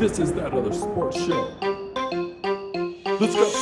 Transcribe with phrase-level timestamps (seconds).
[0.00, 1.50] This is that other sports show.
[3.20, 3.52] Let's go.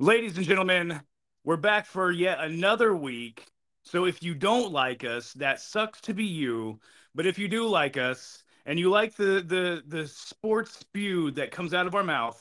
[0.00, 1.02] Ladies and gentlemen,
[1.44, 3.49] we're back for yet another week.
[3.90, 6.78] So if you don't like us, that sucks to be you.
[7.12, 11.50] But if you do like us and you like the the the sports spew that
[11.50, 12.40] comes out of our mouth,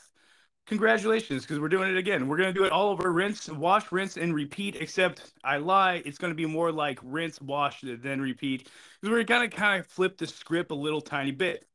[0.67, 2.27] congratulations because we're doing it again.
[2.27, 4.75] We're gonna do it all over rinse, wash, rinse, and repeat.
[4.75, 8.69] Except I lie, it's gonna be more like rinse, wash, then repeat
[9.01, 11.65] because we're gonna kind of flip the script a little tiny bit.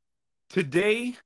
[0.51, 1.17] Today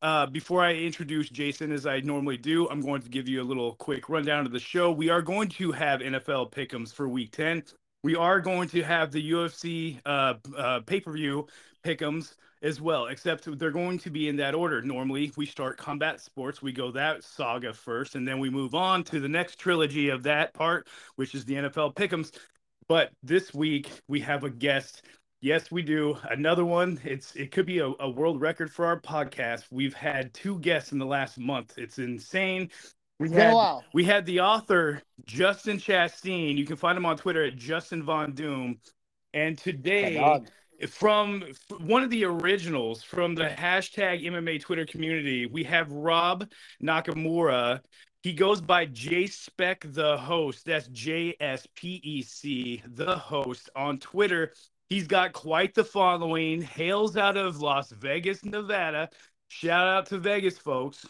[0.00, 3.48] uh, before I introduce Jason, as I normally do, I'm going to give you a
[3.50, 4.92] little quick rundown of the show.
[4.92, 7.64] We are going to have NFL pick'ems for Week 10.
[8.06, 11.48] We are going to have the UFC uh, uh, pay per view
[11.84, 14.80] pickums as well, except they're going to be in that order.
[14.80, 19.02] Normally, we start combat sports, we go that saga first, and then we move on
[19.06, 22.30] to the next trilogy of that part, which is the NFL pickums.
[22.86, 25.02] But this week, we have a guest
[25.42, 26.16] Yes, we do.
[26.30, 26.98] Another one.
[27.04, 29.64] It's it could be a, a, world record for our podcast.
[29.70, 31.74] We've had two guests in the last month.
[31.76, 32.70] It's insane.
[33.18, 36.56] We had we had the author Justin Chastain.
[36.56, 38.78] You can find him on Twitter at Justin Von Doom.
[39.32, 40.40] And today,
[40.88, 41.44] from
[41.78, 46.48] one of the originals from the hashtag MMA Twitter community, we have Rob
[46.82, 47.80] Nakamura.
[48.22, 50.66] He goes by J Spec the host.
[50.66, 54.52] That's J S P E C the host on Twitter.
[54.88, 59.08] He's got quite the following, hails out of Las Vegas, Nevada.
[59.48, 61.06] Shout out to Vegas, folks.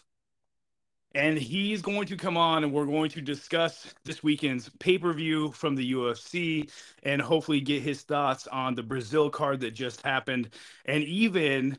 [1.15, 5.13] And he's going to come on and we're going to discuss this weekend's pay per
[5.15, 6.71] view from the UFC
[7.05, 10.51] and hopefully get his thoughts on the Brazil card that just happened
[10.85, 11.79] and even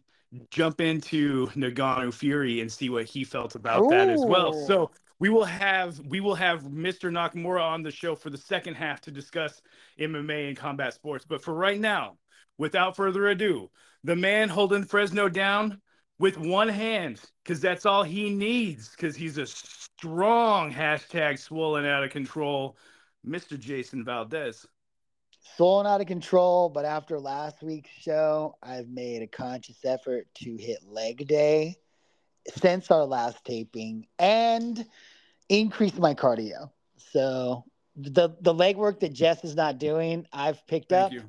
[0.50, 3.90] jump into Ngannou Fury and see what he felt about Ooh.
[3.90, 4.54] that as well.
[4.54, 7.12] So we will have we will have Mr.
[7.12, 9.62] Nakamura on the show for the second half to discuss
[10.00, 11.26] MMA and combat sports.
[11.28, 12.18] But for right now,
[12.58, 13.70] without further ado,
[14.04, 15.82] the man holding Fresno down
[16.20, 22.04] with one hand, because that's all he needs, because he's a strong hashtag swollen out
[22.04, 22.78] of control,
[23.26, 23.60] Mr.
[23.60, 24.66] Jason Valdez.
[25.56, 30.56] Swollen out of control, but after last week's show, I've made a conscious effort to
[30.58, 31.78] hit leg day
[32.56, 34.86] since our last taping and
[35.50, 36.72] increase my cardio.
[36.98, 37.64] So
[37.96, 41.12] the the leg work that Jess is not doing, I've picked Thank up.
[41.14, 41.24] You.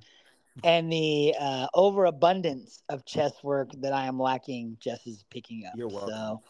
[0.64, 5.74] And the uh, overabundance of chest work that I am lacking, Jess is picking up.
[5.76, 6.08] You're welcome.
[6.08, 6.42] So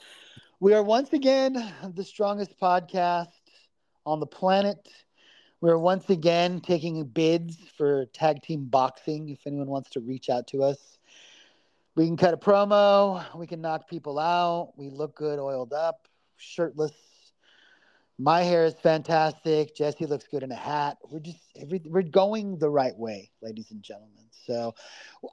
[0.61, 1.55] we are once again
[1.95, 3.29] the strongest podcast
[4.07, 4.89] on the planet.
[5.61, 9.29] We're once again taking bids for tag team boxing.
[9.29, 10.99] If anyone wants to reach out to us,
[11.97, 13.25] we can cut a promo.
[13.37, 14.73] We can knock people out.
[14.77, 16.93] We look good, oiled up, shirtless.
[18.21, 19.77] My hair is fantastic.
[19.77, 20.99] Jesse looks good in a hat.
[21.09, 24.25] We're just every, we're going the right way, ladies and gentlemen.
[24.45, 24.75] So,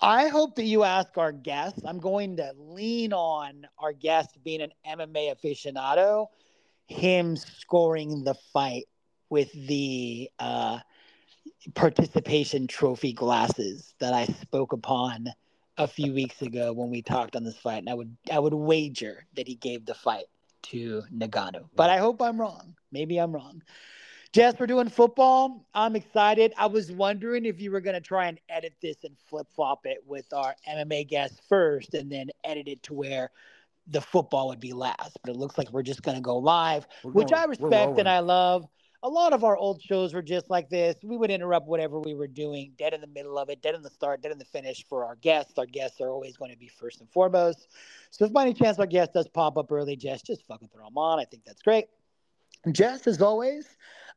[0.02, 1.82] I hope that you ask our guests.
[1.84, 6.28] I'm going to lean on our guest being an MMA aficionado,
[6.88, 8.86] him scoring the fight
[9.30, 10.80] with the uh,
[11.74, 15.30] participation trophy glasses that I spoke upon
[15.78, 18.54] a few weeks ago when we talked on this fight, and I would I would
[18.54, 20.26] wager that he gave the fight
[20.70, 21.66] to Ngannou.
[21.76, 22.76] But I hope I'm wrong.
[22.92, 23.62] Maybe I'm wrong.
[24.34, 25.66] Jess, we're doing football.
[25.74, 26.54] I'm excited.
[26.58, 29.86] I was wondering if you were going to try and edit this and flip flop
[29.86, 33.32] it with our MMA guest first and then edit it to where
[33.88, 35.18] the football would be last.
[35.24, 37.98] But it looks like we're just going to go live, we're which going, I respect
[37.98, 38.68] and I love
[39.06, 40.96] a lot of our old shows were just like this.
[41.04, 43.84] We would interrupt whatever we were doing, dead in the middle of it, dead in
[43.84, 45.60] the start, dead in the finish for our guests.
[45.60, 47.68] Our guests are always going to be first and foremost.
[48.10, 50.86] So if by any chance our guest does pop up early, Jess, just fucking throw
[50.86, 51.20] them on.
[51.20, 51.86] I think that's great.
[52.72, 53.68] Jess, as always,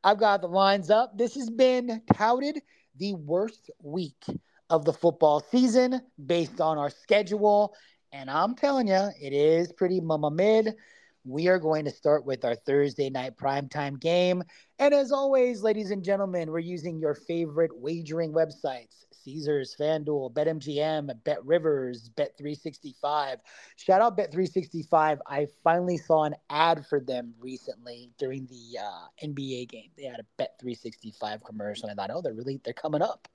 [0.03, 1.15] I've got the lines up.
[1.15, 2.59] This has been touted
[2.97, 4.25] the worst week
[4.71, 7.75] of the football season based on our schedule.
[8.11, 10.75] And I'm telling you, it is pretty mama mid
[11.23, 14.43] we are going to start with our Thursday night primetime game.
[14.77, 21.11] And as always, ladies and gentlemen, we're using your favorite wagering websites Caesars, FanDuel, BetMGM,
[21.23, 23.37] Bet Rivers, Bet365.
[23.75, 25.19] Shout out Bet365.
[25.27, 29.89] I finally saw an ad for them recently during the uh, NBA game.
[29.97, 33.27] They had a Bet365 commercial, and I thought, oh, they're really they're coming up.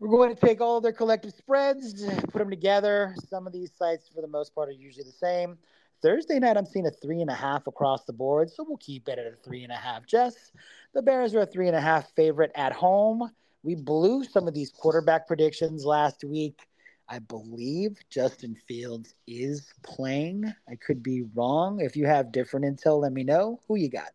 [0.00, 3.14] We're going to take all their collective spreads, put them together.
[3.28, 5.58] Some of these sites, for the most part, are usually the same.
[6.02, 9.08] Thursday night, I'm seeing a three and a half across the board, so we'll keep
[9.08, 10.06] it at a three and a half.
[10.06, 10.52] Jess,
[10.94, 13.30] the Bears are a three and a half favorite at home.
[13.62, 16.68] we blew some of these quarterback predictions last week.
[17.08, 20.52] I believe Justin Fields is playing.
[20.68, 21.80] I could be wrong.
[21.80, 23.60] If you have different intel, let me know.
[23.66, 24.10] Who you got?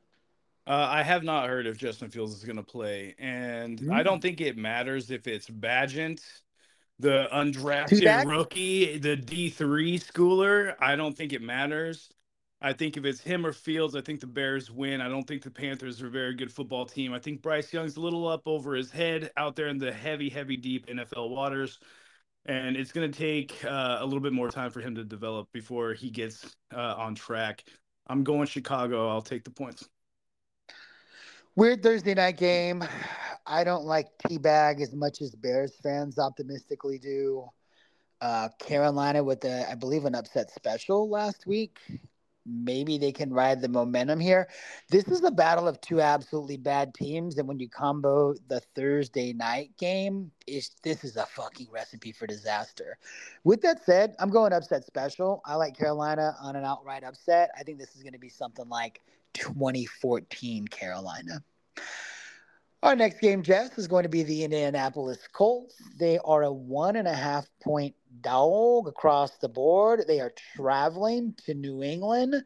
[0.66, 3.94] Uh, I have not heard if Justin Fields is going to play, and mm.
[3.94, 6.22] I don't think it matters if it's Bagent,
[7.00, 10.75] the undrafted rookie, the D three schooler.
[10.80, 12.10] I don't think it matters.
[12.62, 15.01] I think if it's him or Fields, I think the Bears win.
[15.01, 17.13] I don't think the Panthers are a very good football team.
[17.13, 20.30] I think Bryce Young's a little up over his head out there in the heavy,
[20.30, 21.78] heavy, deep NFL waters.
[22.45, 25.50] And it's going to take uh, a little bit more time for him to develop
[25.51, 27.66] before he gets uh, on track.
[28.07, 29.10] I'm going Chicago.
[29.10, 29.89] I'll take the points.
[31.56, 32.84] Weird Thursday night game.
[33.46, 37.46] I don't like teabag as much as Bears fans optimistically do.
[38.22, 41.78] Uh, Carolina with a, I believe, an upset special last week
[42.46, 44.50] maybe they can ride the momentum here.
[44.90, 49.34] This is the battle of two absolutely bad teams, and when you combo the Thursday
[49.34, 52.98] night game, is this is a fucking recipe for disaster.
[53.44, 55.42] With that said, I'm going upset special.
[55.46, 57.50] I like Carolina on an outright upset.
[57.58, 59.02] I think this is going to be something like
[59.34, 61.44] 2014 Carolina.
[62.84, 65.76] Our next game, Jess, is going to be the Indianapolis Colts.
[65.98, 70.04] They are a one and a half point dog across the board.
[70.06, 72.44] They are traveling to New England.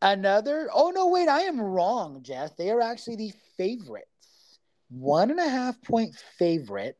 [0.00, 2.52] Another, oh no, wait, I am wrong, Jess.
[2.56, 4.06] They are actually the favorites.
[4.90, 6.96] One and a half point favorite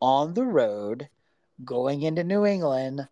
[0.00, 1.08] on the road
[1.64, 3.06] going into New England.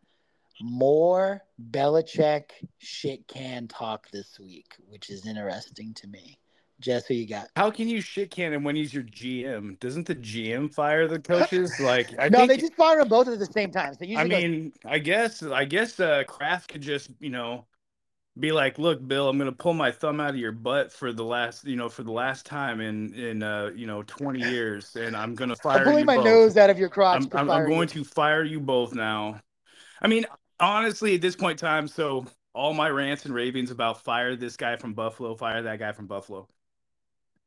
[0.62, 6.38] More Belichick shit can talk this week, which is interesting to me.
[6.80, 7.48] Jess, who you got?
[7.56, 9.78] How can you shit can him when he's your GM?
[9.78, 11.72] Doesn't the GM fire the coaches?
[11.80, 13.94] Like, I no, think, they just fire them both at the same time.
[13.94, 17.66] So I mean, I guess, I guess, uh, Kraft could just, you know,
[18.38, 21.24] be like, "Look, Bill, I'm gonna pull my thumb out of your butt for the
[21.24, 25.16] last, you know, for the last time in in uh, you know, 20 years, and
[25.16, 25.78] I'm gonna fire.
[25.78, 26.24] I'm pulling my both.
[26.24, 27.24] nose out of your crotch.
[27.32, 29.40] I'm, I'm, I'm going to fire you both now.
[30.00, 30.26] I mean,
[30.62, 34.56] honestly, at this point in time, so all my rants and ravings about fire this
[34.56, 36.48] guy from Buffalo, fire that guy from Buffalo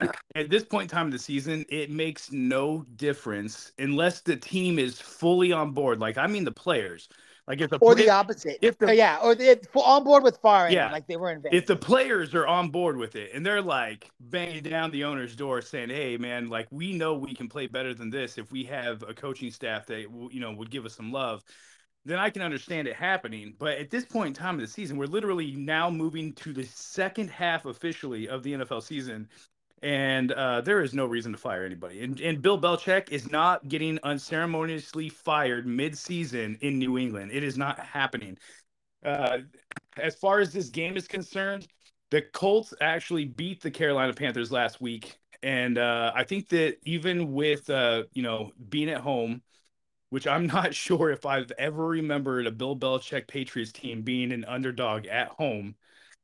[0.36, 4.80] at this point in time of the season, it makes no difference unless the team
[4.80, 6.00] is fully on board.
[6.00, 7.10] Like I mean, the players.
[7.48, 10.38] Like if the or the opposite, if the, oh, yeah, or the on board with
[10.38, 11.44] firing, yeah, like they were in.
[11.52, 15.36] If the players are on board with it and they're like banging down the owner's
[15.36, 18.64] door saying, "Hey, man, like we know we can play better than this if we
[18.66, 21.44] have a coaching staff that you know would give us some love,"
[22.06, 23.56] then I can understand it happening.
[23.58, 26.64] But at this point in time of the season, we're literally now moving to the
[26.64, 29.28] second half officially of the NFL season,
[29.82, 32.04] and uh, there is no reason to fire anybody.
[32.04, 37.32] And, and Bill Belichick is not getting unceremoniously fired mid-season in New England.
[37.34, 38.38] It is not happening.
[39.04, 39.40] Uh,
[39.98, 41.68] as far as this game is concerned,
[42.12, 47.34] the Colts actually beat the Carolina Panthers last week, and uh, I think that even
[47.34, 49.42] with uh, you know being at home,
[50.16, 54.46] which I'm not sure if I've ever remembered a Bill Belichick Patriots team being an
[54.46, 55.76] underdog at home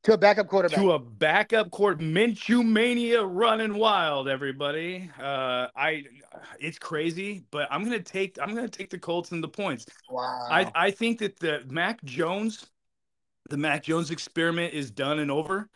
[0.03, 0.79] to a backup quarterback.
[0.79, 5.11] To a backup court Minshew mania running wild, everybody.
[5.19, 6.05] Uh, I,
[6.57, 9.85] it's crazy, but I'm gonna take I'm gonna take the Colts and the points.
[10.09, 10.47] Wow.
[10.49, 12.65] I I think that the Mac Jones,
[13.49, 15.69] the Mac Jones experiment is done and over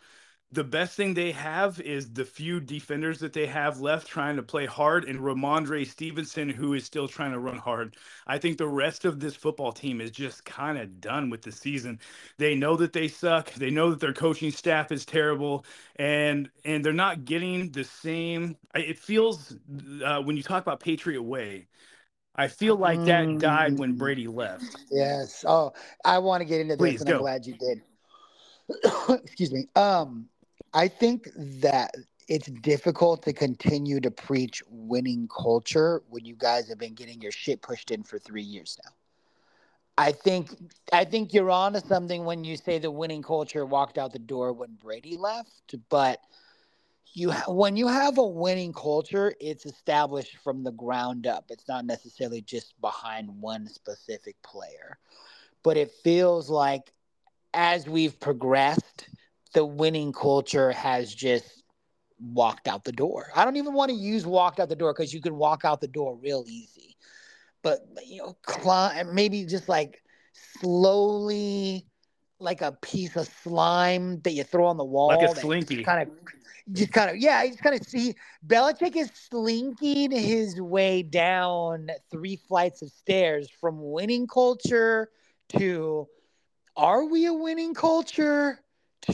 [0.55, 4.41] the best thing they have is the few defenders that they have left trying to
[4.41, 7.97] play hard and Rhamondre Stevenson, who is still trying to run hard.
[8.25, 11.51] I think the rest of this football team is just kind of done with the
[11.51, 11.99] season.
[12.37, 13.53] They know that they suck.
[13.53, 15.65] They know that their coaching staff is terrible,
[15.97, 18.55] and and they're not getting the same.
[18.73, 19.57] It feels
[20.05, 21.67] uh, when you talk about Patriot Way.
[22.37, 23.97] I feel like that died when mm.
[23.97, 24.65] Brady left.
[24.91, 25.45] Yes.
[25.47, 25.71] Oh,
[26.03, 27.15] I want to get into this, Please, and go.
[27.15, 27.81] I'm glad you did.
[29.23, 29.67] Excuse me.
[29.75, 30.27] Um,
[30.75, 31.95] I think that
[32.27, 37.31] it's difficult to continue to preach winning culture when you guys have been getting your
[37.31, 38.91] shit pushed in for three years now.
[39.97, 40.49] I think
[40.91, 44.19] I think you're on to something when you say the winning culture walked out the
[44.19, 46.19] door when Brady left, but
[47.13, 51.45] you when you have a winning culture, it's established from the ground up.
[51.49, 54.97] It's not necessarily just behind one specific player.
[55.63, 56.91] But it feels like
[57.53, 59.07] as we've progressed,
[59.55, 61.63] the winning culture has just
[62.19, 63.27] walked out the door.
[63.35, 65.81] I don't even want to use walked out the door because you can walk out
[65.81, 66.97] the door real easy.
[67.63, 71.87] But you know, climb maybe just like slowly
[72.37, 75.07] like a piece of slime that you throw on the wall.
[75.07, 75.83] Like a slinky.
[75.83, 76.15] Kind of
[76.73, 78.13] just kind of yeah, just kind of see
[78.45, 85.09] Belichick is slinking his way down three flights of stairs from winning culture
[85.57, 86.07] to
[86.75, 88.59] are we a winning culture?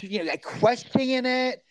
[0.01, 1.63] You know, like questioning it.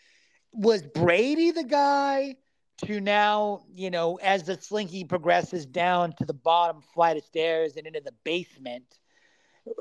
[0.53, 2.37] Was Brady the guy
[2.85, 7.77] to now, you know, as the slinky progresses down to the bottom flight of stairs
[7.77, 8.99] and into the basement.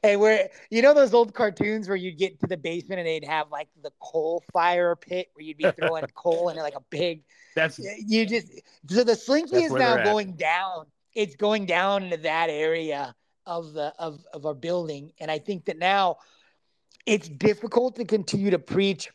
[0.03, 3.25] and where you know those old cartoons where you'd get to the basement and they'd
[3.25, 7.23] have like the coal fire pit where you'd be throwing coal into like a big
[7.57, 8.49] That's you just
[8.89, 13.15] so the slinky is now going down it's going down into that area
[13.47, 16.19] of the of, of our building and i think that now
[17.09, 19.09] it's difficult to continue to preach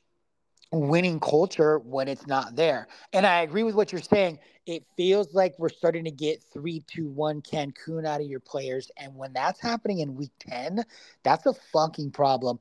[0.71, 2.87] winning culture when it's not there.
[3.13, 4.39] And i agree with what you're saying.
[4.65, 8.89] It feels like we're starting to get three two one cancun out of your players.
[8.97, 10.83] And when that's happening in week 10
[11.23, 12.57] that's a fucking problem.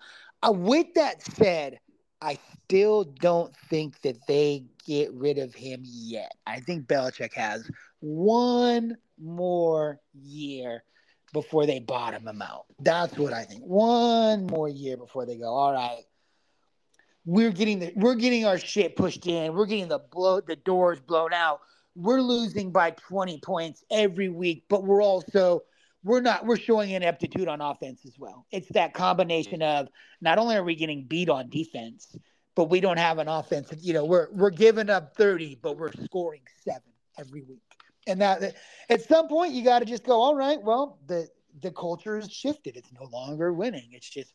[0.47, 1.79] Uh, with that said
[2.21, 6.33] I still don't think that they get rid of him yet.
[6.47, 7.69] I think Belichick has
[8.01, 10.85] one more year
[11.33, 12.67] before they bottom him out.
[12.81, 13.63] That's what I think.
[13.63, 16.05] One more year before they go, all right,
[17.25, 19.55] we're getting the we're getting our shit pushed in.
[19.55, 21.61] We're getting the blow the doors blown out.
[21.95, 25.63] We're losing by 20 points every week, but we're also
[26.05, 28.47] we're not we're showing ineptitude on offense as well.
[28.51, 29.89] It's that combination of
[30.21, 32.17] not only are we getting beat on defense,
[32.55, 33.73] but we don't have an offense.
[33.81, 36.83] You know, we're we're giving up 30, but we're scoring seven
[37.19, 37.63] every week.
[38.07, 38.57] And that
[38.89, 41.29] at some point you got to just go, all right, well, the
[41.61, 42.77] the culture has shifted.
[42.77, 43.91] It's no longer winning.
[43.93, 44.35] It's just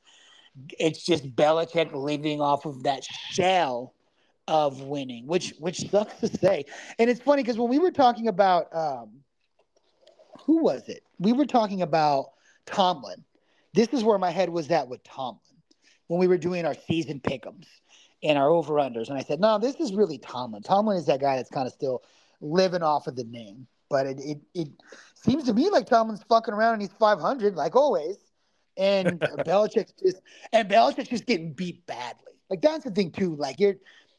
[0.80, 3.94] it's just Belichick living off of that shell
[4.48, 6.66] of winning, which which sucks to say.
[7.00, 9.10] And it's funny because when we were talking about um,
[10.46, 11.04] who was it?
[11.20, 12.32] We were talking about
[12.66, 13.24] Tomlin.
[13.74, 15.40] This is where my head was at with Tomlin
[16.08, 17.68] when we were doing our season pickums
[18.24, 19.10] and our over unders.
[19.10, 20.64] And I said, no, this is really Tomlin.
[20.64, 22.02] Tomlin is that guy that's kind of still
[22.42, 23.68] living off of the name.
[23.90, 24.68] But it, it, it
[25.16, 28.18] seems to me like Tomlin's fucking around and he's 500, like always.
[28.76, 30.22] And Belichick's just
[30.54, 32.34] and Belichick's just getting beat badly.
[32.50, 33.36] Like that's the thing too.
[33.36, 33.76] Like you're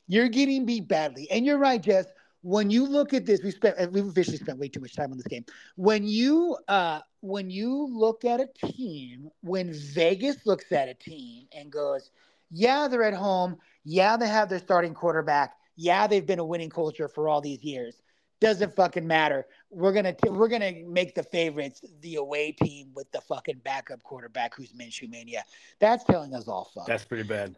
[0.07, 1.31] you're getting beat badly.
[1.31, 2.07] And you're right, Jess.
[2.43, 5.19] When you look at this, we spent we've officially spent way too much time on
[5.19, 5.45] this game.
[5.77, 11.47] When you uh when you look at a team, when Vegas looks at a team
[11.53, 12.11] and goes,
[12.51, 16.71] Yeah, they're at home, yeah, they have their starting quarterback, yeah, they've been a winning
[16.71, 18.01] culture for all these years.
[18.41, 19.47] Doesn't fucking matter.
[19.71, 24.03] We're gonna t- we're gonna make the favorites the away team with the fucking backup
[24.05, 25.45] quarterback who's Minshew mania.
[25.81, 26.87] That's telling us all fuck.
[26.87, 27.57] that's pretty bad.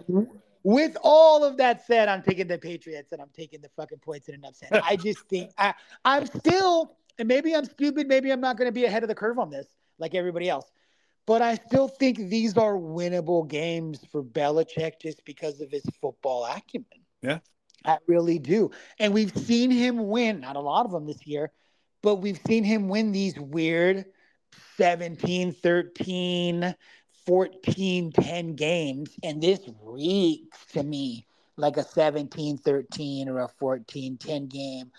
[0.62, 4.28] With all of that said, I'm taking the Patriots and I'm taking the fucking points
[4.28, 4.82] in an upset.
[4.84, 5.72] I just think I,
[6.04, 9.14] I'm still, and maybe I'm stupid, maybe I'm not going to be ahead of the
[9.14, 9.66] curve on this
[9.98, 10.70] like everybody else,
[11.26, 16.44] but I still think these are winnable games for Belichick just because of his football
[16.44, 16.86] acumen.
[17.22, 17.38] Yeah.
[17.84, 18.70] I really do.
[18.98, 21.50] And we've seen him win, not a lot of them this year,
[22.02, 24.06] but we've seen him win these weird
[24.76, 26.74] 17, 13,
[27.26, 34.16] 14 10 games and this reeks to me like a 17 13 or a 14
[34.16, 34.90] 10 game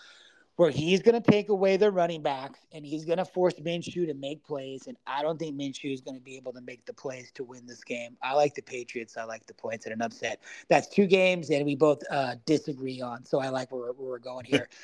[0.56, 4.06] where he's going to take away the running backs and he's going to force Minshew
[4.06, 6.84] to make plays and I don't think Minshew is going to be able to make
[6.84, 8.16] the plays to win this game.
[8.22, 9.16] I like the Patriots.
[9.16, 10.40] I like the points in an upset.
[10.68, 13.24] That's two games and we both uh, disagree on.
[13.24, 14.68] So I like where, where we're going here.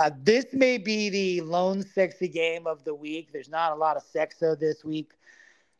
[0.00, 3.32] Uh, this may be the lone sexy game of the week.
[3.32, 5.14] There's not a lot of sexo this week.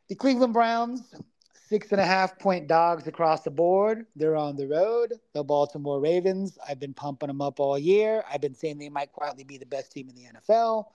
[0.09, 1.15] The Cleveland Browns,
[1.71, 4.05] six and a half point dogs across the board.
[4.17, 5.15] They're on the road.
[5.35, 8.25] The Baltimore Ravens, I've been pumping them up all year.
[8.31, 10.87] I've been saying they might quietly be the best team in the NFL.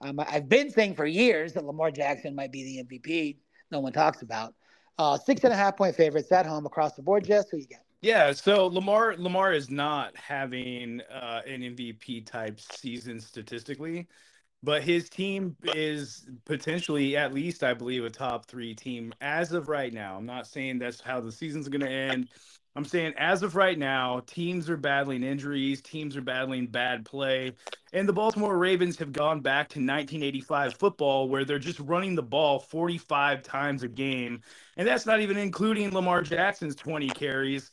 [0.00, 3.36] Um, I've been saying for years that Lamar Jackson might be the MVP.
[3.72, 4.54] No one talks about.
[4.96, 7.24] Uh, six and a half point favorites at home across the board.
[7.24, 7.80] Jess, who you got?
[8.00, 14.08] Yeah, so Lamar Lamar is not having uh, an MVP type season statistically,
[14.62, 19.68] but his team is potentially at least I believe a top three team as of
[19.68, 20.16] right now.
[20.16, 22.28] I'm not saying that's how the season's going to end.
[22.74, 27.52] I'm saying as of right now, teams are battling injuries, teams are battling bad play,
[27.92, 32.22] and the Baltimore Ravens have gone back to 1985 football where they're just running the
[32.22, 34.40] ball 45 times a game,
[34.78, 37.70] and that's not even including Lamar Jackson's 20 carries.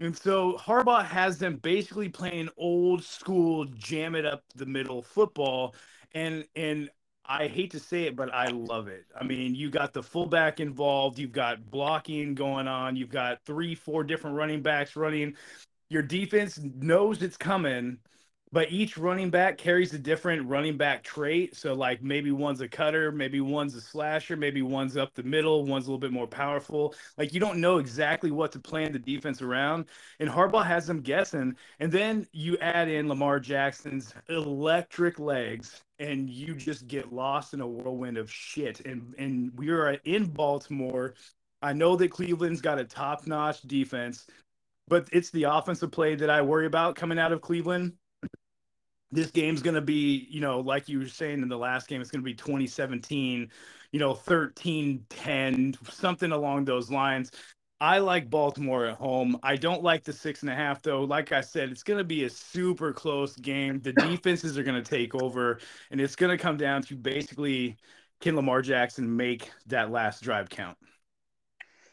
[0.00, 5.74] And so Harbaugh has them basically playing old school, jam it up the middle football.
[6.14, 6.90] And and
[7.24, 9.04] I hate to say it, but I love it.
[9.18, 13.74] I mean, you got the fullback involved, you've got blocking going on, you've got three,
[13.74, 15.36] four different running backs running.
[15.90, 17.98] Your defense knows it's coming,
[18.50, 21.54] but each running back carries a different running back trait.
[21.54, 25.66] So, like maybe one's a cutter, maybe one's a slasher, maybe one's up the middle,
[25.66, 26.94] one's a little bit more powerful.
[27.18, 29.86] Like you don't know exactly what to plan the defense around.
[30.18, 31.56] And Harbaugh has them guessing.
[31.78, 37.60] And then you add in Lamar Jackson's electric legs, and you just get lost in
[37.60, 38.80] a whirlwind of shit.
[38.86, 41.14] And and we are in Baltimore.
[41.60, 44.26] I know that Cleveland's got a top-notch defense,
[44.86, 47.94] but it's the offensive play that I worry about coming out of Cleveland
[49.10, 52.00] this game's going to be, you know, like you were saying in the last game,
[52.00, 53.50] it's going to be 2017,
[53.92, 57.30] you know, 13 10, something along those lines.
[57.80, 59.38] I like Baltimore at home.
[59.42, 61.04] I don't like the six and a half, though.
[61.04, 63.80] Like I said, it's going to be a super close game.
[63.80, 67.76] The defenses are going to take over, and it's going to come down to basically
[68.20, 70.76] can Lamar Jackson make that last drive count?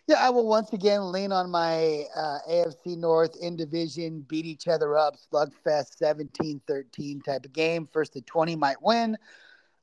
[0.08, 4.68] Yeah, I will once again lean on my uh, AFC North in division, beat each
[4.68, 7.88] other up, slugfest 17 13 type of game.
[7.92, 9.18] First to 20 might win.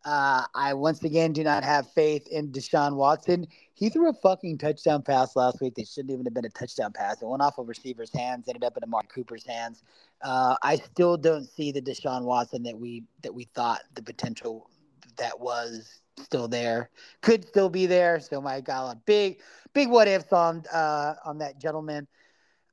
[0.04, 3.46] Uh, I once again do not have faith in Deshaun Watson.
[3.74, 5.74] He threw a fucking touchdown pass last week.
[5.74, 7.22] They shouldn't even have been a touchdown pass.
[7.22, 9.82] It went off a receiver's hands, ended up in Amari Cooper's hands.
[10.20, 14.68] Uh, I still don't see the Deshaun Watson that we that we thought the potential
[15.16, 16.90] that was still there,
[17.20, 18.20] could still be there.
[18.20, 19.40] So my got a big,
[19.72, 22.06] big what ifs on uh, on that gentleman.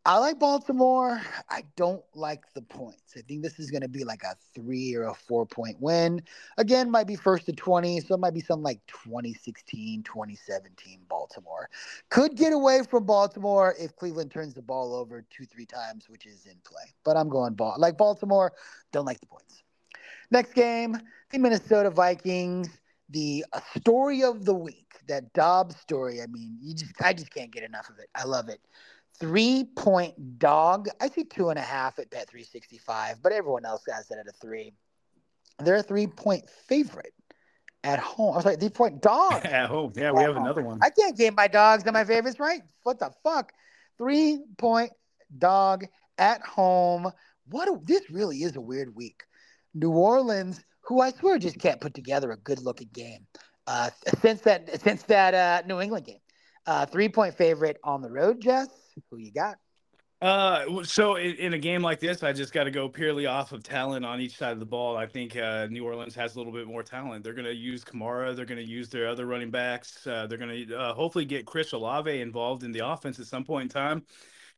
[0.10, 1.22] I like Baltimore.
[1.51, 3.13] I don't like the points.
[3.16, 6.24] I think this is going to be like a three or a four point win.
[6.58, 11.70] Again, might be first to 20, so it might be something like 2016, 2017 Baltimore.
[12.10, 16.25] Could get away from Baltimore if Cleveland turns the ball over two, three times, which
[16.25, 16.92] is in play.
[17.06, 18.54] But I'm going ball like Baltimore.
[18.92, 19.62] Don't like the points.
[20.32, 20.98] Next game,
[21.30, 23.44] the Minnesota Vikings the
[23.75, 26.22] story of the week, that Dobbs story.
[26.22, 28.10] I mean, you just I just can't get enough of it.
[28.16, 28.62] I love it.
[29.20, 30.88] Three point dog.
[31.02, 34.10] I see two and a half at bet three sixty five, but everyone else has
[34.12, 34.74] it at a three.
[35.60, 37.14] They're a three point favorite
[37.84, 38.34] at home.
[38.34, 39.92] I was like, three point dog at home.
[39.96, 40.44] Yeah, we have home.
[40.46, 40.80] another one.
[40.82, 42.62] I can't get my dogs and my favorites right.
[42.84, 43.52] What the fuck?
[43.98, 44.92] Three point
[45.38, 45.86] dog
[46.18, 47.12] at home.
[47.50, 49.24] What a, this really is a weird week.
[49.74, 53.28] New Orleans who I swear just can't put together a good looking game
[53.68, 56.20] uh, since that since that uh, New England game.
[56.66, 58.68] Uh, three point favorite on the road, Jess.
[59.10, 59.58] Who you got?
[60.22, 63.53] Uh, so in, in, a game like this, I just got to go purely off
[63.53, 64.98] of talent on each side of the ball.
[64.98, 67.24] I think uh, New Orleans has a little bit more talent.
[67.24, 68.36] They're going to use Kamara.
[68.36, 70.06] They're going to use their other running backs.
[70.06, 73.45] Uh, they're going to uh, hopefully get Chris Olave involved in the offense at some
[73.45, 74.04] point in time.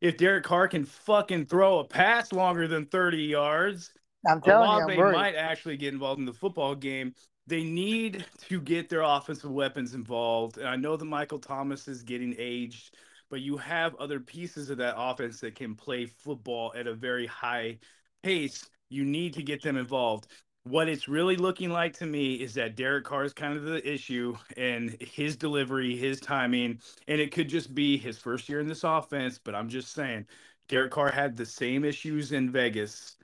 [0.02, 3.92] If Derek Carr can fucking throw a pass longer than 30 yards,
[4.28, 7.14] I'm telling Olave you, I'm might actually get involved in the football game.
[7.46, 10.58] They need to get their offensive weapons involved.
[10.58, 12.96] And I know that Michael Thomas is getting aged,
[13.32, 17.26] but you have other pieces of that offense that can play football at a very
[17.26, 17.80] high
[18.22, 18.70] pace.
[18.90, 20.28] You need to get them involved.
[20.64, 23.90] What it's really looking like to me is that Derek Carr is kind of the
[23.90, 28.68] issue and his delivery, his timing, and it could just be his first year in
[28.68, 29.40] this offense.
[29.44, 30.28] But I'm just saying,
[30.68, 33.16] Derek Carr had the same issues in Vegas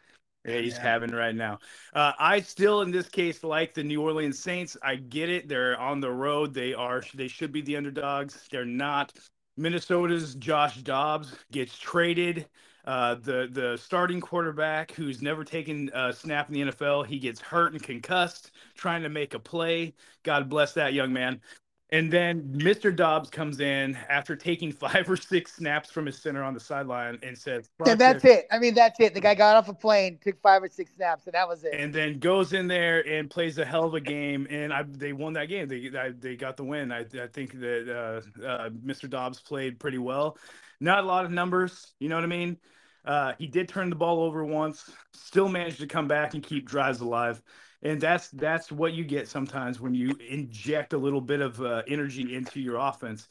[0.48, 0.82] yeah, he's yeah.
[0.82, 1.60] having right now.
[1.93, 4.78] Uh, I still, in this case, like the New Orleans Saints.
[4.82, 6.54] I get it; they're on the road.
[6.54, 7.04] They are.
[7.13, 8.48] They should be the underdogs.
[8.50, 9.13] They're not.
[9.58, 12.48] Minnesota's Josh Dobbs gets traded.
[12.86, 17.41] Uh, the the starting quarterback who's never taken a snap in the NFL, he gets
[17.41, 19.93] hurt and concussed trying to make a play.
[20.24, 21.41] God bless that young man.
[21.89, 22.93] And then Mr.
[22.93, 27.17] Dobbs comes in after taking five or six snaps from his center on the sideline
[27.23, 28.45] and says, And that's it.
[28.52, 29.13] I mean, that's it.
[29.13, 31.73] The guy got off a plane, took five or six snaps, and that was it.
[31.73, 34.47] And then goes in there and plays a hell of a game.
[34.50, 35.67] And I, they won that game.
[35.67, 36.91] They, I, they got the win.
[36.91, 39.10] I, I think that uh, uh, Mr.
[39.10, 40.38] Dobbs played pretty well.
[40.80, 42.58] Not a lot of numbers, you know what I mean?
[43.04, 46.67] Uh, he did turn the ball over once, still managed to come back and keep
[46.67, 47.41] drives alive
[47.84, 51.84] and that's that's what you get sometimes when you inject a little bit of uh,
[51.88, 53.28] energy into your offense.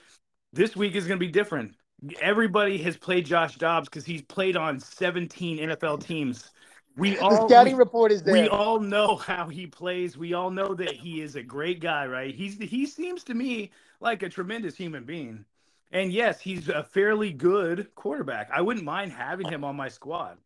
[0.52, 1.74] This week is going to be different.
[2.20, 6.50] Everybody has played Josh Dobbs because he's played on 17 NFL teams.
[6.96, 8.32] We all the scouting we, report is there.
[8.32, 10.16] We all know how he plays.
[10.16, 12.34] We all know that he is a great guy, right?
[12.34, 15.44] He's he seems to me like a tremendous human being.
[15.92, 18.50] And yes, he's a fairly good quarterback.
[18.52, 20.38] I wouldn't mind having him on my squad.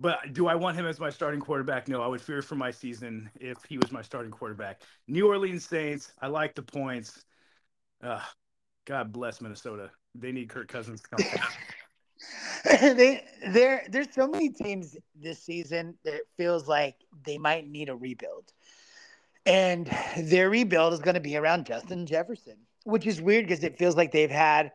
[0.00, 1.88] But do I want him as my starting quarterback?
[1.88, 4.82] No, I would fear for my season if he was my starting quarterback.
[5.08, 7.24] New Orleans Saints, I like the points.
[8.02, 8.20] Uh,
[8.86, 9.90] God bless Minnesota.
[10.14, 11.40] They need Kirk Cousins to come
[12.64, 17.88] they there there's so many teams this season that it feels like they might need
[17.88, 18.52] a rebuild.
[19.46, 23.78] And their rebuild is going to be around Justin Jefferson, which is weird because it
[23.78, 24.72] feels like they've had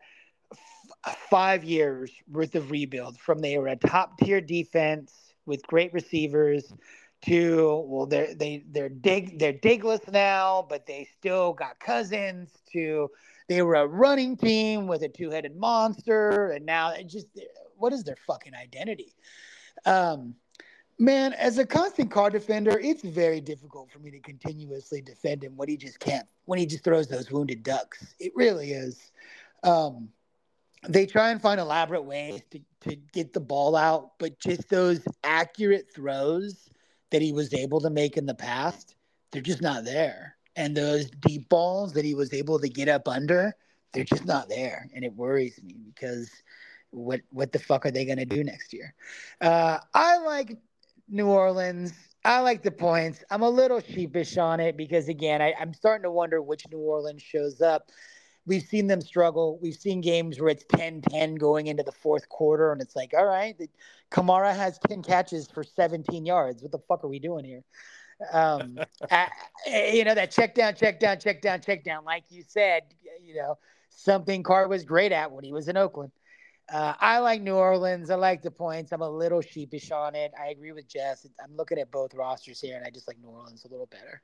[1.30, 6.72] five years worth of rebuild from they were a top tier defense with great receivers
[7.24, 13.08] to well they're they they're dig they're digless now but they still got cousins to
[13.48, 17.26] they were a running team with a two-headed monster and now it just
[17.76, 19.14] what is their fucking identity?
[19.86, 20.34] Um
[20.98, 25.56] man as a constant Carr defender it's very difficult for me to continuously defend him
[25.56, 28.14] when he just can't when he just throws those wounded ducks.
[28.20, 29.10] It really is.
[29.62, 30.10] Um
[30.88, 35.00] they try and find elaborate ways to, to get the ball out, but just those
[35.22, 36.68] accurate throws
[37.10, 38.96] that he was able to make in the past,
[39.30, 40.36] they're just not there.
[40.56, 43.54] And those deep balls that he was able to get up under,
[43.92, 44.88] they're just not there.
[44.94, 46.30] And it worries me because
[46.90, 48.94] what what the fuck are they to do next year?
[49.40, 50.58] Uh, I like
[51.08, 51.92] New Orleans.
[52.24, 53.22] I like the points.
[53.30, 56.78] I'm a little sheepish on it because again, I, I'm starting to wonder which New
[56.78, 57.90] Orleans shows up.
[58.46, 59.58] We've seen them struggle.
[59.62, 63.24] We've seen games where it's 10-10 going into the fourth quarter, and it's like, all
[63.24, 63.68] right, the,
[64.10, 66.62] Kamara has 10 catches for 17 yards.
[66.62, 67.64] What the fuck are we doing here?
[68.32, 68.78] Um,
[69.10, 69.28] I,
[69.92, 72.04] you know, that check down, check down, check down, check down.
[72.04, 72.82] Like you said,
[73.22, 73.58] you know,
[73.90, 76.12] something Carr was great at when he was in Oakland.
[76.72, 78.10] Uh, I like New Orleans.
[78.10, 78.92] I like the points.
[78.92, 80.32] I'm a little sheepish on it.
[80.40, 81.26] I agree with Jess.
[81.42, 84.22] I'm looking at both rosters here, and I just like New Orleans a little better.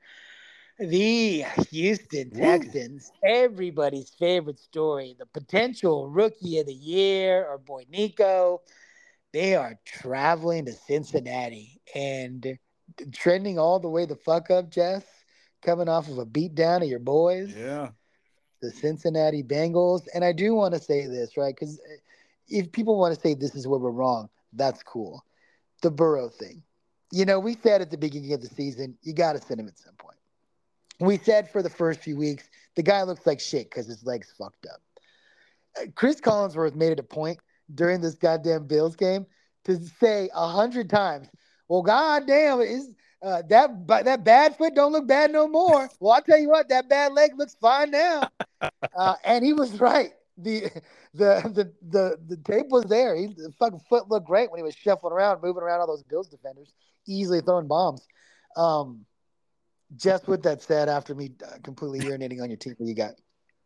[0.81, 3.29] The Houston Texans, Woo.
[3.29, 8.61] everybody's favorite story, the potential rookie of the year, or boy Nico.
[9.31, 12.57] They are traveling to Cincinnati and
[13.13, 15.05] trending all the way the fuck up, Jess,
[15.61, 17.53] coming off of a beatdown of your boys.
[17.55, 17.89] Yeah.
[18.63, 20.07] The Cincinnati Bengals.
[20.15, 21.53] And I do want to say this, right?
[21.53, 21.97] Because uh,
[22.47, 25.23] if people want to say this is where we're wrong, that's cool.
[25.83, 26.63] The Burrow thing.
[27.11, 29.67] You know, we said at the beginning of the season, you got to send him
[29.67, 30.17] at some point.
[31.01, 34.33] We said for the first few weeks, the guy looks like shit because his legs
[34.37, 34.81] fucked up.
[35.95, 37.39] Chris Collinsworth made it a point
[37.73, 39.25] during this goddamn Bills game
[39.65, 41.27] to say a hundred times,
[41.67, 46.21] "Well, goddamn, is uh, that that bad foot don't look bad no more." Well, I'll
[46.21, 48.29] tell you what, that bad leg looks fine now,
[48.95, 50.69] uh, and he was right the
[51.13, 53.15] the the the the tape was there.
[53.15, 56.03] He, the fucking foot looked great when he was shuffling around, moving around all those
[56.03, 56.73] Bills defenders,
[57.07, 58.07] easily throwing bombs.
[58.55, 59.05] Um,
[59.95, 63.13] just with that said, after me uh, completely urinating on your team, what you got?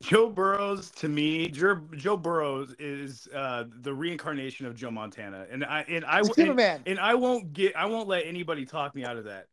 [0.04, 5.64] Joe Burrows to me, Joe, Joe Burrows is uh, the reincarnation of Joe Montana, and
[5.64, 9.18] I and I and, and I won't get I won't let anybody talk me out
[9.18, 9.48] of that.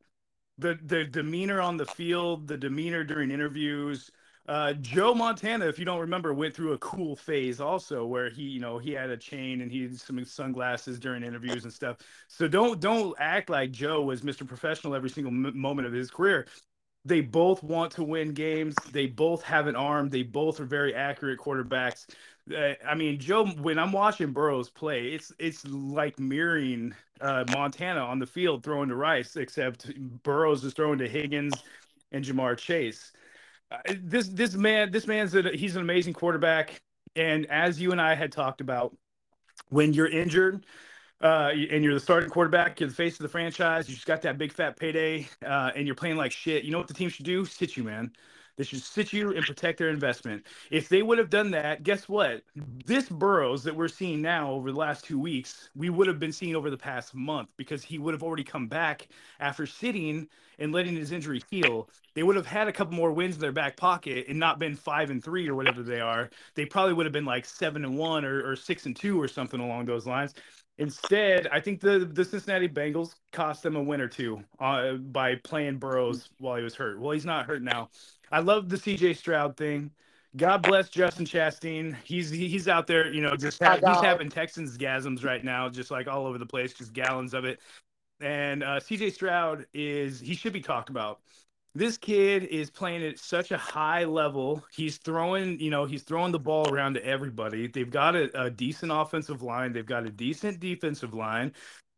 [0.58, 4.10] The the demeanor on the field, the demeanor during interviews,
[4.48, 8.42] uh, Joe Montana, if you don't remember, went through a cool phase also where he,
[8.42, 11.98] you know, he had a chain and he had some sunglasses during interviews and stuff.
[12.28, 14.46] So don't don't act like Joe was Mr.
[14.46, 16.46] Professional every single m- moment of his career.
[17.06, 18.84] They both want to win games.
[18.84, 20.10] They both have an arm.
[20.10, 22.06] They both are very accurate quarterbacks.
[22.54, 23.46] Uh, I mean, Joe.
[23.46, 28.90] When I'm watching Burrows play, it's it's like mirroring uh, Montana on the field throwing
[28.90, 29.92] to Rice, except
[30.24, 31.64] Burrows is throwing to Higgins
[32.12, 33.12] and Ja'Marr Chase
[34.00, 36.80] this this man this man's a, he's an amazing quarterback
[37.16, 38.96] and as you and I had talked about
[39.68, 40.64] when you're injured
[41.20, 44.22] uh, and you're the starting quarterback, you're the face of the franchise, you just got
[44.22, 46.64] that big fat payday, uh, and you're playing like shit.
[46.64, 47.44] You know what the team should do?
[47.44, 48.10] Sit you, man.
[48.56, 50.46] They should sit you and protect their investment.
[50.70, 52.42] If they would have done that, guess what?
[52.84, 56.32] This Burrows that we're seeing now over the last two weeks, we would have been
[56.32, 59.08] seeing over the past month because he would have already come back
[59.40, 61.88] after sitting and letting his injury heal.
[62.14, 64.76] They would have had a couple more wins in their back pocket and not been
[64.76, 66.28] five and three or whatever they are.
[66.54, 69.28] They probably would have been like seven and one or, or six and two or
[69.28, 70.34] something along those lines.
[70.78, 75.36] Instead, I think the the Cincinnati Bengals cost them a win or two uh, by
[75.36, 76.98] playing Burrows while he was hurt.
[76.98, 77.90] Well, he's not hurt now.
[78.32, 79.90] I love the CJ Stroud thing.
[80.34, 81.94] God bless Justin Chastain.
[82.04, 85.90] He's he's out there, you know, just ha- he's having Texans gasms right now, just
[85.90, 87.60] like all over the place, just gallons of it.
[88.20, 91.20] And uh, CJ Stroud is he should be talked about.
[91.74, 94.62] This kid is playing at such a high level.
[94.74, 97.66] He's throwing, you know, he's throwing the ball around to everybody.
[97.66, 99.72] They've got a, a decent offensive line.
[99.72, 101.52] They've got a decent defensive line.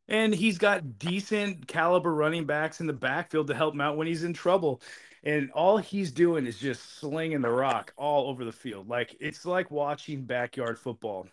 [0.07, 4.07] And he's got decent caliber running backs in the backfield to help him out when
[4.07, 4.81] he's in trouble
[5.25, 8.89] and all he's doing is just slinging the rock all over the field.
[8.89, 11.27] Like it's like watching backyard football.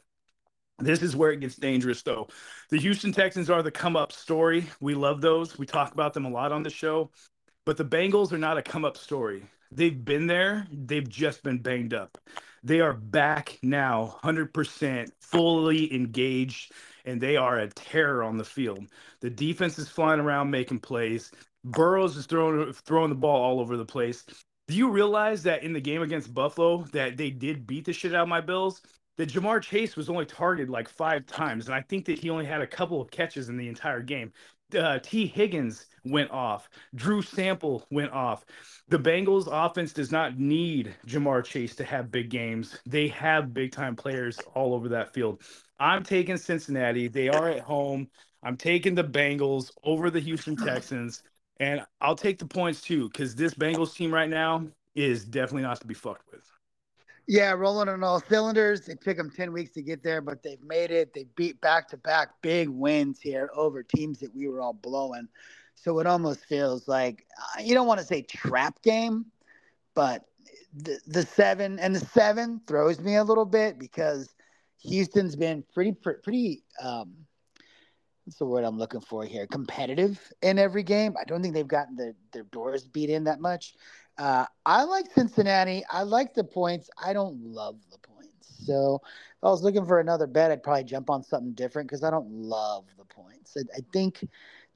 [0.79, 2.27] This is where it gets dangerous, though.
[2.71, 4.65] The Houston Texans are the come up story.
[4.79, 5.57] We love those.
[5.57, 7.11] We talk about them a lot on the show.
[7.65, 9.43] But the Bengals are not a come up story.
[9.71, 12.17] They've been there, they've just been banged up.
[12.63, 16.73] They are back now, 100% fully engaged,
[17.05, 18.85] and they are a terror on the field.
[19.21, 21.31] The defense is flying around making plays.
[21.63, 24.25] Burrows is throwing throwing the ball all over the place.
[24.67, 28.15] Do you realize that in the game against Buffalo that they did beat the shit
[28.15, 28.81] out of my Bills?
[29.17, 32.45] That Ja'Marr Chase was only targeted like five times, and I think that he only
[32.45, 34.31] had a couple of catches in the entire game.
[34.75, 36.69] Uh, Tee Higgins went off.
[36.95, 38.45] Drew Sample went off.
[38.87, 42.79] The Bengals offense does not need Ja'Marr Chase to have big games.
[42.85, 45.41] They have big time players all over that field.
[45.79, 47.09] I'm taking Cincinnati.
[47.09, 48.07] They are at home.
[48.43, 51.21] I'm taking the Bengals over the Houston Texans.
[51.61, 55.79] And I'll take the points too, because this Bengals team right now is definitely not
[55.81, 56.41] to be fucked with.
[57.27, 58.89] Yeah, rolling on all cylinders.
[58.89, 61.13] It took them 10 weeks to get there, but they've made it.
[61.13, 65.27] They beat back to back big wins here over teams that we were all blowing.
[65.75, 69.27] So it almost feels like uh, you don't want to say trap game,
[69.93, 70.25] but
[70.73, 74.33] the, the seven and the seven throws me a little bit because
[74.79, 77.13] Houston's been pretty, pretty, um,
[78.31, 79.45] what's the word I'm looking for here?
[79.45, 81.15] Competitive in every game.
[81.19, 83.75] I don't think they've gotten the, their doors beat in that much.
[84.17, 85.83] Uh, I like Cincinnati.
[85.91, 86.89] I like the points.
[86.97, 88.65] I don't love the points.
[88.65, 92.05] So if I was looking for another bet, I'd probably jump on something different because
[92.05, 93.57] I don't love the points.
[93.57, 94.25] I, I think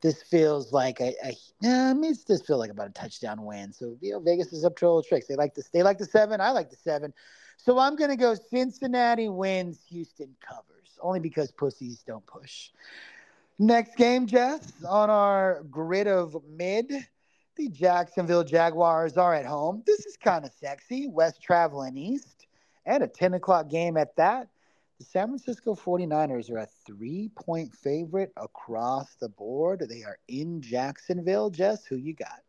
[0.01, 3.71] this feels like a, a yeah, I mean, does feel like about a touchdown win.
[3.71, 5.27] So you know, Vegas is up to the tricks.
[5.27, 6.41] They like the they like the seven.
[6.41, 7.13] I like the seven.
[7.55, 12.71] So I'm gonna go Cincinnati wins, Houston covers, only because pussies don't push.
[13.57, 16.91] Next game, Jess, on our grid of mid,
[17.55, 19.81] the Jacksonville Jaguars are at home.
[19.85, 21.07] This is kind of sexy.
[21.07, 22.47] West traveling east,
[22.85, 24.49] and a 10 o'clock game at that.
[24.99, 29.85] The San Francisco 49ers are a three point favorite across the board.
[29.89, 31.49] They are in Jacksonville.
[31.49, 32.41] Jess, who you got?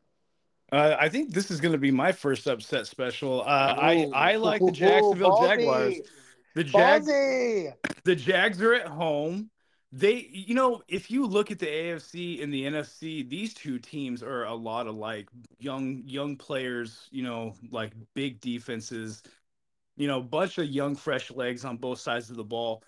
[0.73, 3.43] Uh, I think this is going to be my first upset special.
[3.43, 5.95] Uh, I I like the Jacksonville Ooh, Jaguars.
[6.57, 7.07] The Jags
[8.05, 9.51] the Jags are at home.
[9.93, 14.23] They, you know, if you look at the AFC and the NFC, these two teams
[14.23, 15.29] are a lot alike.
[15.59, 19.23] Young, young players, you know, like big defenses,
[19.97, 22.83] you know, bunch of young, fresh legs on both sides of the ball.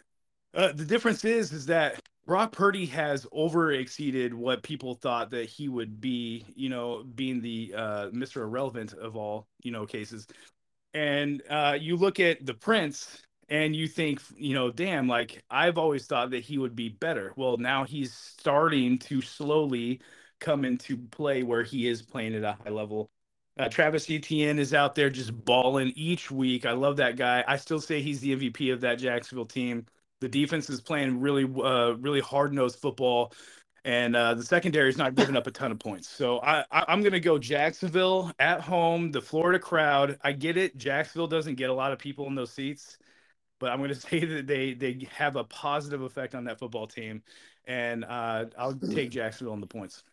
[0.55, 5.49] Uh, the difference is, is that Brock Purdy has over exceeded what people thought that
[5.49, 8.43] he would be, you know, being the uh, Mr.
[8.43, 10.27] Irrelevant of all, you know, cases.
[10.93, 15.79] And uh, you look at the Prince and you think, you know, damn, like I've
[15.79, 17.33] always thought that he would be better.
[17.37, 20.01] Well, now he's starting to slowly
[20.41, 23.11] come into play where he is playing at a high level.
[23.59, 26.65] Uh, Travis Etienne is out there just balling each week.
[26.65, 27.43] I love that guy.
[27.49, 29.87] I still say he's the MVP of that Jacksonville team.
[30.21, 33.33] The defense is playing really, uh, really hard nosed football,
[33.85, 36.09] and uh, the secondary is not giving up a ton of points.
[36.09, 39.11] So I, I, I'm going to go Jacksonville at home.
[39.11, 40.19] The Florida crowd.
[40.23, 40.77] I get it.
[40.77, 42.99] Jacksonville doesn't get a lot of people in those seats
[43.59, 46.87] but I'm going to say that they they have a positive effect on that football
[46.87, 47.23] team,
[47.67, 50.05] and uh, I'll take Jacksonville on the points.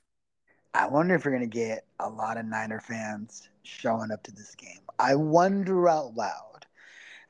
[0.74, 4.32] I wonder if we're going to get a lot of Niner fans showing up to
[4.34, 4.82] this game.
[5.00, 6.66] I wonder out loud.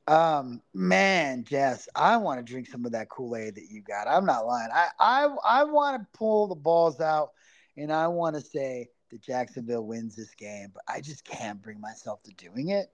[0.08, 4.08] Um, man, Jess, I want to drink some of that Kool Aid that you got.
[4.08, 4.70] I'm not lying.
[4.74, 7.32] I I I want to pull the balls out,
[7.78, 11.80] and I want to say that Jacksonville wins this game, but I just can't bring
[11.80, 12.92] myself to doing it.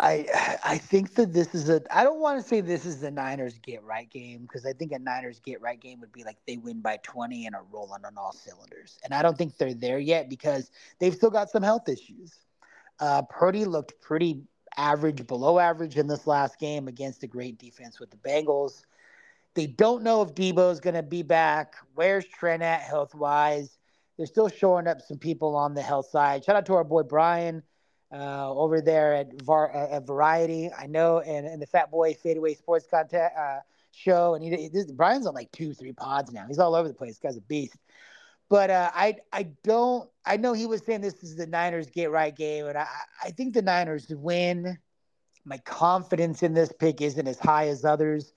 [0.00, 3.10] I I think that this is a I don't want to say this is the
[3.10, 6.38] Niners get right game because I think a Niners get right game would be like
[6.46, 8.98] they win by 20 and are rolling on all cylinders.
[9.04, 12.32] And I don't think they're there yet because they've still got some health issues.
[12.98, 14.42] Uh, Purdy looked pretty
[14.76, 18.84] average, below average in this last game against a great defense with the Bengals.
[19.54, 21.74] They don't know if Deebo is going to be back.
[21.94, 23.78] Where's Trent at health wise?
[24.16, 26.44] They're still showing up some people on the health side.
[26.44, 27.62] Shout out to our boy Brian
[28.12, 30.70] uh, over there at, Var- uh, at Variety.
[30.76, 33.60] I know, and, and the Fat Boy Fadeaway Sports Content uh,
[33.92, 34.34] show.
[34.34, 36.46] And he, this, Brian's on like two, three pods now.
[36.46, 37.12] He's all over the place.
[37.12, 37.76] This guy's a beast.
[38.48, 42.10] But uh, I I don't I know he was saying this is the Niners get
[42.10, 42.86] right game, and I
[43.22, 44.76] I think the Niners win.
[45.44, 48.34] My confidence in this pick isn't as high as others,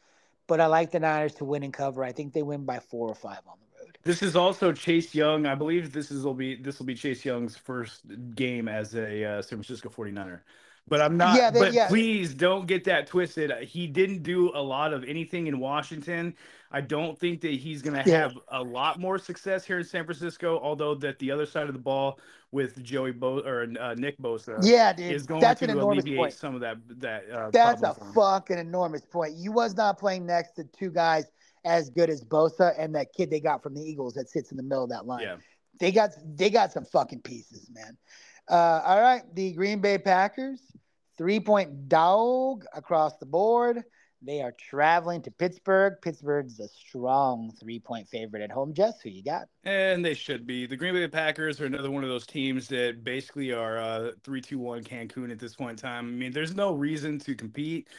[0.48, 2.04] but I like the Niners to win and cover.
[2.04, 3.64] I think they win by four or five on the.
[4.04, 5.46] This is also Chase Young.
[5.46, 8.02] I believe this is will be this will be Chase Young's first
[8.36, 10.42] game as a uh, San Francisco 49er.
[10.86, 11.38] But I'm not.
[11.38, 11.88] Yeah, they- but yeah.
[11.88, 13.52] please don't get that twisted.
[13.64, 16.36] He didn't do a lot of anything in Washington.
[16.72, 18.18] I don't think that he's going to Yeah.
[18.24, 20.60] have a lot more success here in San Francisco.
[20.62, 22.20] Although that the other side of the ball
[22.52, 26.04] with Joey Bo or uh, Nick Bosa Yeah, dude, is going that's to an enormous
[26.04, 26.34] alleviate point.
[26.34, 27.30] some of that that.
[27.32, 28.14] Uh, That's a problem for him.
[28.14, 29.36] fucking enormous point.
[29.38, 31.32] You was not playing next to two guys
[31.66, 34.58] as good as Bosa and that kid they got from the Eagles that sits in
[34.58, 35.24] the middle of that line.
[35.24, 35.38] Yeah.
[35.80, 37.98] They got they got some fucking pieces, man.
[38.50, 40.60] Uh, all right, the Green Bay Packers,
[41.18, 43.84] three point dog across the board.
[44.26, 45.96] They are traveling to Pittsburgh.
[46.02, 48.74] Pittsburgh's a strong three point favorite at home.
[48.74, 49.48] Jess, who you got?
[49.66, 50.66] And they should be.
[50.66, 54.40] The Green Bay Packers are another one of those teams that basically are uh, three,
[54.40, 56.08] two, one Cancun at this point in time.
[56.08, 57.90] I mean, there's no reason to compete.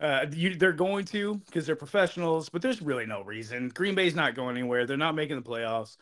[0.00, 3.68] Uh, you, they're going to because they're professionals, but there's really no reason.
[3.68, 4.86] Green Bay's not going anywhere.
[4.86, 5.96] They're not making the playoffs.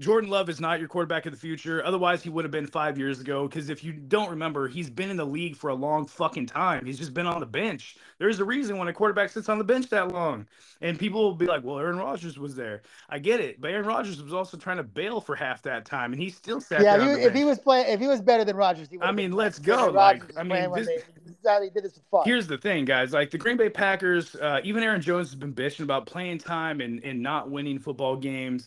[0.00, 1.84] Jordan Love is not your quarterback of the future.
[1.84, 3.46] Otherwise, he would have been five years ago.
[3.46, 6.84] Because if you don't remember, he's been in the league for a long fucking time.
[6.84, 7.96] He's just been on the bench.
[8.18, 10.48] There's a reason when a quarterback sits on the bench that long.
[10.80, 12.82] And people will be like, well, Aaron Rodgers was there.
[13.08, 13.60] I get it.
[13.60, 16.12] But Aaron Rodgers was also trying to bail for half that time.
[16.12, 17.16] And he still sat yeah, there.
[17.16, 19.06] he, if he was playing, if he was better than Rodgers, he would.
[19.06, 19.90] I mean, let's go.
[19.90, 21.02] Like, I mean, this- they
[21.62, 22.22] he did this for fun.
[22.24, 23.12] Here's the thing, guys.
[23.12, 26.80] Like the Green Bay Packers, uh, even Aaron Jones has been bitching about playing time
[26.80, 28.66] and, and not winning football games.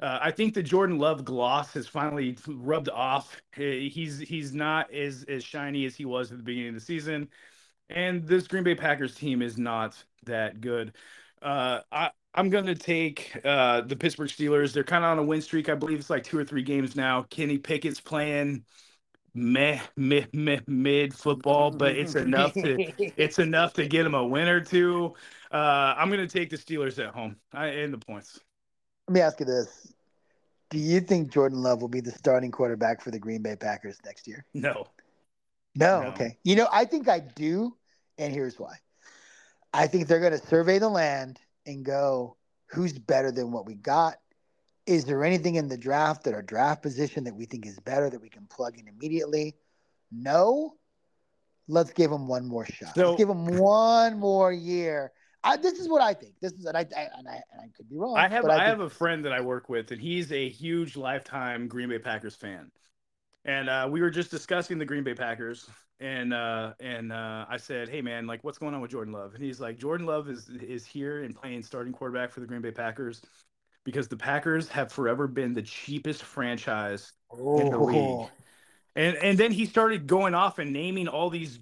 [0.00, 3.40] Uh, I think the Jordan Love gloss has finally rubbed off.
[3.54, 7.28] He's he's not as as shiny as he was at the beginning of the season,
[7.88, 10.92] and this Green Bay Packers team is not that good.
[11.40, 14.72] Uh, I I'm gonna take uh, the Pittsburgh Steelers.
[14.72, 15.70] They're kind of on a win streak.
[15.70, 17.22] I believe it's like two or three games now.
[17.30, 18.64] Kenny Pickett's playing
[19.34, 22.76] meh meh meh mid football, but it's enough to
[23.16, 25.14] it's enough to get him a win or two.
[25.50, 28.38] Uh, I'm gonna take the Steelers at home I, and the points.
[29.08, 29.92] Let me ask you this:
[30.70, 33.98] Do you think Jordan Love will be the starting quarterback for the Green Bay Packers
[34.04, 34.44] next year?
[34.54, 34.86] No.
[35.74, 36.00] No.
[36.02, 36.08] No.
[36.08, 36.38] Okay.
[36.42, 37.76] You know, I think I do,
[38.18, 38.76] and here's why.
[39.72, 43.74] I think they're going to survey the land and go, who's better than what we
[43.74, 44.16] got?
[44.86, 48.08] Is there anything in the draft at our draft position that we think is better
[48.08, 49.54] that we can plug in immediately?
[50.10, 50.76] No.
[51.68, 52.94] Let's give him one more shot.
[52.94, 55.12] So- Let's give him one more year.
[55.46, 56.34] I, this is what I think.
[56.40, 58.16] This is, and I, I, and I, and I could be wrong.
[58.16, 60.48] I have but I, think- have a friend that I work with, and he's a
[60.48, 62.70] huge lifetime Green Bay Packers fan.
[63.44, 67.58] And uh, we were just discussing the Green Bay Packers, and uh, and uh, I
[67.58, 70.28] said, "Hey man, like what's going on with Jordan Love?" And he's like, "Jordan Love
[70.28, 73.22] is is here and playing starting quarterback for the Green Bay Packers
[73.84, 78.30] because the Packers have forever been the cheapest franchise in the league." Oh.
[78.96, 81.60] And and then he started going off and naming all these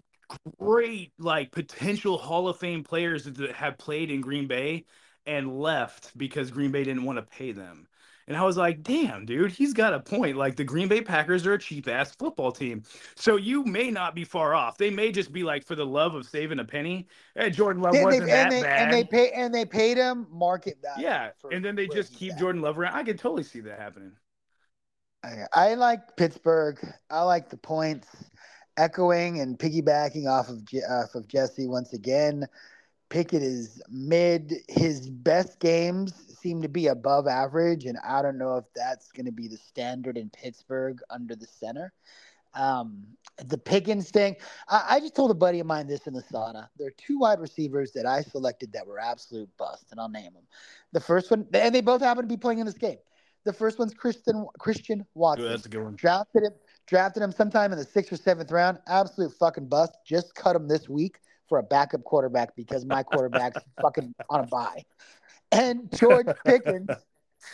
[0.60, 4.84] great like potential Hall of Fame players that have played in Green Bay
[5.26, 7.86] and left because Green Bay didn't want to pay them.
[8.26, 10.38] And I was like, damn, dude, he's got a point.
[10.38, 12.82] Like the Green Bay Packers are a cheap ass football team.
[13.16, 14.78] So you may not be far off.
[14.78, 17.06] They may just be like for the love of saving a penny.
[17.34, 18.82] Hey, Jordan Love And they, wasn't that and, they, bad.
[18.82, 21.04] and they pay and they paid him market value.
[21.06, 21.30] yeah.
[21.50, 22.34] And then they just keep.
[22.38, 22.94] Jordan Love around.
[22.94, 24.12] I could totally see that happening.
[25.22, 26.78] I, I like Pittsburgh.
[27.10, 28.08] I like the points.
[28.76, 32.46] Echoing and piggybacking off of off of Jesse once again.
[33.08, 34.52] Pickett is mid.
[34.68, 39.26] His best games seem to be above average, and I don't know if that's going
[39.26, 41.92] to be the standard in Pittsburgh under the center.
[42.54, 43.04] Um,
[43.46, 44.36] the Pickens thing,
[44.68, 46.68] I, I just told a buddy of mine this in the sauna.
[46.76, 50.32] There are two wide receivers that I selected that were absolute bust, and I'll name
[50.34, 50.44] them.
[50.92, 52.98] The first one, and they both happen to be playing in this game.
[53.44, 55.46] The first one's Christian Christian Watson.
[55.46, 55.96] Ooh, that's a good one.
[55.96, 56.52] Drafted him,
[56.86, 58.78] drafted him sometime in the sixth or seventh round.
[58.86, 59.92] Absolute fucking bust.
[60.06, 64.46] Just cut him this week for a backup quarterback because my quarterback's fucking on a
[64.46, 64.84] bye.
[65.52, 66.90] And George Pickens,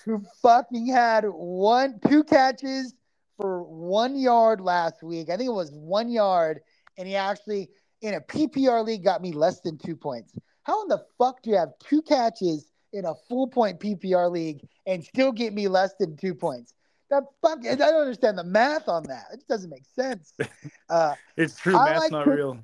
[0.04, 2.94] who fucking had one, two catches
[3.36, 5.30] for one yard last week.
[5.30, 6.60] I think it was one yard,
[6.96, 7.70] and he actually
[8.02, 10.34] in a PPR league got me less than two points.
[10.62, 14.66] How in the fuck do you have two catches in a full point PPR league
[14.86, 16.74] and still get me less than two points?
[17.10, 19.24] That fuck, I don't understand the math on that.
[19.32, 20.32] It just doesn't make sense.
[20.88, 21.76] Uh, It's true.
[21.76, 22.58] I Matt's like not Pitt- real.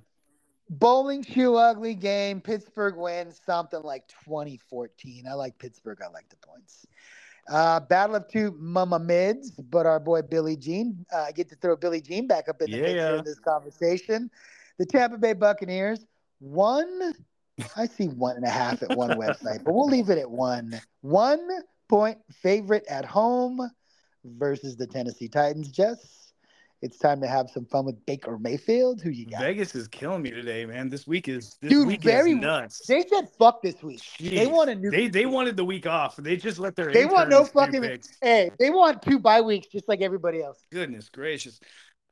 [0.69, 2.41] bowling shoe ugly game.
[2.41, 5.27] Pittsburgh wins something like 2014.
[5.29, 6.01] I like Pittsburgh.
[6.05, 6.87] I like the points.
[7.49, 11.07] Uh, battle of two mama mids, but our boy Billy Jean.
[11.13, 13.19] Uh, I get to throw Billy Jean back up in the Yeah.
[13.19, 14.29] in this conversation.
[14.79, 16.05] The Tampa Bay Buccaneers
[16.41, 17.13] one.
[17.77, 20.81] I see one and a half at one website, but we'll leave it at one.
[21.03, 21.49] One
[21.89, 23.61] point favorite at home
[24.37, 25.69] versus the Tennessee Titans.
[25.69, 26.33] Jess,
[26.83, 29.01] it's time to have some fun with Baker Mayfield.
[29.01, 29.41] Who you got?
[29.41, 30.89] Vegas is killing me today, man.
[30.89, 32.87] This week is this Dude, week very- is nuts.
[32.87, 34.03] They said fuck this week.
[34.21, 34.91] They want a new.
[34.91, 36.17] They they wanted the week off.
[36.17, 38.17] They just let their They want no fucking- picks.
[38.21, 40.59] Hey, they want two bye weeks just like everybody else.
[40.71, 41.61] Goodness gracious.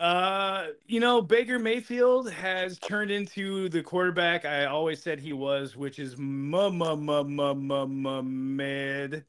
[0.01, 5.77] Uh, you know, Baker Mayfield has turned into the quarterback I always said he was,
[5.77, 9.25] which is mu mu mu mu mu mu mid.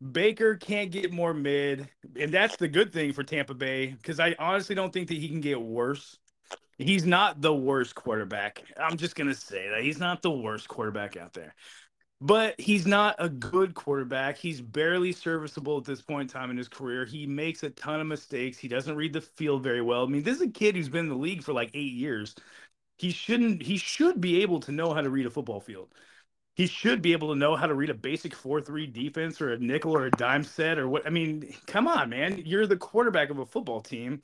[0.00, 4.34] Baker can't get more mid, and that's the good thing for Tampa Bay because I
[4.38, 6.16] honestly don't think that he can get worse.
[6.78, 8.62] He's not the worst quarterback.
[8.78, 11.54] I'm just gonna say that he's not the worst quarterback out there.
[12.22, 14.36] But he's not a good quarterback.
[14.36, 17.06] He's barely serviceable at this point in time in his career.
[17.06, 18.58] He makes a ton of mistakes.
[18.58, 20.04] He doesn't read the field very well.
[20.04, 22.34] I mean, this is a kid who's been in the league for like eight years.
[22.98, 23.62] He shouldn't.
[23.62, 25.94] He should be able to know how to read a football field.
[26.54, 29.58] He should be able to know how to read a basic four-three defense or a
[29.58, 31.06] nickel or a dime set or what.
[31.06, 32.42] I mean, come on, man.
[32.44, 34.22] You're the quarterback of a football team.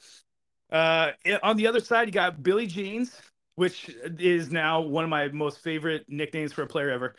[0.71, 1.13] Uh,
[1.43, 3.21] on the other side, you got Billy Jeans,
[3.55, 7.15] which is now one of my most favorite nicknames for a player ever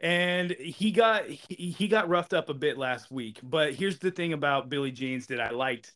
[0.00, 4.10] and he got he, he got roughed up a bit last week but here's the
[4.10, 5.92] thing about billy jeans that i liked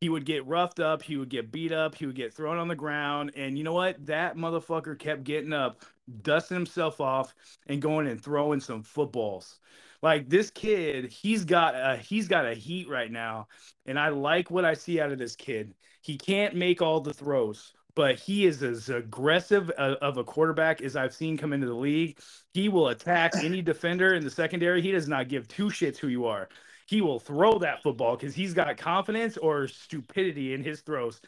[0.00, 2.68] he would get roughed up he would get beat up he would get thrown on
[2.68, 5.82] the ground and you know what that motherfucker kept getting up
[6.22, 7.34] dusting himself off
[7.66, 9.60] and going and throwing some footballs
[10.02, 13.46] like this kid he's got a he's got a heat right now
[13.86, 17.14] and i like what i see out of this kid he can't make all the
[17.14, 21.74] throws but he is as aggressive of a quarterback as I've seen come into the
[21.74, 22.18] league.
[22.54, 24.80] He will attack any defender in the secondary.
[24.80, 26.48] He does not give two shits who you are.
[26.86, 31.20] he will throw that football because he's got confidence or stupidity in his throws.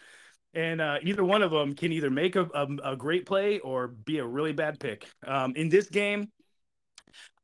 [0.55, 3.88] And uh, either one of them can either make a, a, a, great play or
[3.88, 5.05] be a really bad pick.
[5.26, 6.30] Um, in this game,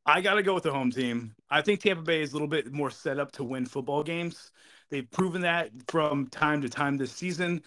[0.06, 1.34] I got to go with the home team.
[1.50, 4.52] I think Tampa Bay is a little bit more set up to win football games.
[4.90, 7.62] They've proven that from time to time this season.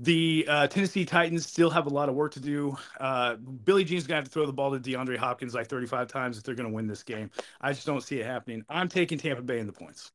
[0.00, 2.76] The uh, Tennessee Titans still have a lot of work to do.
[3.00, 6.38] Uh, Billy Jean's gonna have to throw the ball to DeAndre Hopkins like 35 times
[6.38, 7.30] if they're gonna win this game.
[7.60, 8.64] I just don't see it happening.
[8.68, 10.12] I'm taking Tampa Bay in the points.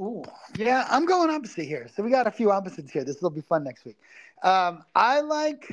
[0.00, 0.24] Ooh,
[0.56, 1.86] yeah, I'm going opposite here.
[1.94, 3.04] So we got a few opposites here.
[3.04, 3.98] This will be fun next week.
[4.42, 5.70] Um, I like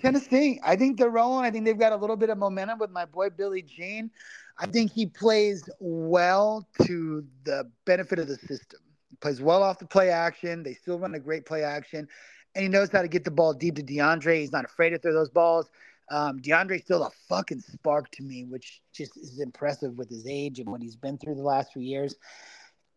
[0.00, 0.60] Tennessee.
[0.64, 1.44] I think they're rolling.
[1.44, 4.10] I think they've got a little bit of momentum with my boy Billy Jean.
[4.58, 8.80] I think he plays well to the benefit of the system.
[9.10, 10.64] He plays well off the play action.
[10.64, 12.08] They still run a great play action.
[12.56, 14.40] And he knows how to get the ball deep to DeAndre.
[14.40, 15.70] He's not afraid to throw those balls.
[16.10, 20.58] Um, DeAndre's still a fucking spark to me, which just is impressive with his age
[20.58, 22.16] and what he's been through the last few years.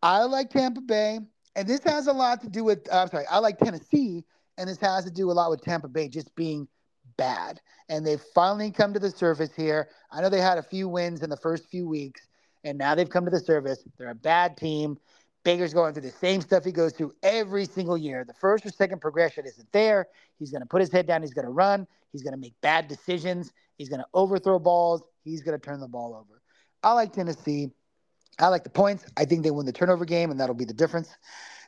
[0.02, 1.20] I like Tampa Bay,
[1.56, 2.88] and this has a lot to do with.
[2.90, 4.24] Uh, I'm sorry, I like Tennessee,
[4.58, 6.66] and this has to do a lot with Tampa Bay just being
[7.16, 7.60] bad.
[7.88, 9.88] And they've finally come to the surface here.
[10.10, 12.28] I know they had a few wins in the first few weeks,
[12.64, 13.84] and now they've come to the surface.
[13.98, 14.98] They're a bad team.
[15.42, 18.24] Baker's going through the same stuff he goes through every single year.
[18.24, 20.06] The first or second progression isn't there.
[20.38, 21.22] He's going to put his head down.
[21.22, 21.86] He's going to run.
[22.12, 23.52] He's going to make bad decisions.
[23.78, 25.02] He's going to overthrow balls.
[25.24, 26.42] He's going to turn the ball over.
[26.82, 27.70] I like Tennessee.
[28.38, 29.04] I like the points.
[29.16, 31.14] I think they win the turnover game, and that'll be the difference.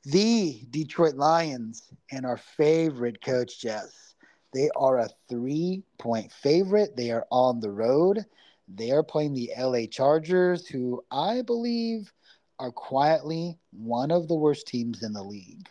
[0.05, 4.15] The Detroit Lions and our favorite coach, Jess.
[4.53, 6.97] They are a three point favorite.
[6.97, 8.25] They are on the road.
[8.69, 12.13] They are playing the LA Chargers, who I believe
[12.59, 15.69] are quietly one of the worst teams in the league.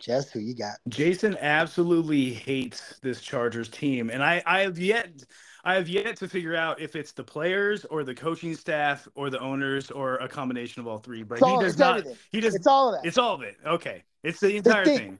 [0.00, 0.78] Jess, who you got?
[0.88, 5.22] Jason absolutely hates this Chargers team, and I, I have yet,
[5.64, 9.30] I have yet to figure out if it's the players or the coaching staff or
[9.30, 11.22] the owners or a combination of all three.
[11.22, 11.98] But all, he does not.
[11.98, 12.18] Everything.
[12.32, 12.54] He does.
[12.54, 13.06] It's all of that.
[13.06, 13.56] It's all of it.
[13.64, 14.98] Okay, it's the entire the thing.
[14.98, 15.18] thing.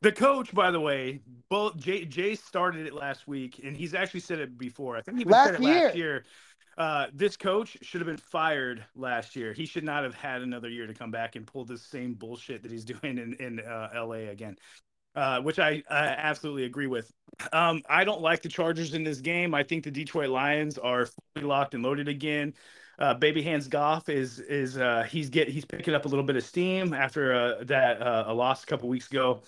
[0.00, 4.20] The coach, by the way, both Jay, Jay started it last week, and he's actually
[4.20, 4.96] said it before.
[4.96, 5.84] I think he last said it year.
[5.84, 6.24] last year.
[6.76, 9.52] Uh, this coach should have been fired last year.
[9.52, 12.62] He should not have had another year to come back and pull this same bullshit
[12.62, 14.56] that he's doing in in uh, LA again.
[15.18, 17.12] Uh, which I, I, absolutely agree with.
[17.52, 19.52] Um, I don't like the Chargers in this game.
[19.52, 22.54] I think the Detroit Lions are fully locked and loaded again.
[23.00, 26.36] Uh, Baby Hands Goff is is uh, he's get he's picking up a little bit
[26.36, 29.42] of steam after uh, that uh, a loss a couple weeks ago.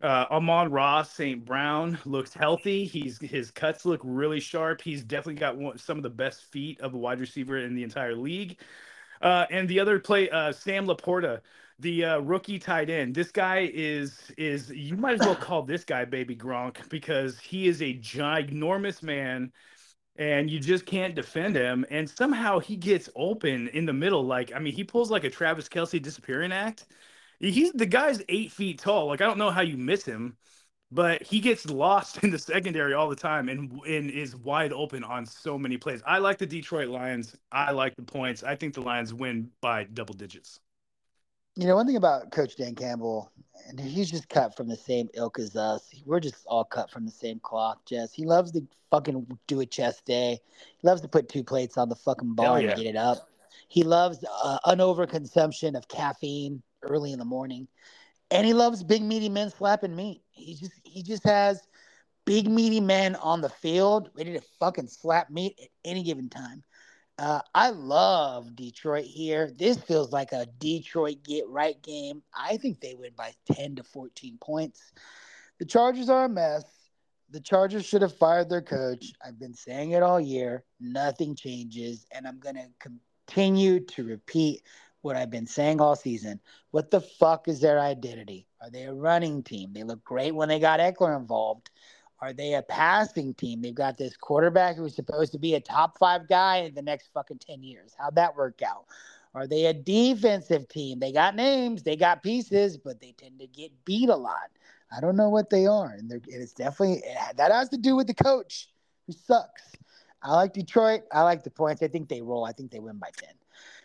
[0.00, 1.44] Uh, Amon-Ra St.
[1.44, 2.84] Brown looks healthy.
[2.84, 4.80] He's his cuts look really sharp.
[4.80, 7.82] He's definitely got one, some of the best feet of a wide receiver in the
[7.82, 8.60] entire league.
[9.20, 11.40] Uh, and the other play, uh, Sam LaPorta,
[11.78, 13.14] the uh, rookie tight end.
[13.14, 17.68] This guy is is you might as well call this guy Baby Gronk because he
[17.68, 19.52] is a ginormous man,
[20.16, 21.86] and you just can't defend him.
[21.90, 24.24] And somehow he gets open in the middle.
[24.24, 26.86] Like I mean, he pulls like a Travis Kelce disappearing act
[27.40, 29.06] He's the guy's eight feet tall.
[29.08, 30.36] Like I don't know how you miss him,
[30.90, 35.04] but he gets lost in the secondary all the time and and is wide open
[35.04, 36.02] on so many plays.
[36.06, 37.36] I like the Detroit Lions.
[37.52, 38.42] I like the points.
[38.44, 40.60] I think the Lions win by double digits.
[41.58, 43.32] You know, one thing about Coach Dan Campbell,
[43.66, 45.90] and he's just cut from the same ilk as us.
[46.06, 48.12] We're just all cut from the same cloth, Jess.
[48.12, 50.38] He loves to fucking do a chest day.
[50.78, 52.68] He loves to put two plates on the fucking bar yeah.
[52.68, 53.28] and get it up.
[53.66, 57.66] He loves uh, an overconsumption of caffeine early in the morning.
[58.30, 60.22] And he loves big meaty men slapping meat.
[60.30, 61.60] He just he just has
[62.24, 66.62] big meaty men on the field ready to fucking slap meat at any given time.
[67.18, 69.50] Uh, I love Detroit here.
[69.50, 72.22] This feels like a Detroit get right game.
[72.32, 74.92] I think they win by 10 to 14 points.
[75.58, 76.64] The Chargers are a mess.
[77.30, 79.12] The Chargers should have fired their coach.
[79.24, 80.62] I've been saying it all year.
[80.78, 82.06] Nothing changes.
[82.12, 84.62] And I'm going to continue to repeat
[85.02, 86.40] what I've been saying all season.
[86.70, 88.46] What the fuck is their identity?
[88.62, 89.72] Are they a running team?
[89.72, 91.70] They look great when they got Ekeler involved.
[92.20, 93.62] Are they a passing team?
[93.62, 97.10] They've got this quarterback who's supposed to be a top five guy in the next
[97.14, 97.94] fucking 10 years.
[97.96, 98.86] How'd that work out?
[99.34, 100.98] Are they a defensive team?
[100.98, 104.50] They got names, they got pieces, but they tend to get beat a lot.
[104.94, 105.90] I don't know what they are.
[105.90, 107.02] And it's definitely,
[107.36, 108.68] that has to do with the coach
[109.06, 109.62] who sucks.
[110.22, 111.02] I like Detroit.
[111.12, 111.82] I like the points.
[111.82, 112.44] I think they roll.
[112.44, 113.28] I think they win by 10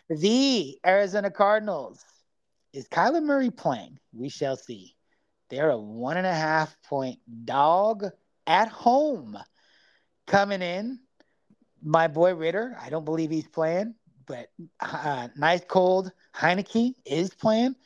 [0.08, 2.04] the Arizona Cardinals.
[2.72, 3.98] Is Kyler Murray playing?
[4.12, 4.96] We shall see.
[5.48, 8.06] They're a one and a half point dog
[8.46, 9.38] at home.
[10.26, 11.00] Coming in,
[11.82, 13.94] my boy Ridder, I don't believe he's playing,
[14.26, 17.76] but uh, nice cold Heinicke is playing.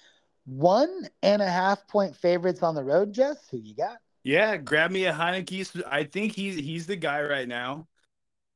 [0.44, 3.48] One and a half point favorites on the road, Jess.
[3.50, 3.98] Who you got?
[4.22, 5.82] Yeah, grab me a Heinicke.
[5.86, 7.88] I think he's he's the guy right now.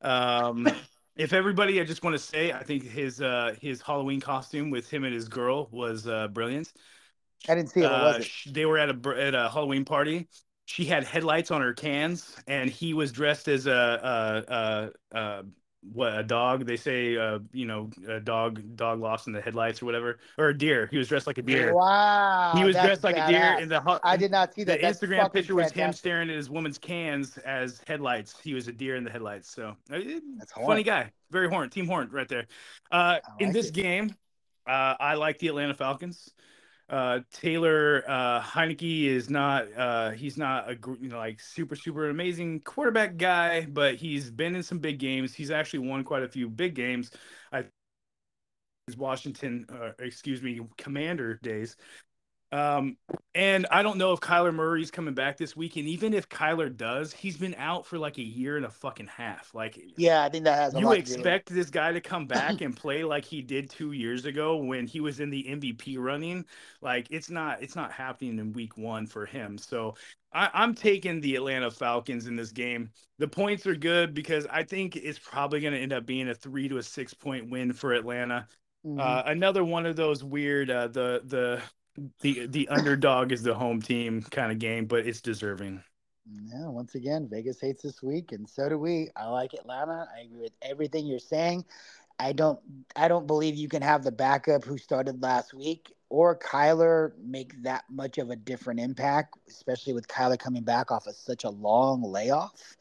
[0.00, 0.68] Um,
[1.16, 4.88] if everybody, I just want to say, I think his uh his Halloween costume with
[4.88, 6.72] him and his girl was uh brilliant.
[7.48, 7.86] I didn't see it.
[7.86, 8.28] Uh, it?
[8.54, 10.28] they were at a at a Halloween party.
[10.72, 13.70] She had headlights on her cans, and he was dressed as a
[14.50, 15.44] a, a, a
[15.82, 16.64] what a dog.
[16.64, 20.48] They say uh you know a dog dog lost in the headlights or whatever, or
[20.48, 20.88] a deer.
[20.90, 21.74] He was dressed like a deer.
[21.74, 22.52] Wow.
[22.56, 24.00] he was dressed like a deer in the.
[24.02, 24.80] I did not see the that.
[24.80, 28.40] That's Instagram picture was him staring at his woman's cans as headlights.
[28.40, 29.50] He was a deer in the headlights.
[29.54, 29.98] So uh,
[30.38, 30.82] That's funny horny.
[30.84, 32.46] guy, very horn, team horn right there.
[32.90, 33.74] Uh, I in this it.
[33.74, 34.14] game,
[34.66, 36.32] uh, I like the Atlanta Falcons.
[36.92, 42.10] Uh, Taylor uh, Heinicke is not uh, he's not a you know like super super
[42.10, 45.34] amazing quarterback guy, but he's been in some big games.
[45.34, 47.10] He's actually won quite a few big games.
[47.50, 47.64] I
[48.86, 51.76] his Washington, uh, excuse me, Commander days.
[52.52, 52.98] Um,
[53.34, 55.76] and I don't know if Kyler Murray's coming back this week.
[55.76, 59.06] And even if Kyler does, he's been out for like a year and a fucking
[59.06, 59.54] half.
[59.54, 62.00] Like, Yeah, I think that has a you lot to do expect this guy to
[62.00, 65.46] come back and play like he did two years ago when he was in the
[65.48, 66.44] MVP running.
[66.82, 69.56] Like, it's not, it's not happening in week one for him.
[69.56, 69.94] So
[70.32, 72.90] I, I'm taking the Atlanta Falcons in this game.
[73.18, 76.34] The points are good because I think it's probably going to end up being a
[76.34, 78.46] three to a six point win for Atlanta.
[78.84, 78.98] Mhm.
[78.98, 81.62] Uh, another one of those weird uh, the the
[82.20, 85.82] the the underdog is the home team kind of game, but it's deserving.
[86.26, 89.10] Yeah, once again, Vegas hates this week, and so do we.
[89.16, 90.06] I like Atlanta.
[90.16, 91.64] I agree with everything you're saying.
[92.18, 92.60] I don't
[92.94, 97.60] I don't believe you can have the backup who started last week or Kyler make
[97.62, 101.48] that much of a different impact, especially with Kyler coming back off of such a
[101.48, 102.76] long layoff.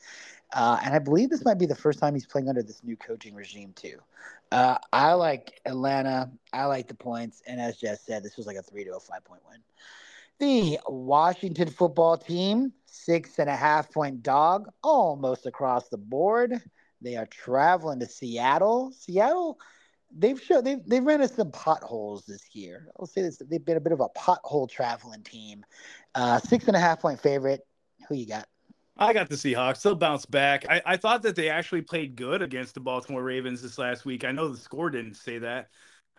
[0.54, 2.97] Uh, and I believe this might be the first time he's playing under this new
[2.97, 3.99] coaching regime too.
[4.52, 6.30] Uh, I like Atlanta.
[6.52, 8.99] I like the points, and as Jess said, this was like a three to a
[8.99, 9.60] five point win.
[10.39, 16.62] The Washington football team, six and a half point dog, almost across the board.
[17.02, 18.91] They are traveling to Seattle.
[18.91, 19.58] Seattle,
[20.16, 22.88] they've shown they've they've ran into some potholes this year.
[22.99, 25.66] I'll say this: they've been a bit of a pothole traveling team.
[26.14, 27.66] Uh, six and a half point favorite.
[28.10, 28.47] Who you got?
[28.98, 29.82] I got the Seahawks.
[29.82, 30.66] They'll bounce back.
[30.70, 34.24] I, I thought that they actually played good against the Baltimore Ravens this last week.
[34.24, 35.70] I know the score didn't say that.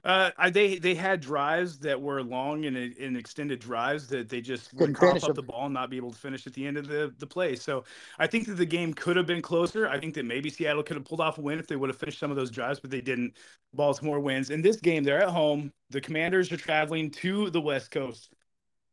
[0.04, 4.40] Uh, I, they they had drives that were long and, and extended drives that they
[4.40, 5.36] just would Couldn't cough up them.
[5.36, 7.54] the ball and not be able to finish at the end of the, the play.
[7.54, 7.84] So
[8.18, 9.86] I think that the game could have been closer.
[9.88, 11.98] I think that maybe Seattle could have pulled off a win if they would have
[11.98, 13.36] finished some of those drives, but they didn't.
[13.74, 14.50] Baltimore wins.
[14.50, 15.72] In this game, they're at home.
[15.90, 18.32] The Commanders are traveling to the West Coast.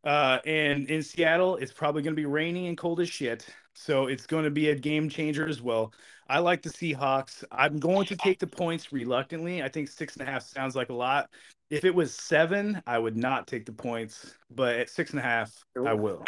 [0.04, 3.48] Uh, and in Seattle, it's probably going to be rainy and cold as shit.
[3.80, 5.94] So it's going to be a game changer as well.
[6.28, 7.46] I like the Seahawks.
[7.50, 9.64] I'm going to take the points reluctantly.
[9.64, 11.30] I think six and a half sounds like a lot.
[11.70, 14.36] If it was seven, I would not take the points.
[14.52, 16.26] But at six and a half, I will.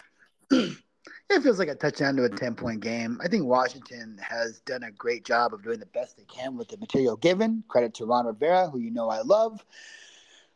[0.49, 3.19] It feels like a touchdown to a 10 point game.
[3.21, 6.69] I think Washington has done a great job of doing the best they can with
[6.69, 7.63] the material given.
[7.67, 9.63] Credit to Ron Rivera, who you know I love.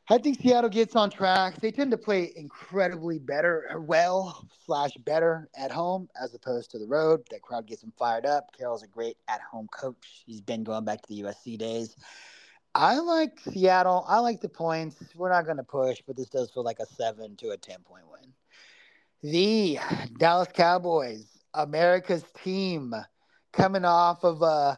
[0.08, 1.60] I think Seattle gets on track.
[1.60, 6.86] They tend to play incredibly better, well, slash better at home as opposed to the
[6.86, 7.24] road.
[7.32, 8.56] That crowd gets them fired up.
[8.56, 10.24] Carroll's a great at home coach.
[10.28, 11.95] He's been going back to the USC days.
[12.76, 14.06] I like Seattle.
[14.08, 14.97] I like the points.
[15.16, 17.78] We're not going to push, but this does feel like a seven to a 10
[17.84, 18.32] point win.
[19.24, 19.80] The
[20.20, 21.26] Dallas Cowboys,
[21.56, 22.93] America's team,
[23.53, 24.78] coming off of a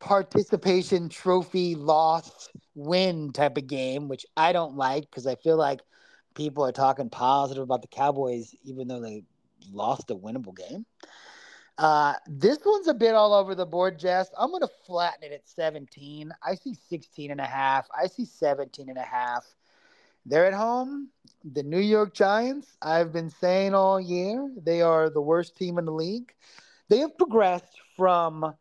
[0.00, 5.80] participation trophy loss win type of game, which I don't like because I feel like
[6.34, 9.22] people are talking positive about the Cowboys, even though they
[9.72, 10.86] lost a winnable game.
[11.78, 14.28] Uh, this one's a bit all over the board, Jess.
[14.38, 16.32] I'm going to flatten it at 17.
[16.42, 17.86] I see 16 and a half.
[17.98, 19.46] I see 17 and a half.
[20.26, 21.08] They're at home.
[21.52, 25.86] The New York Giants, I've been saying all year, they are the worst team in
[25.86, 26.34] the league.
[26.90, 28.54] They have progressed from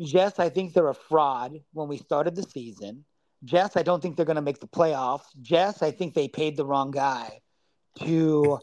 [0.00, 3.04] Jess, I think they're a fraud when we started the season.
[3.44, 5.26] Jess, I don't think they're going to make the playoffs.
[5.40, 7.40] Jess, I think they paid the wrong guy.
[8.00, 8.60] To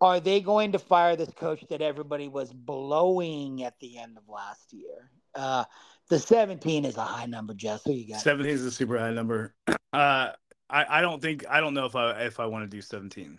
[0.00, 4.28] are they going to fire this coach that everybody was blowing at the end of
[4.28, 5.10] last year?
[5.34, 5.64] Uh,
[6.08, 7.82] the 17 is a high number, Jess.
[7.84, 8.22] Who you got?
[8.22, 9.54] 17 is a super high number.
[9.92, 10.32] Uh,
[10.68, 13.38] I, I don't think I don't know if I if I want to do 17.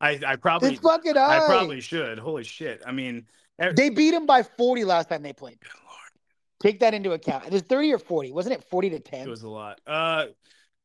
[0.00, 1.38] I I probably It's fucking high.
[1.38, 2.20] I probably should.
[2.20, 2.82] Holy shit!
[2.86, 3.26] I mean,
[3.60, 5.58] e- They beat him by 40 last time they played.
[6.60, 7.46] Take that into account.
[7.46, 8.32] It was 30 or 40.
[8.32, 9.26] Wasn't it 40 to 10?
[9.26, 9.80] it was a lot.
[9.86, 10.26] Uh,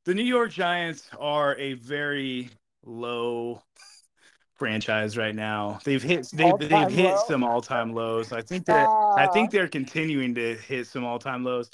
[0.06, 2.50] the New York Giants are a very
[2.86, 3.62] low
[4.56, 5.80] franchise right now.
[5.84, 7.24] They've hit they've All-time they've hit low?
[7.28, 8.32] some all time lows.
[8.32, 9.32] I think that I Ah.
[9.32, 11.72] think they're continuing to hit some all time lows,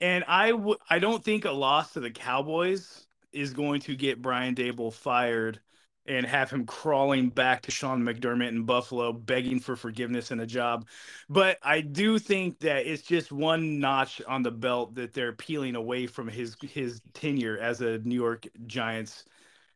[0.00, 4.22] and I w- I don't think a loss to the Cowboys is going to get
[4.22, 5.60] Brian Daboll fired
[6.06, 10.46] and have him crawling back to Sean McDermott in Buffalo, begging for forgiveness and a
[10.46, 10.86] job.
[11.28, 15.76] But I do think that it's just one notch on the belt that they're peeling
[15.76, 19.24] away from his his tenure as a New York Giants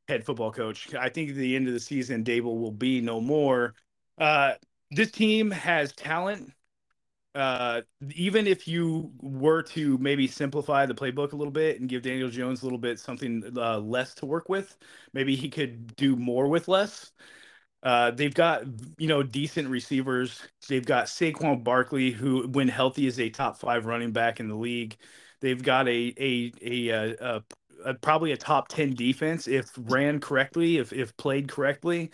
[0.09, 0.95] head football coach.
[0.95, 3.75] I think at the end of the season, Daboll will be no more.
[4.19, 4.55] Uh,
[4.91, 6.53] this team has talent
[7.35, 7.83] uh,
[8.15, 12.31] even if you were to maybe simplify the playbook a little bit and give Daniel
[12.31, 14.77] Jones a little bit something uh, less to work with,
[15.13, 17.13] maybe he could do more with less.
[17.83, 18.65] Uh, they've got
[18.99, 20.41] you know decent receivers.
[20.69, 24.55] They've got Saquon Barkley, who when healthy is a top five running back in the
[24.57, 24.97] league.
[25.41, 27.45] They've got a a a, a, a,
[27.85, 32.11] a probably a top ten defense if ran correctly, if if played correctly.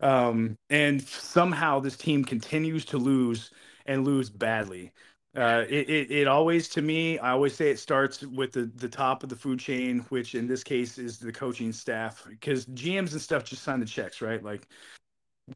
[0.00, 3.50] Um, and somehow this team continues to lose
[3.88, 4.92] and lose badly.
[5.36, 8.88] Uh, it, it, it always, to me, I always say it starts with the, the
[8.88, 13.12] top of the food chain, which in this case is the coaching staff, because GMs
[13.12, 14.42] and stuff just sign the checks, right?
[14.42, 14.66] Like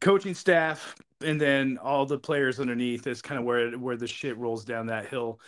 [0.01, 4.37] coaching staff, and then all the players underneath is kind of where where the shit
[4.37, 5.39] rolls down that hill.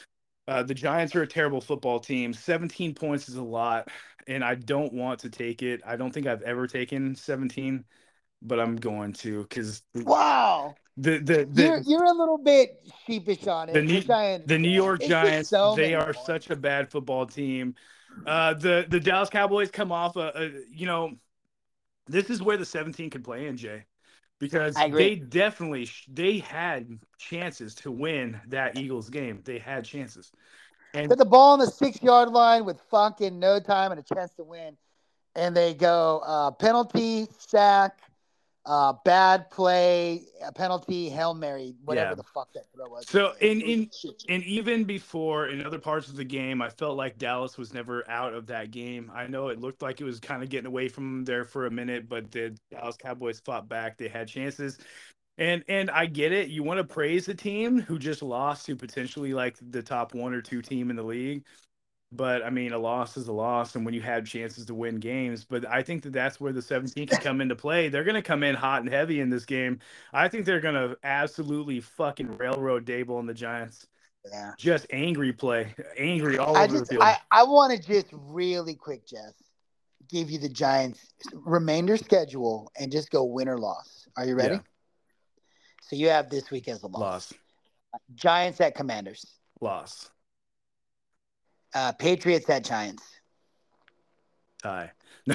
[0.47, 2.33] Uh, the Giants are a terrible football team.
[2.33, 3.89] 17 points is a lot,
[4.27, 5.81] and I don't want to take it.
[5.85, 7.83] I don't think I've ever taken 17,
[8.45, 10.75] but I'm going to because Wow.
[10.97, 13.73] the the, the You're, you're a little bit sheepish on it.
[13.73, 14.01] The New-
[14.45, 16.25] the New York Giants, so they are points.
[16.25, 17.75] such a bad football team.
[18.25, 21.15] Uh, the the Dallas Cowboys come off a, a you know,
[22.07, 23.83] this is where the 17 could play in Jay,
[24.39, 29.41] because they definitely they had chances to win that Eagles game.
[29.43, 30.31] They had chances,
[30.93, 34.15] and Put the ball on the six yard line with fucking no time and a
[34.15, 34.77] chance to win.
[35.35, 37.99] And they go uh, penalty, sack,
[38.65, 42.15] uh, bad play, a penalty, Hail Mary, whatever Yeah.
[42.15, 43.07] the fuck that throw was.
[43.07, 43.91] So, in- in-
[44.27, 48.09] and even before in other parts of the game, I felt like Dallas was never
[48.09, 49.11] out of that game.
[49.13, 51.67] I know it looked like it was kind of getting away from them there for
[51.67, 53.97] a minute, but the Dallas Cowboys fought back.
[53.97, 54.79] They had chances.
[55.37, 56.47] And and I get it.
[56.47, 60.33] You want to praise the team who just lost to potentially like the top one
[60.33, 61.43] or two team in the league.
[62.15, 64.97] But I mean, a loss is a loss, and when you have chances to win
[64.99, 67.89] games, but I think that that's where the 17 can come into play.
[67.89, 69.79] They're going to come in hot and heavy in this game.
[70.13, 73.87] I think they're going to absolutely fucking railroad Daboll and the Giants
[74.31, 74.51] yeah.
[74.57, 77.03] just angry play, angry all I over just the field.
[77.03, 79.33] I, I want to just really quick, Jess,
[80.09, 84.07] give you the Giants remainder schedule and just go win or loss.
[84.17, 84.55] Are you ready?
[84.55, 84.61] Yeah.
[85.81, 87.01] So you have this week as a loss.
[87.01, 87.33] Loss,
[88.15, 89.25] Giants at Commanders.
[89.61, 90.09] loss,
[91.75, 93.03] Uh, Patriots at Giants.
[94.63, 94.91] tie.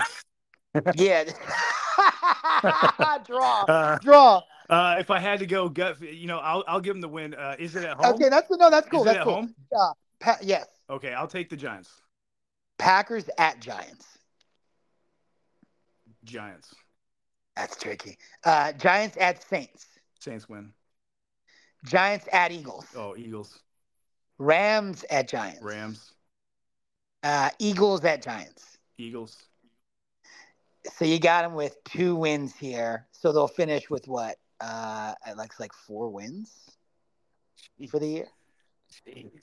[0.95, 1.25] Yeah.
[3.27, 3.65] Draw.
[3.69, 4.41] Uh, Draw.
[4.71, 7.35] uh, if I had to go gut, you know, I'll I'll give them the win.
[7.35, 8.15] Uh, is it at home?
[8.15, 9.01] Okay, that's no, that's cool.
[9.01, 9.35] Is it That's at cool.
[9.35, 9.55] home?
[9.77, 10.67] Uh, pa- yes.
[10.89, 11.91] Okay, I'll take the Giants.
[12.79, 14.07] Packers at Giants.
[16.23, 16.73] Giants.
[17.57, 18.17] That's tricky.
[18.45, 19.87] Uh, Giants at Saints.
[20.21, 20.73] Saints win.
[21.85, 22.87] Giants at Eagles.
[22.97, 23.59] Oh, Eagles.
[24.39, 25.61] Rams at Giants.
[25.63, 26.13] Rams.
[27.23, 28.79] Uh, Eagles at Giants.
[28.99, 29.37] Eagles.
[30.95, 33.07] So you got them with two wins here.
[33.13, 34.37] So they'll finish with what?
[34.61, 36.53] Uh, at like like four wins
[37.89, 38.27] for the year.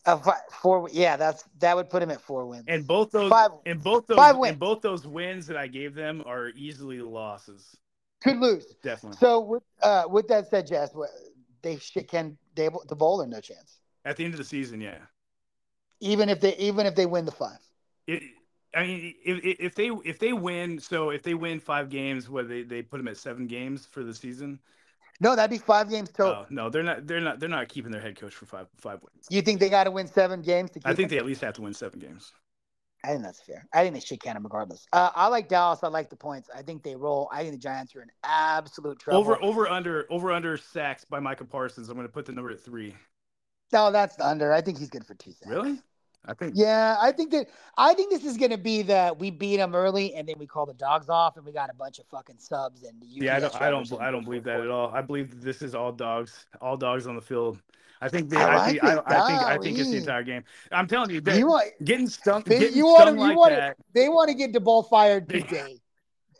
[0.05, 0.89] Uh, fi- four.
[0.91, 2.65] Yeah, that's that would put him at four wins.
[2.67, 4.51] And both those, Five- and both those, five wins.
[4.51, 7.75] and both those wins that I gave them are easily losses.
[8.21, 8.65] could lose.
[8.83, 9.17] Definitely.
[9.19, 10.91] So with uh, with that said, Jess,
[11.61, 13.79] they can they the bowl or no chance.
[14.05, 14.97] At the end of the season, yeah.
[15.99, 17.57] Even if they even if they win the five.
[18.05, 18.23] It,
[18.75, 22.29] I mean, if, if if they if they win, so if they win five games,
[22.29, 24.59] what they they put them at seven games for the season?
[25.19, 26.43] No, that'd be five games total.
[26.43, 27.07] Oh no, they're not.
[27.07, 27.39] They're not.
[27.39, 29.25] They're not keeping their head coach for five five wins.
[29.29, 31.15] You think they got to win seven games to keep I think him?
[31.15, 32.31] they at least have to win seven games.
[33.03, 33.67] I think that's fair.
[33.73, 34.85] I think they should count him regardless.
[34.91, 35.79] Uh, I like Dallas.
[35.83, 36.49] I like the points.
[36.53, 37.29] I think they roll.
[37.31, 39.19] I think the Giants are in absolute trouble.
[39.19, 41.89] Over over under over under sacks by Micah Parsons.
[41.89, 42.95] I'm going to put the number at three.
[43.73, 44.53] No, that's the under.
[44.53, 45.49] I think he's good for two sacks.
[45.49, 45.79] Really?
[46.27, 46.53] I think.
[46.55, 47.47] Yeah, I think that
[47.77, 50.45] I think this is going to be that we beat them early and then we
[50.45, 53.37] call the dogs off and we got a bunch of fucking subs and the Yeah,
[53.37, 53.55] I don't.
[53.61, 53.93] I don't.
[54.01, 54.91] I don't believe that at all.
[54.93, 56.45] I believe that this is all dogs.
[56.61, 57.61] All dogs on the field.
[58.01, 58.29] I think.
[58.29, 58.83] They, I I, like think.
[58.83, 59.03] I, it.
[59.07, 59.41] I think.
[59.41, 60.43] I think it's the entire game.
[60.71, 62.43] I'm telling you, You want getting stung.
[62.45, 64.59] They- Getting you want stung to- you like want to- they want to get the
[64.59, 65.79] ball fired They- today.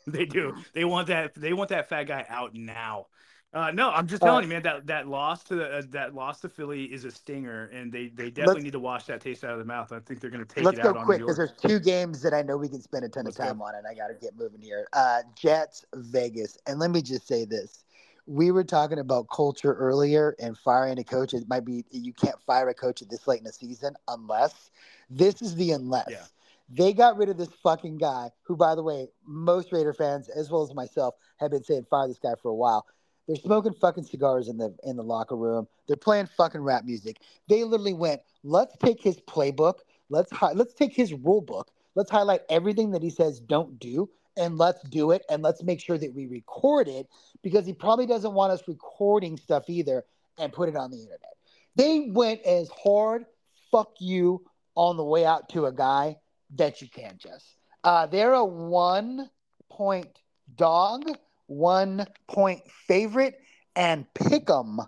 [0.06, 0.54] They do.
[0.72, 1.34] They want that.
[1.34, 3.06] They want that fat guy out now.
[3.54, 4.62] Uh, no, I'm just Uh, telling you, man.
[4.62, 8.08] That that loss to the, uh, that loss to Philly is a stinger, and they
[8.08, 9.90] they definitely need to wash that taste out of their mouth.
[9.90, 12.20] I think they're going to take Let's it go out quick because there's two games
[12.22, 13.48] that I know we can spend a ton Let's of go.
[13.48, 14.86] time on, and I got to get moving here.
[14.92, 17.84] Uh, Jets, Vegas, and let me just say this:
[18.26, 21.32] we were talking about culture earlier and firing a coach.
[21.32, 24.70] It might be you can't fire a coach at this late in the season unless
[25.08, 26.10] this is the unless.
[26.10, 26.24] Yeah.
[26.70, 30.50] They got rid of this fucking guy, who, by the way, most Raider fans, as
[30.50, 32.84] well as myself, have been saying fire this guy for a while.
[33.28, 35.68] They're smoking fucking cigars in the in the locker room.
[35.86, 37.20] They're playing fucking rap music.
[37.48, 42.10] They literally went, let's take his playbook, let's hi- let's take his rule book, let's
[42.10, 44.08] highlight everything that he says don't do,
[44.38, 47.06] and let's do it, and let's make sure that we record it
[47.42, 50.04] because he probably doesn't want us recording stuff either
[50.38, 51.34] and put it on the internet.
[51.76, 53.26] They went as hard
[53.70, 56.16] fuck you on the way out to a guy
[56.56, 57.56] that you can, Jess.
[57.84, 59.28] Uh, they're a one
[59.70, 60.20] point
[60.56, 61.04] dog,
[61.48, 63.40] one point favorite,
[63.74, 64.80] and pick 'em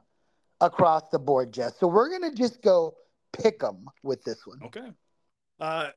[0.61, 1.79] across the board, Jess.
[1.79, 2.97] So we're gonna just go
[3.33, 4.61] pick 'em with this one.
[4.63, 4.93] Okay.
[5.59, 5.91] Uh,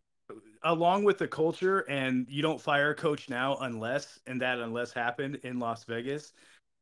[0.64, 4.92] along with the culture, and you don't fire a coach now unless, and that unless
[4.92, 6.34] happened in Las Vegas.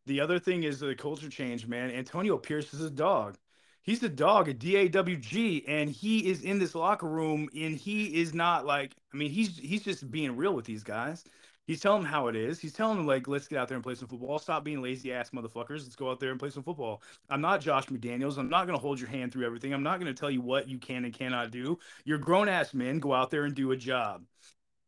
[0.06, 1.92] The other thing is the culture change, man.
[1.92, 3.38] Antonio Pierce is a dog.
[3.84, 8.34] He's the dog at DAWG, and he is in this locker room, and he is
[8.34, 11.24] not like, I mean, he's he's just being real with these guys.
[11.68, 12.59] He's telling them how it is.
[12.59, 14.39] He's telling them like, let's get out there and play some football.
[14.39, 15.84] Stop being lazy ass motherfuckers.
[15.84, 17.01] Let's go out there and play some football.
[17.30, 18.38] I'm not Josh McDaniels.
[18.38, 19.74] I'm not gonna hold your hand through everything.
[19.74, 21.80] I'm not gonna tell you what you can and cannot do.
[22.03, 22.99] You're grown ass men.
[22.99, 24.24] Go out there and do a job.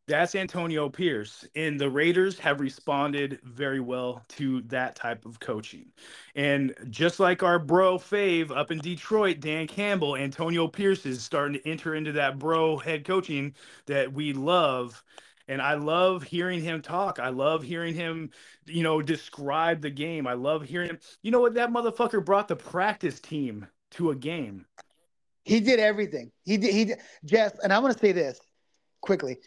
[0.06, 1.46] That's Antonio Pierce.
[1.56, 5.86] And the Raiders have responded very well to that type of coaching.
[6.34, 11.54] And just like our bro fave up in Detroit, Dan Campbell, Antonio Pierce is starting
[11.54, 13.54] to enter into that bro head coaching
[13.86, 15.02] that we love.
[15.46, 17.18] And I love hearing him talk.
[17.18, 18.30] I love hearing him,
[18.66, 20.26] you know, describe the game.
[20.26, 20.98] I love hearing him.
[21.22, 21.54] You know what?
[21.54, 24.64] That motherfucker brought the practice team to a game.
[25.44, 26.32] He did everything.
[26.44, 26.72] He did.
[26.72, 26.98] He did.
[27.24, 28.40] Jess, and I want to say this
[29.02, 29.38] quickly.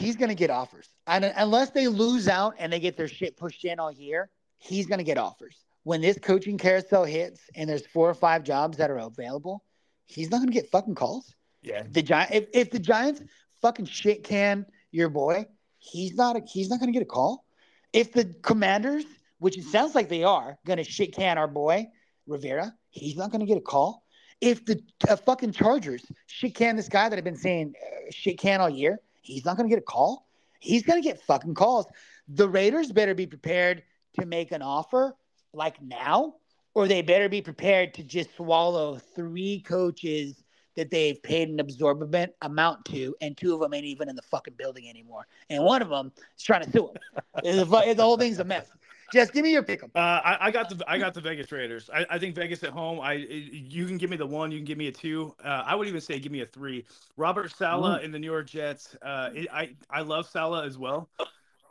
[0.00, 3.36] He's going to get offers, and unless they lose out and they get their shit
[3.36, 5.56] pushed in all year, he's going to get offers.
[5.82, 9.64] When this coaching carousel hits and there's four or five jobs that are available,
[10.06, 11.34] he's not going to get fucking calls.
[11.62, 11.82] Yeah.
[11.90, 12.32] The giant.
[12.32, 13.22] If, if the Giants
[13.62, 15.46] fucking shit can your boy,
[15.78, 16.36] he's not.
[16.36, 17.44] A, he's not going to get a call.
[17.92, 19.04] If the Commanders,
[19.38, 21.88] which it sounds like they are, going to shit can our boy
[22.26, 24.02] Rivera, he's not going to get a call
[24.42, 28.38] if the uh, fucking Chargers shit can this guy that I've been saying uh, shit
[28.38, 30.26] can all year, he's not going to get a call.
[30.58, 31.86] He's going to get fucking calls.
[32.28, 33.84] The Raiders better be prepared
[34.18, 35.16] to make an offer
[35.54, 36.34] like now,
[36.74, 40.41] or they better be prepared to just swallow three coaches
[40.76, 44.22] that they've paid an absorbent amount to, and two of them ain't even in the
[44.22, 47.22] fucking building anymore, and one of them is trying to sue them.
[47.44, 48.66] the, the whole thing's a mess.
[49.12, 49.82] Just give me your pick.
[49.82, 51.90] Uh, I, I got the I got the Vegas Raiders.
[51.92, 52.98] I, I think Vegas at home.
[52.98, 55.34] I you can give me the one, you can give me a two.
[55.44, 56.86] Uh, I would even say give me a three.
[57.18, 58.96] Robert Saleh in the New York Jets.
[59.02, 61.10] Uh, it, I I love Saleh as well,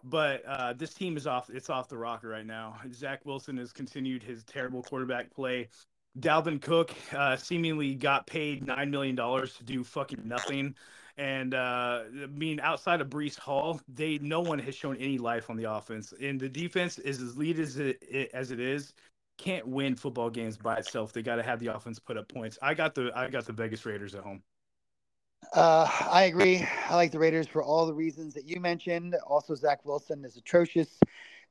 [0.03, 1.49] but uh, this team is off.
[1.49, 2.75] It's off the rocker right now.
[2.93, 5.67] Zach Wilson has continued his terrible quarterback play.
[6.19, 10.75] Dalvin Cook uh, seemingly got paid nine million dollars to do fucking nothing.
[11.17, 15.49] And uh, I mean, outside of Breece Hall, they no one has shown any life
[15.49, 18.93] on the offense, and the defense is as lead as it, it as it is.
[19.37, 21.13] Can't win football games by itself.
[21.13, 22.59] They got to have the offense put up points.
[22.61, 24.43] I got the I got the Vegas Raiders at home.
[25.53, 26.65] Uh, I agree.
[26.89, 29.15] I like the Raiders for all the reasons that you mentioned.
[29.25, 30.99] Also, Zach Wilson is atrocious.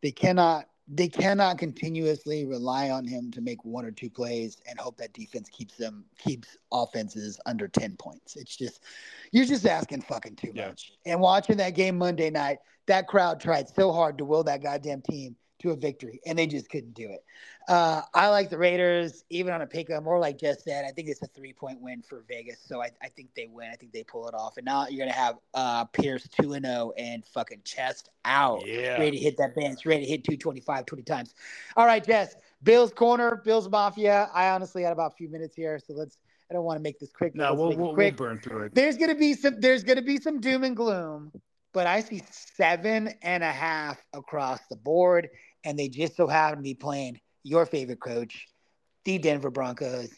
[0.00, 4.78] They cannot they cannot continuously rely on him to make one or two plays and
[4.78, 8.34] hope that defense keeps them keeps offenses under 10 points.
[8.34, 8.82] It's just
[9.30, 10.68] you're just asking fucking too Yeah.
[10.68, 10.92] much.
[11.06, 15.02] And watching that game Monday night, that crowd tried so hard to will that goddamn
[15.02, 17.24] team to a victory and they just couldn't do it.
[17.68, 21.08] Uh, I like the Raiders even on a pick More like Jess said, I think
[21.08, 22.58] it's a three point win for Vegas.
[22.64, 23.70] So I, I think they win.
[23.72, 24.56] I think they pull it off.
[24.56, 28.98] And now you're gonna have uh Pierce 2 and 0 and fucking chest out Yeah.
[28.98, 31.34] ready to hit that bench, ready to hit 225 20 times.
[31.76, 32.34] All right, Jess.
[32.62, 34.28] Bill's corner, Bill's Mafia.
[34.34, 36.18] I honestly had about a few minutes here, so let's.
[36.50, 37.36] I don't want to make this quick.
[37.36, 38.74] No, we'll we'll, we'll burn through it.
[38.74, 39.60] There's gonna be some.
[39.60, 41.32] There's gonna be some doom and gloom,
[41.72, 45.28] but I see seven and a half across the board,
[45.64, 48.46] and they just so happen to be playing your favorite coach,
[49.04, 50.10] the Denver Broncos.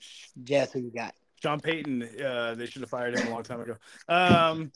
[0.42, 1.14] Jess, who you got?
[1.42, 3.76] Sean Payton, uh, they should have fired him a long time ago.
[4.08, 4.70] Um,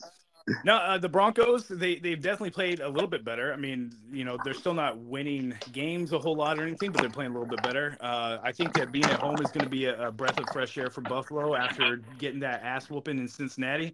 [0.63, 3.53] no, uh, the Broncos, they they've definitely played a little bit better.
[3.53, 7.01] I mean, you know, they're still not winning games a whole lot or anything, but
[7.01, 7.97] they're playing a little bit better.
[7.99, 10.45] Uh, I think that being at home is going to be a, a breath of
[10.53, 13.93] fresh air for Buffalo after getting that ass whooping in Cincinnati.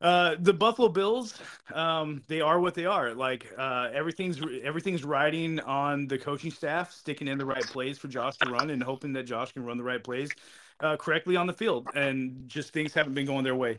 [0.00, 1.34] Uh, the Buffalo Bills,
[1.74, 3.14] um, they are what they are.
[3.14, 8.08] Like uh, everything's everything's riding on the coaching staff sticking in the right plays for
[8.08, 10.30] Josh to run and hoping that Josh can run the right plays
[10.80, 13.78] uh, correctly on the field, and just things haven't been going their way.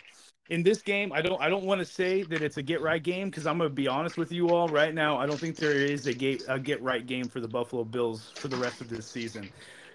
[0.50, 3.02] In this game, I don't I don't want to say that it's a get right
[3.02, 5.18] game because I'm gonna be honest with you all right now.
[5.18, 8.32] I don't think there is a get a get right game for the Buffalo Bills
[8.36, 9.50] for the rest of this season.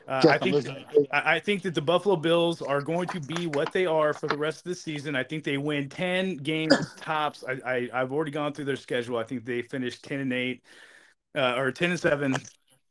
[0.09, 1.07] Uh, I think listening to you.
[1.11, 4.37] I think that the Buffalo Bills are going to be what they are for the
[4.37, 5.17] rest of the season.
[5.17, 7.45] I think they win ten games tops.
[7.49, 9.19] I, I I've already gone through their schedule.
[9.19, 10.63] I think they finished ten and eight,
[11.35, 12.37] uh, or ten and seven.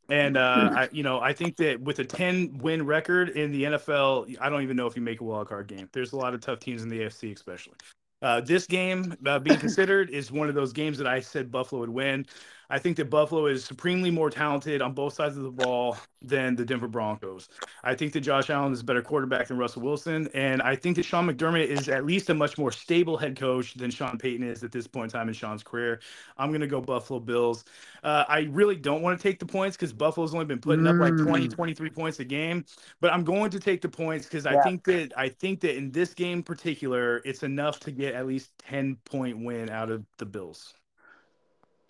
[0.08, 3.64] And uh, I, you know, I think that with a ten win record in the
[3.64, 5.88] NFL, I don't even know if you make a wild card game.
[5.92, 7.74] There's a lot of tough teams in the AFC, especially.
[8.22, 11.80] Uh, this game uh, being considered is one of those games that I said Buffalo
[11.80, 12.26] would win.
[12.70, 16.56] I think that Buffalo is supremely more talented on both sides of the ball than
[16.56, 17.48] the Denver Broncos.
[17.84, 20.96] I think that Josh Allen is a better quarterback than Russell Wilson, and I think
[20.96, 24.46] that Sean McDermott is at least a much more stable head coach than Sean Payton
[24.46, 26.00] is at this point in time in Sean's career.
[26.36, 27.64] I'm going to go Buffalo Bills.
[28.02, 30.96] Uh, I really don't want to take the points because Buffalo's only been putting up
[30.96, 31.54] like 20, Mm.
[31.54, 32.64] 23 points a game,
[33.00, 35.90] but I'm going to take the points because I think that I think that in
[35.92, 40.04] this game in particular, it's enough to get at least 10 point win out of
[40.18, 40.74] the Bills.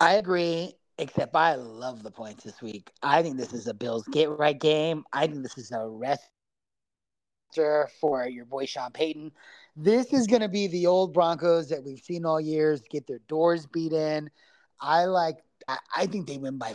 [0.01, 2.91] I agree, except I love the points this week.
[3.03, 5.05] I think this is a Bills get right game.
[5.13, 6.23] I think this is a rest
[8.01, 9.33] for your boy Sean Payton.
[9.77, 13.21] This is going to be the old Broncos that we've seen all years get their
[13.29, 14.31] doors beat in.
[14.81, 15.39] I like.
[15.97, 16.75] I, think they win by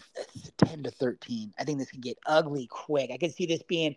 [0.58, 1.54] ten to thirteen.
[1.60, 3.12] I think this can get ugly quick.
[3.14, 3.96] I could see this being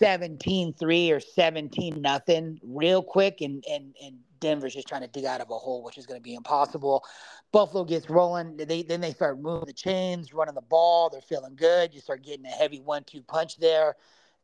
[0.00, 5.40] 17-3 or 17 nothing real quick and and and Denver's just trying to dig out
[5.40, 7.02] of a hole which is going to be impossible.
[7.50, 8.58] Buffalo gets rolling.
[8.58, 11.08] They then they start moving the chains, running the ball.
[11.08, 11.94] They're feeling good.
[11.94, 13.96] You start getting a heavy one-two punch there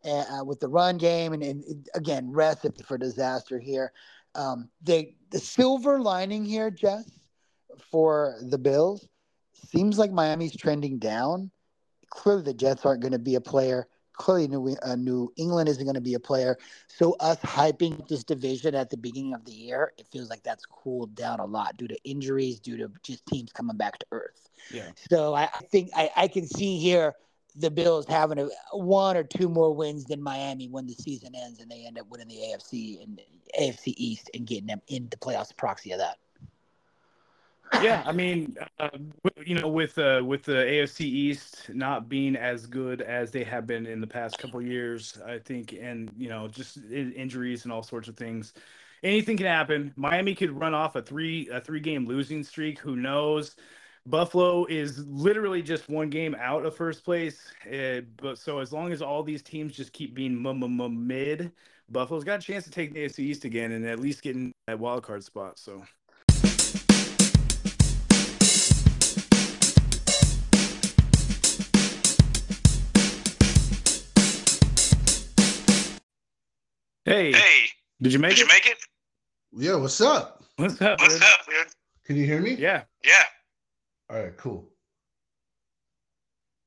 [0.04, 3.92] uh, with the run game, and, and again, recipe for disaster here.
[4.34, 7.10] Um, they the silver lining here, Jess,
[7.90, 9.06] for the Bills
[9.68, 11.50] seems like Miami's trending down.
[12.08, 13.86] Clearly, the Jets aren't going to be a player.
[14.20, 16.58] Clearly, New, uh, New England isn't going to be a player.
[16.88, 20.66] So, us hyping this division at the beginning of the year, it feels like that's
[20.66, 24.50] cooled down a lot due to injuries, due to just teams coming back to earth.
[24.70, 24.90] Yeah.
[25.10, 27.14] So, I, I think I, I can see here
[27.56, 31.58] the Bills having a, one or two more wins than Miami when the season ends
[31.58, 33.22] and they end up winning the AFC and
[33.58, 36.18] AFC East and getting them into playoffs proxy of that.
[37.74, 38.90] Yeah, I mean, uh,
[39.44, 43.66] you know, with uh, with the AFC East not being as good as they have
[43.66, 47.82] been in the past couple years, I think, and you know, just injuries and all
[47.82, 48.52] sorts of things,
[49.02, 49.92] anything can happen.
[49.96, 52.78] Miami could run off a three a three game losing streak.
[52.80, 53.56] Who knows?
[54.06, 57.52] Buffalo is literally just one game out of first place.
[57.72, 60.40] Uh, but so as long as all these teams just keep being
[61.06, 61.52] mid,
[61.88, 64.52] Buffalo's got a chance to take the AFC East again and at least get in
[64.66, 65.58] that wild card spot.
[65.58, 65.84] So.
[77.10, 77.64] Hey, Hey,
[78.00, 78.42] did you make did it?
[78.42, 78.78] you make it?
[79.52, 80.44] Yeah, what's up?
[80.54, 81.00] What's up?
[81.00, 81.22] What's dude?
[81.24, 81.66] up, dude?
[82.04, 82.52] Can you hear me?
[82.52, 82.84] Yeah.
[83.04, 83.24] Yeah.
[84.08, 84.70] All right, cool.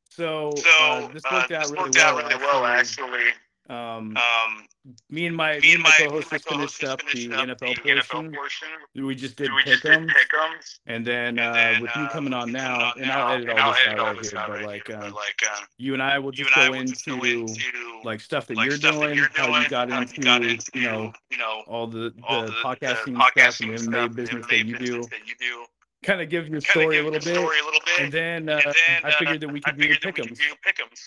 [0.09, 2.17] So, So uh, this worked uh, out this really worked well.
[2.17, 3.23] out really well, actually.
[3.69, 4.65] Um, Um,
[5.09, 7.93] me and my me and my, co-host just finished up finished the up NFL the
[7.93, 7.97] portion.
[7.97, 8.67] NFL portion.
[8.95, 10.79] We just did we pick'ems, pick'ems.
[10.85, 13.27] and then, uh, then, with you uh, coming on you now, coming on and now,
[13.27, 13.59] I'll edit and
[13.99, 16.53] all this out right here, but like, uh, like, uh, you and I will just
[16.53, 19.29] go will just go into into like stuff that like you're stuff that doing, you're
[19.33, 22.41] how you got how into, you got into, you know, you know, all the, all
[22.41, 24.85] the, the, podcasting, stuff podcasting and stuff, and business MMA that you do.
[24.85, 25.65] business that you do.
[26.03, 28.49] Kind of give your Kind story a little bit, story a little bit, and then,
[28.49, 30.37] uh, and then I figured that we uh, could I do figured that we could
[30.37, 30.99] do pick'ems.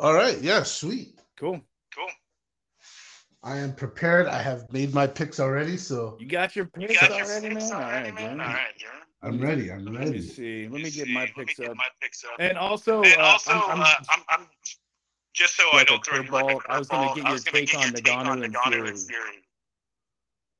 [0.00, 1.18] All right, yeah, sweet.
[1.38, 1.60] Cool.
[1.94, 2.06] Cool.
[3.42, 4.26] I am prepared.
[4.28, 7.48] I have made my picks already, so You got your You picks got your already,
[7.50, 7.72] picks man.
[7.74, 8.36] All already, right, man.
[8.38, 8.46] man.
[8.46, 8.88] All right, yeah.
[9.22, 9.70] I'm ready.
[9.70, 10.22] I'm Let me ready.
[10.22, 10.62] see.
[10.64, 11.14] Let me Let's get see.
[11.14, 11.76] my Let me picks get up.
[11.76, 12.30] my picks up.
[12.38, 14.46] And also, And uh, also, I'm, I'm uh, I'm, I'm
[15.34, 16.60] just so I like a don't throw you like a curveball.
[16.70, 19.42] I was gonna curveball, get I your take on your take Ngannou and Fury.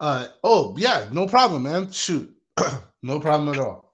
[0.01, 1.91] Uh oh, yeah, no problem, man.
[1.91, 2.31] Shoot,
[3.03, 3.93] no problem at all.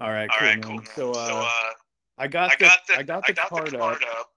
[0.00, 0.62] all right, All cool, right, man.
[0.68, 0.76] cool.
[0.76, 0.86] man.
[0.94, 1.70] So, uh, so uh,
[2.18, 4.30] I got I the got the I got the card up, up,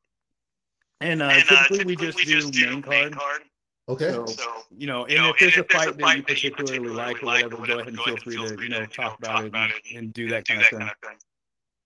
[1.01, 3.13] and uh, and uh, typically we typically just do main card.
[3.13, 3.41] card.
[3.87, 4.11] Okay.
[4.11, 4.43] So, So,
[4.77, 6.05] you know, and you know, if there's and a if there's fight a that you
[6.05, 8.35] fight that you particularly particularly like or like whatever, or go ahead and feel free
[8.35, 9.97] feel to free you to, know you talk know, about talk it about and, it
[9.97, 10.79] and do and that do kind of that thing.
[10.79, 11.17] kind of thing.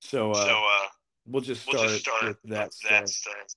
[0.01, 0.87] So, uh, So, uh,
[1.27, 3.33] we'll just we'll start, just start with that with that stuff.
[3.33, 3.55] stuff.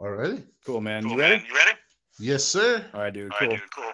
[0.00, 0.42] Alrighty.
[0.64, 1.02] Cool, man.
[1.02, 1.36] Cool, you ready?
[1.36, 1.44] man.
[1.48, 1.78] You ready?
[2.20, 2.84] Yes, sir.
[2.94, 3.32] All right, dude.
[3.32, 3.48] All Cool.
[3.48, 3.70] right, dude.
[3.74, 3.92] Cool.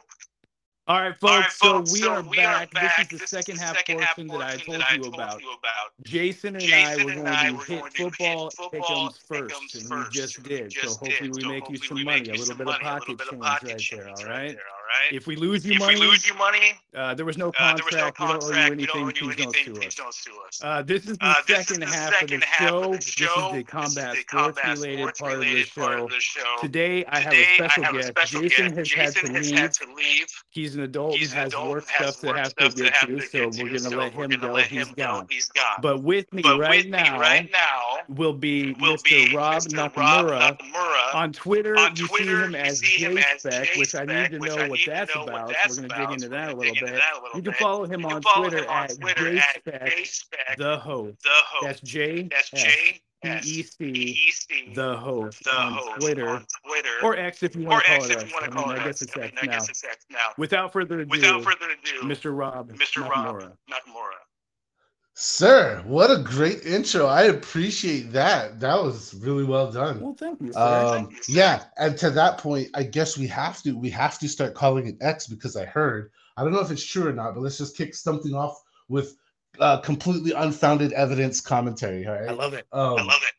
[0.91, 1.61] All right, folks.
[1.63, 1.91] All right, folks.
[1.93, 2.63] So we so are we back.
[2.63, 2.97] are back.
[2.99, 4.91] This is the This second is the half second half portion that I told that
[4.91, 5.41] I you told about.
[5.41, 5.93] you about.
[6.03, 9.19] Jason and I Jason were going I to were hit going to hit football pick'ems
[9.19, 10.73] first, and we just we did.
[10.73, 11.31] So hopefully did.
[11.31, 12.31] we So make you some money.
[12.31, 14.67] A little bit of money, a little pocket change right there.
[14.73, 15.11] All right right.
[15.11, 15.11] there.
[15.11, 15.13] All right?
[15.13, 17.75] If we lose you if money, we lose you money, uh, there was no uh,
[17.75, 18.17] there was no contract.
[18.17, 18.77] contract.
[18.77, 19.55] we don't owe don't you owe you anything.
[19.55, 19.75] anything.
[19.75, 20.61] Please Please don't don't sue us.
[20.63, 22.93] Uh, this is the Uh, this is second the half of the half of show.
[22.93, 23.51] This is show.
[23.53, 26.05] the This combat is the sports combat sports part of the related part show.
[26.05, 26.57] of the show.
[26.61, 28.09] Today, I have Today, a special have a guest.
[28.09, 28.77] special Jason guest.
[28.79, 29.59] has Jason had to has leave.
[29.61, 30.27] had to leave.
[30.51, 32.93] He's an adult He's an has and has stuff to work stuff to to get
[32.95, 34.53] have to, to so get to, so let we're him gonna go.
[34.53, 35.27] let him go.
[35.31, 35.77] He's gone.
[35.81, 39.33] But with me right now will be Mr.
[39.35, 40.59] Rob Nakamura.
[41.15, 44.95] On Twitter, you see him as as J-Spec, which I need to know I what
[44.95, 45.49] that's what about.
[45.49, 46.09] That's we're gonna about.
[46.11, 46.83] dig into that a little bit.
[46.83, 50.57] a little You can follow him on follow Twitter him on at Twitter at J-Spec,
[50.59, 51.23] the host.
[51.23, 51.65] the host.
[51.67, 56.29] That's J That's J P S P C, C, the host the on host Twitter
[56.29, 58.31] on Twitter, or X if you want to call it if X.
[58.31, 59.53] you want I to mean, call I it guess it's I X mean, I now.
[59.53, 60.19] guess it's X now.
[60.39, 62.35] Without further Without ado, further ado, Mr.
[62.37, 63.03] Rob Mr.
[63.07, 63.37] Rob
[63.71, 64.17] Nakamura.
[65.21, 65.23] Nakamura.
[65.23, 67.07] Sir, what a great intro.
[67.07, 68.61] I appreciate that.
[68.61, 70.01] That was really well done.
[70.01, 70.61] Well, thank you, sir.
[70.61, 74.19] Um, Thank you, yeah, and to that point, I guess we have to we have
[74.21, 77.13] to start calling it X because I heard I don't know if it's true or
[77.13, 79.17] not, but let's just kick something off with
[79.59, 82.07] uh, completely unfounded evidence commentary.
[82.07, 82.67] All right, I love it.
[82.73, 83.35] Um, I love it.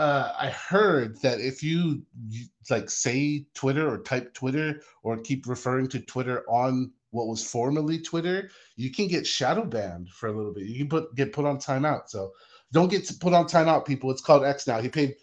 [0.00, 5.46] uh, I heard that if you, you like say Twitter or type Twitter or keep
[5.46, 10.32] referring to Twitter on what was formerly Twitter, you can get shadow banned for a
[10.32, 10.64] little bit.
[10.64, 12.08] You can put get put on timeout.
[12.08, 12.32] So
[12.72, 14.10] don't get put on timeout, people.
[14.10, 14.80] It's called X now.
[14.80, 15.14] He paid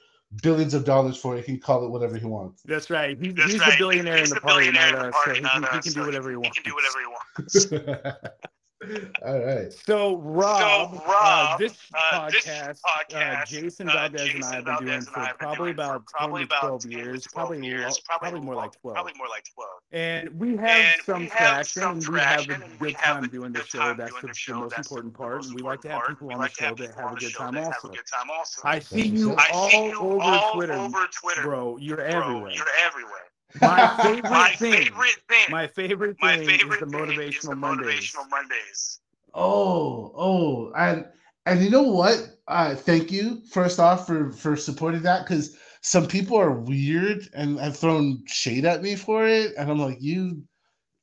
[0.41, 1.45] billions of dollars for it.
[1.45, 2.63] He can call it whatever he wants.
[2.63, 3.17] That's right.
[3.21, 3.71] He's, That's he's right.
[3.71, 5.15] the billionaire He's in the the party, billionaire not us.
[5.25, 7.65] So party, he, he can do whatever he He can do whatever he wants.
[9.25, 9.71] All right.
[9.71, 12.79] So Rob, uh, Rob, this uh, this podcast,
[13.13, 15.47] uh, Jason uh, Valdez and I have been doing Valdez and for I have been
[15.47, 18.03] probably doing for about probably 10 to about 12 10 years, 12 probably, years, lo-
[18.05, 18.95] probably probably more like 12.
[18.95, 19.69] Probably more like 12.
[19.91, 22.87] And we have And some we have traction, some we have a traction, and we
[22.89, 23.93] good have time doing the show.
[23.93, 24.59] That's the, the the show.
[24.59, 25.45] most That's the important part.
[25.45, 27.87] And we like to have people on the show that have a good time also.
[27.87, 28.61] a good time also.
[28.63, 29.35] I see you, you.
[29.37, 31.77] I see all you over Twitter, bro.
[31.77, 32.51] You're everywhere.
[32.51, 33.32] You're everywhere.
[33.61, 35.47] My favorite My thing, favorite thing.
[35.47, 38.15] my favorite my thing favorite is the thing motivational is the Mondays.
[38.15, 38.99] motivational Mondays.
[39.33, 41.05] Oh, oh, and
[41.45, 42.17] and you know what?
[42.47, 47.59] Uh, thank you first off for for supporting that because some people are weird and
[47.59, 50.43] have thrown shade at me for it, and I'm like, you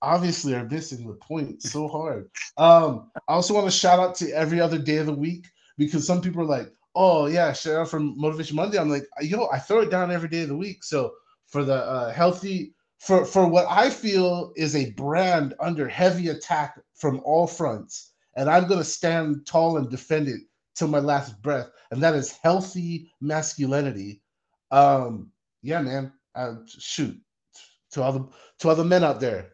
[0.03, 2.30] obviously are missing the point so hard.
[2.57, 5.46] Um, I also want to shout out to every other day of the week
[5.76, 8.78] because some people are like, oh yeah, shout out for Motivation Monday.
[8.78, 10.84] I'm like, yo, I throw it down every day of the week.
[10.84, 11.12] So
[11.51, 16.78] for the uh, healthy for for what I feel is a brand under heavy attack
[16.94, 20.40] from all fronts, and I'm gonna stand tall and defend it
[20.74, 24.22] till my last breath, and that is healthy masculinity.
[24.70, 25.30] Um,
[25.62, 26.12] yeah, man.
[26.34, 27.18] Uh, shoot,
[27.90, 28.28] to all the
[28.61, 29.51] to all the men out there,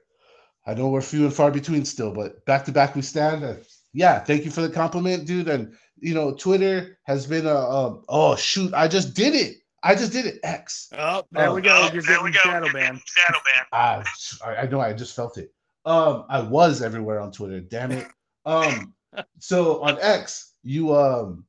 [0.67, 3.45] I know we're few and far between still, but back to back we stand.
[3.45, 3.57] Uh,
[3.93, 5.49] yeah, thank you for the compliment, dude.
[5.49, 9.57] And you know, Twitter has been a um, oh shoot, I just did it.
[9.83, 10.41] I just did it.
[10.43, 10.89] X.
[10.97, 11.71] Oh, there Oh, we go.
[11.73, 12.41] Oh, You're there getting we go.
[12.41, 13.01] shadow You're banned.
[13.07, 13.39] Shadow
[13.73, 14.05] ban.
[14.45, 14.81] I, I know.
[14.81, 15.53] I just felt it.
[15.85, 17.61] Um, I was everywhere on Twitter.
[17.61, 18.07] Damn it.
[18.45, 18.95] Um,
[19.39, 21.45] so on X, you um,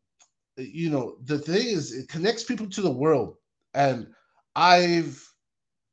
[0.57, 3.35] you know, the thing is, it connects people to the world,
[3.73, 4.07] and
[4.55, 5.23] I've,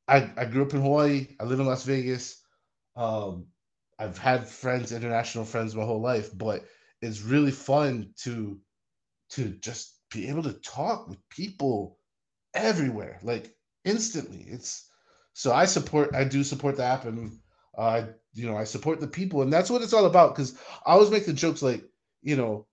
[0.09, 1.29] I, I grew up in Hawaii.
[1.41, 2.43] I live in Las Vegas.
[2.97, 3.47] Um,
[3.99, 6.65] I've had friends, international friends, my whole life, but
[7.03, 8.59] it's really fun to,
[9.31, 11.99] to just be able to talk with people
[12.55, 14.47] everywhere, like instantly.
[14.49, 14.89] It's
[15.33, 17.39] so I support, I do support the app, and
[17.77, 20.35] uh, you know, I support the people, and that's what it's all about.
[20.35, 21.85] Because I always make the jokes like,
[22.23, 22.67] you know,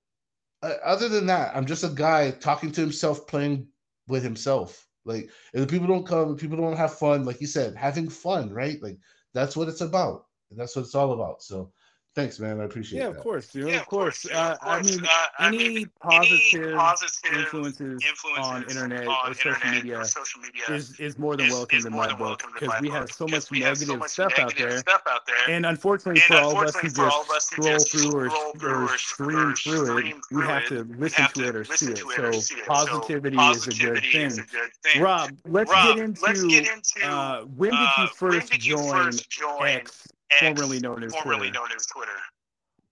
[0.63, 3.67] uh, other than that, I'm just a guy talking to himself, playing
[4.07, 4.87] with himself.
[5.05, 8.53] Like, if the people don't come, people don't have fun, like you said, having fun,
[8.53, 8.81] right?
[8.81, 8.99] Like
[9.33, 11.41] that's what it's about, and that's what it's all about.
[11.41, 11.71] So,
[12.15, 12.59] thanks, man.
[12.59, 13.17] I appreciate Yeah, that.
[13.17, 13.69] of course, dude.
[13.69, 14.25] Yeah, of course.
[14.29, 14.91] yeah, Uh, of I course.
[14.95, 15.07] mean, Uh,
[15.39, 19.99] I any mean, positive, any positive influences, influences on internet on or social internet media
[19.99, 22.81] or social media is is more than is- welcome is in my than book because
[22.81, 24.77] we have so much we have so negative much stuff out there.
[24.79, 25.35] stuff out there.
[25.55, 27.77] And unfortunately, And for all of us who unfortunately for all of us who scroll
[27.77, 30.67] just through or, scroll through or or stream through it, stream we through have it,
[30.69, 31.95] to we listen have to it or see listen it.
[31.97, 32.65] to it or So see it.
[32.67, 34.25] positivity so is a good positivity thing.
[34.27, 35.01] is a good thing.
[35.01, 39.29] Rob, let's get into, let's get into uh, when did you uh, first join first
[39.29, 41.53] join X, X, formerly known as formerly Twitter?
[41.53, 42.11] known as Twitter?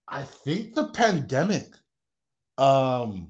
[0.08, 1.68] I think the pandemic.
[2.58, 3.30] Um,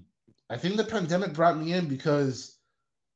[0.49, 2.57] I think the pandemic brought me in because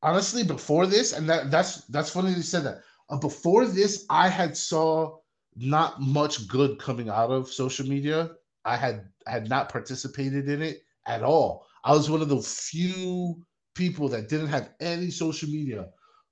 [0.03, 2.81] honestly, before this, and that that's that's funny you said that.
[3.09, 5.17] Uh, before this, I had saw
[5.55, 8.31] not much good coming out of social media.
[8.65, 11.65] I had had not participated in it at all.
[11.83, 13.43] I was one of the few
[13.75, 15.89] people that didn't have any social media,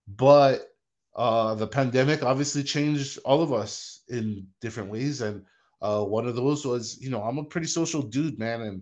[0.07, 0.70] but
[1.15, 5.43] uh, the pandemic obviously changed all of us in different ways, and
[5.81, 8.81] uh, one of those was, you know, I'm a pretty social dude, man, and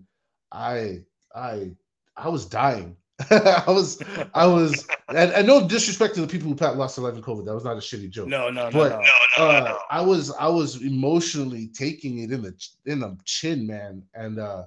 [0.52, 1.00] I,
[1.36, 1.72] I,
[2.16, 2.96] I was dying.
[3.32, 4.02] I was,
[4.34, 7.46] I was, and, and no disrespect to the people who lost their life in COVID.
[7.46, 8.28] That was not a shitty joke.
[8.28, 9.02] No, no, no, But- no.
[9.38, 9.80] No, no, uh, no, no.
[9.90, 12.54] I was I was emotionally taking it in the
[12.86, 14.64] in the chin, man, and uh,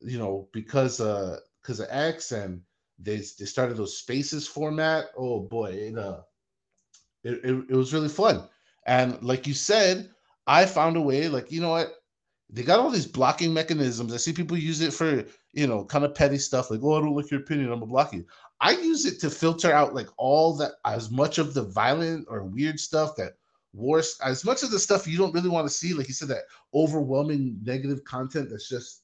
[0.00, 2.60] you know because uh because of X and
[2.98, 5.06] they they started those spaces format.
[5.16, 6.20] Oh boy, it uh
[7.24, 8.48] it, it, it was really fun,
[8.86, 10.10] and like you said,
[10.46, 11.28] I found a way.
[11.28, 11.92] Like you know what,
[12.50, 14.12] they got all these blocking mechanisms.
[14.12, 17.00] I see people use it for you know kind of petty stuff like oh I
[17.00, 18.24] don't like your opinion, I'm gonna block you.
[18.60, 22.44] I use it to filter out like all that as much of the violent or
[22.44, 23.32] weird stuff that
[23.72, 26.28] wars as much of the stuff you don't really want to see like you said
[26.28, 26.44] that
[26.74, 29.02] overwhelming negative content that's just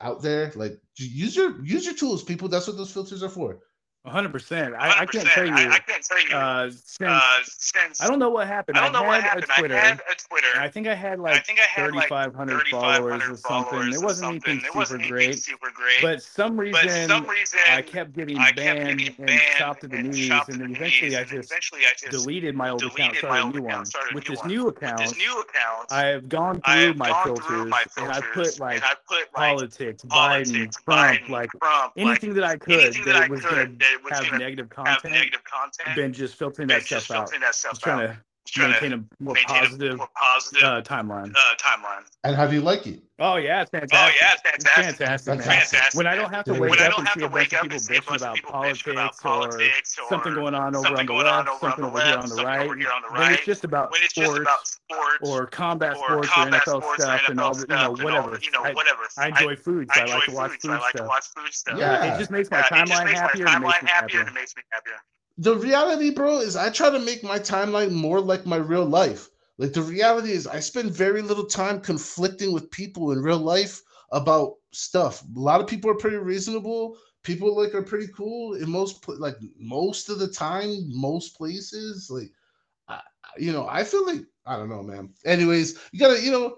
[0.00, 3.58] out there like use your use your tools people that's what those filters are for
[4.08, 4.74] 100%.
[4.76, 5.52] I, I can't tell you.
[5.52, 6.34] I, I can't tell you.
[6.34, 8.78] uh, since, uh, since I don't know what happened.
[8.78, 9.44] I don't know what had happened.
[9.50, 9.76] a Twitter.
[9.76, 10.48] I had a Twitter.
[10.56, 13.92] I think I had I like think I had like 3,500 followers 3,500 or something.
[13.92, 14.50] It wasn't something.
[14.52, 15.38] anything It super wasn't anything great.
[15.38, 16.02] super great.
[16.02, 19.80] But some reason, but some reason I kept getting I banned, kept and banned chopped
[19.82, 22.82] to the and knees, and then eventually I just eventually I just deleted my old
[22.82, 23.86] account, deleted started a new account, one.
[23.86, 24.48] started a With new this one.
[24.48, 27.44] new With account, this new account, I have gone through my filters,
[27.96, 31.50] and I put like and I put like politics, Biden, Trump, like
[31.96, 35.14] anything that I could that, was going to have negative have content.
[35.14, 35.96] negative content.
[35.96, 37.28] Been just filtering been that just stuff out.
[37.28, 38.18] filtering that Just stuff trying to
[38.52, 41.34] Trying to maintain a more maintain a positive more positive uh, timeline.
[41.34, 42.04] uh, timeline.
[42.24, 43.98] and how do you like it Oh yeah, it's fantastic.
[43.98, 44.20] Oh fantastic.
[44.20, 45.06] yeah, it's It's fantastic.
[45.06, 45.42] fantastic, man.
[45.42, 45.98] Fantastic.
[45.98, 47.74] When I don't have to wake When up and have see a bunch of people
[47.74, 48.38] and see a bitching about
[48.92, 51.70] about politics or or something going on over on the going on left, over on
[51.76, 53.64] something the over here left, on the right, over here on the when it's just
[53.64, 57.28] about when it's just sports about sports or combat or sports or NFL sports stuff
[57.28, 58.36] and all NFL the, you know, and all whatever.
[58.36, 59.02] the- you know, I, whatever.
[59.18, 60.92] I enjoy food, so I, I enjoy like to watch food, food so I like
[60.92, 61.08] to stuff.
[61.08, 61.78] watch food stuff.
[61.80, 62.04] Yeah.
[62.04, 64.20] Yeah, it just makes my Yeah, timeline happier and timeline makes happier happier.
[64.20, 64.94] and it makes me happier.
[65.38, 69.28] The reality bro is i try to make my timeline more like my real life.
[69.56, 73.82] Like the reality is i spend very little time conflicting with people in real life
[74.12, 75.22] about stuff.
[75.22, 76.96] A lot of people are pretty reasonable.
[77.22, 82.08] People like are pretty cool in most like most of the time most places.
[82.10, 82.30] Like
[82.88, 83.00] I,
[83.38, 85.10] you know i feel like i don't know man.
[85.24, 86.56] Anyways you gotta you know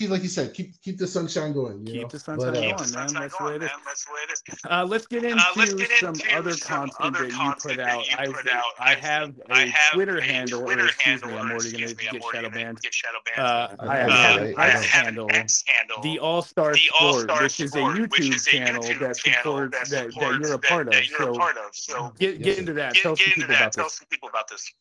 [0.00, 2.08] keep like you said keep keep the sunshine going you Keep know?
[2.08, 2.88] the sunshine But, uh, going, the man.
[2.88, 3.70] sunshine That's the way going, it is.
[3.70, 3.80] man.
[3.86, 4.58] That's the way it is.
[4.70, 7.36] Uh, let's get into Uh, let's get some into other some content other that you
[7.38, 8.08] content put that out.
[8.08, 8.64] you I, put out.
[8.78, 11.50] I I've- have a I have Twitter a handle, Twitter or excuse handle, me, I'm
[11.50, 12.80] already excuse going to me, I'm get already shadow gonna banned.
[12.80, 13.46] Get shadow banned.
[13.46, 16.02] Uh, I I have have an an X I X have handle, handle.
[16.02, 18.98] the All Star the Sport, which is a Sport, which YouTube is a channel YouTube
[19.00, 20.94] that channel supports that, that, that supports you're a that- part of.
[21.10, 21.74] you're So a part of.
[21.74, 22.94] So get get into that.
[22.94, 23.60] Tell get some into people that.
[23.60, 23.94] about Tell this.
[23.98, 24.72] some people about this.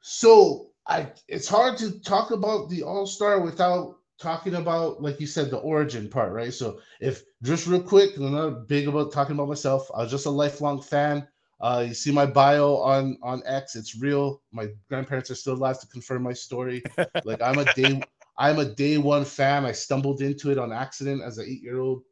[0.00, 5.26] So I it's hard to talk about the All Star without talking about, like you
[5.26, 6.54] said, the origin part, right?
[6.54, 9.90] So if just real quick, I'm not big about talking about myself.
[9.94, 11.26] I was just a lifelong fan.
[11.60, 14.42] Uh, you see my bio on on X; it's real.
[14.52, 16.82] My grandparents are still alive to confirm my story.
[17.24, 18.04] like I'm a day,
[18.38, 19.64] I'm a day one fan.
[19.64, 22.02] I stumbled into it on accident as an eight year old.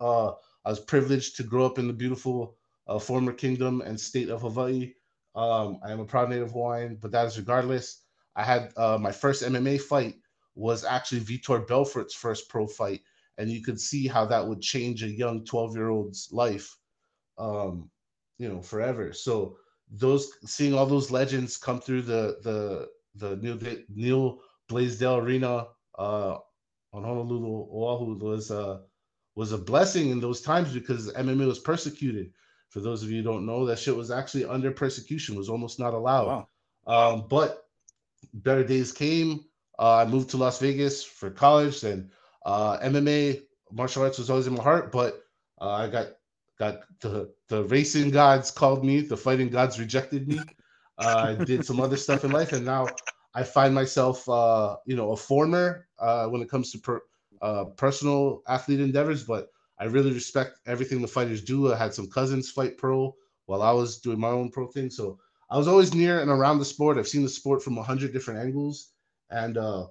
[0.00, 0.32] Uh,
[0.64, 2.56] I was privileged to grow up in the beautiful
[2.88, 4.94] uh, former kingdom and state of Hawaii.
[5.34, 8.02] Um, I am a proud native Hawaiian, but that is regardless.
[8.34, 10.16] I had uh, my first MMA fight
[10.54, 13.00] was actually Vitor Belfort's first pro fight,
[13.38, 16.76] and you could see how that would change a young 12 year old's life,
[17.38, 17.90] um,
[18.38, 19.12] you know, forever.
[19.12, 19.56] So
[19.90, 23.58] those seeing all those legends come through the the the Neal
[23.94, 25.66] Neal Blaisdell Arena
[25.98, 26.38] uh,
[26.92, 28.78] on Honolulu, Oahu was uh,
[29.34, 32.32] was a blessing in those times because MMA was persecuted.
[32.68, 35.78] For those of you who don't know, that shit was actually under persecution, was almost
[35.78, 36.26] not allowed.
[36.26, 36.48] Wow.
[36.86, 37.66] Um, but
[38.32, 39.44] better days came.
[39.82, 42.08] Uh, I moved to Las Vegas for college, and
[42.46, 44.92] uh, MMA martial arts was always in my heart.
[44.92, 45.24] But
[45.60, 46.06] uh, I got
[46.56, 50.40] got the the racing gods called me, the fighting gods rejected me.
[50.98, 52.86] Uh, I did some other stuff in life, and now
[53.34, 57.00] I find myself, uh, you know, a former uh, when it comes to per,
[57.40, 59.24] uh, personal athlete endeavors.
[59.24, 59.48] But
[59.80, 61.72] I really respect everything the fighters do.
[61.72, 63.16] I had some cousins fight pro
[63.46, 65.18] while I was doing my own pro thing, so
[65.50, 66.98] I was always near and around the sport.
[66.98, 68.91] I've seen the sport from a hundred different angles,
[69.32, 69.86] and uh,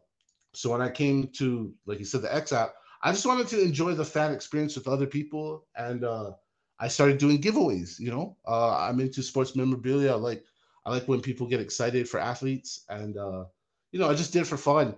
[0.53, 2.73] so when I came to, like you said, the X app,
[3.03, 6.31] I just wanted to enjoy the fan experience with other people, and uh,
[6.79, 7.99] I started doing giveaways.
[7.99, 10.11] You know, uh, I'm into sports memorabilia.
[10.11, 10.45] I like
[10.85, 13.45] I like when people get excited for athletes, and uh,
[13.91, 14.95] you know, I just did it for fun.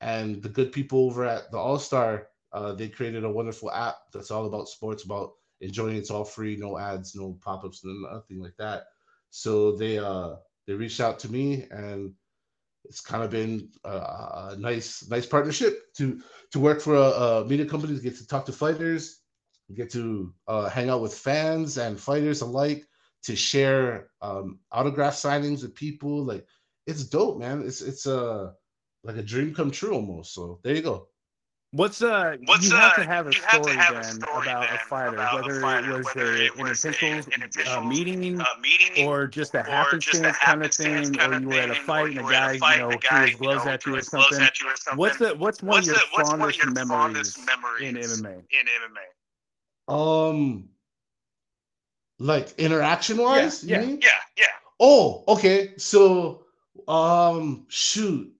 [0.00, 3.96] And the good people over at the All Star, uh, they created a wonderful app
[4.12, 5.96] that's all about sports, about enjoying.
[5.96, 8.84] It's all free, no ads, no pop ups, nothing like that.
[9.30, 12.14] So they uh they reached out to me, and
[12.84, 16.20] it's kind of been a, nice nice partnership to
[16.52, 19.20] to work for a, a media company to get to talk to fighters,
[19.74, 22.86] get to uh, hang out with fans and fighters alike,
[23.24, 26.24] to share um, autograph signings with people.
[26.24, 26.46] Like
[26.86, 27.62] it's dope, man.
[27.66, 28.52] It's it's a
[29.02, 30.34] like a dream come true almost.
[30.34, 31.08] So there you go.
[31.74, 32.36] What's uh?
[32.44, 34.68] What's you have uh, to have a you have to story a then story about
[34.68, 36.88] then a fighter, about a whether fighter, it was whether a, it an was a-
[36.88, 40.62] official an official, uh, meeting, uh, meeting or just a or just a happenstance kind
[40.62, 42.52] of thing, kind or you were at a fight and you a were at a
[42.52, 44.40] guy, fight you know, threw guy, his you gloves know, at you or gloves something.
[44.40, 44.98] at you or something.
[44.98, 48.24] What's the what's one What's of your the- what's fondest your memories fondest memories in
[48.24, 48.42] MMA?
[48.50, 48.66] in
[49.88, 50.30] MMA?
[50.30, 50.68] Um,
[52.20, 53.80] like interaction wise, yeah.
[53.80, 54.00] you mean?
[54.00, 54.44] Yeah, yeah.
[54.78, 55.72] Oh, okay.
[55.76, 56.44] So,
[56.88, 58.32] um, shoot,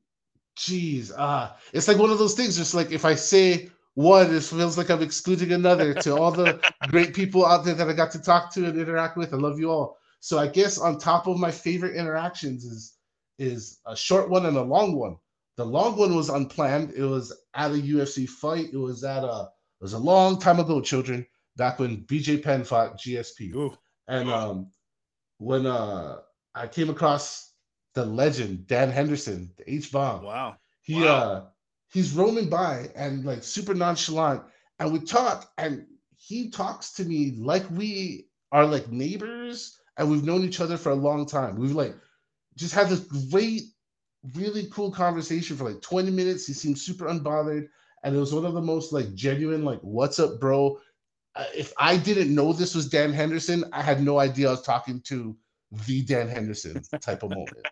[0.57, 2.57] jeez, ah, it's like one of those things.
[2.57, 5.95] Just like if I say one, it feels like I'm excluding another.
[5.95, 9.17] to all the great people out there that I got to talk to and interact
[9.17, 9.99] with, I love you all.
[10.21, 12.95] So I guess on top of my favorite interactions is
[13.39, 15.17] is a short one and a long one.
[15.57, 16.93] The long one was unplanned.
[16.97, 18.69] It was at a UFC fight.
[18.73, 19.49] It was at a
[19.81, 21.27] it was a long time ago, children,
[21.57, 23.55] back when BJ Penn fought GSP.
[23.55, 23.77] Ooh,
[24.09, 24.71] And um,
[25.39, 26.19] when uh,
[26.55, 27.44] I came across
[27.95, 30.57] the legend Dan Henderson, the H bomb, wow.
[30.83, 31.07] he Wow.
[31.07, 31.45] uh,
[31.93, 34.43] he's roaming by and like super nonchalant,
[34.79, 40.25] and we talk, and he talks to me like we are like neighbors, and we've
[40.25, 41.57] known each other for a long time.
[41.57, 41.95] We've like
[42.57, 43.01] just had this
[43.31, 43.63] great,
[44.35, 46.47] really cool conversation for like 20 minutes.
[46.47, 47.69] He seemed super unbothered,
[48.03, 50.79] and it was one of the most like genuine, like, "What's up, bro?"
[51.37, 54.63] uh, if I didn't know this was Dan Henderson, I had no idea I was
[54.63, 55.37] talking to
[55.87, 57.67] the Dan Henderson type of moment.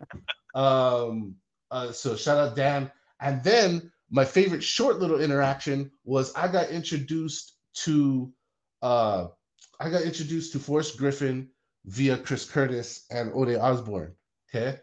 [0.55, 1.37] Um,
[1.71, 2.91] uh, so shout out Dan.
[3.21, 8.33] And then my favorite short little interaction was I got introduced to
[8.83, 9.29] uh,
[9.81, 11.49] I got introduced to Forrest Griffin
[11.87, 14.15] via Chris Curtis and Ode Osbourne.
[14.55, 14.79] Okay,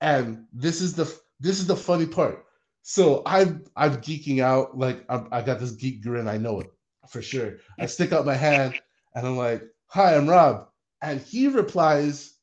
[0.00, 2.44] and this is the this is the funny part.
[2.82, 6.28] So I'm I'm geeking out like I'm, I got this geek grin.
[6.28, 6.70] I know it
[7.08, 7.56] for sure.
[7.78, 8.74] I stick out my hand
[9.14, 10.68] and I'm like, "Hi, I'm Rob,"
[11.00, 12.33] and he replies,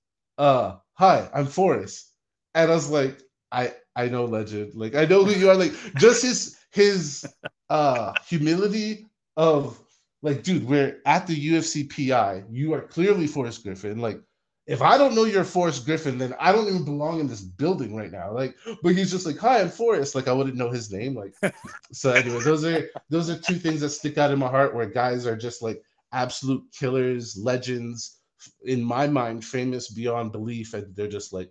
[0.42, 2.12] "Uh, hi, I'm Forrest,"
[2.56, 4.74] and I was like, "I I know legend.
[4.74, 5.56] Like I know who you are.
[5.56, 7.26] Like just his his
[7.70, 9.06] uh humility
[9.38, 9.80] of
[10.24, 12.44] like, dude, we're at the UFC PI.
[12.50, 14.00] You are clearly Forrest Griffin.
[14.00, 14.20] Like."
[14.68, 17.96] If I don't know you're Forrest Griffin, then I don't even belong in this building
[17.96, 18.32] right now.
[18.32, 21.16] Like, but he's just like, "Hi, I'm Forrest." Like, I wouldn't know his name.
[21.16, 21.34] Like,
[21.92, 24.86] so anyway, those are those are two things that stick out in my heart where
[24.86, 25.82] guys are just like
[26.14, 28.21] absolute killers, legends,
[28.64, 31.50] in my mind, famous beyond belief, and they're just like,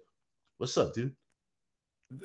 [0.58, 1.14] "What's up, dude?"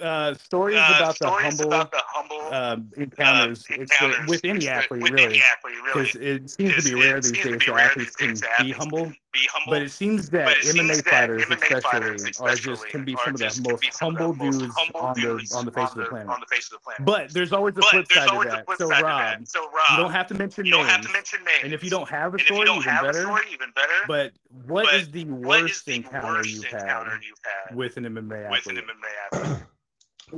[0.01, 4.43] Uh, stories Uh, about the humble about the humble uh, encounters, uh, the- encounters with
[4.43, 5.25] any athlete, with really.
[5.25, 6.05] any athlete, really.
[6.05, 8.41] Because it seems to be rare these days be that rare athletes these can days
[8.41, 9.13] that be humble.
[9.35, 9.71] Can Be humble.
[9.71, 12.87] But it seems that But it seems MMA that fighters, MMA especially, fighters are just
[12.87, 14.33] especially can be are some of the just can most be some of the humble
[14.35, 16.27] most dudes humble on the dudes on the face of the on planet.
[16.29, 17.05] on the face of the planet.
[17.05, 18.65] But there's always the But flip side of that.
[18.65, 19.47] flip So side to Rob, that.
[19.47, 21.63] So Rob, you don't have to mention you don't have to names, mention names.
[21.63, 23.19] and if you don't have a story, don't even have better.
[23.19, 23.99] a story, even better.
[24.07, 27.41] But what But is the what is worst the encounter worst you've encounter had you've
[27.43, 28.77] had with an MMA with an athlete?
[28.77, 29.51] MMA athlete?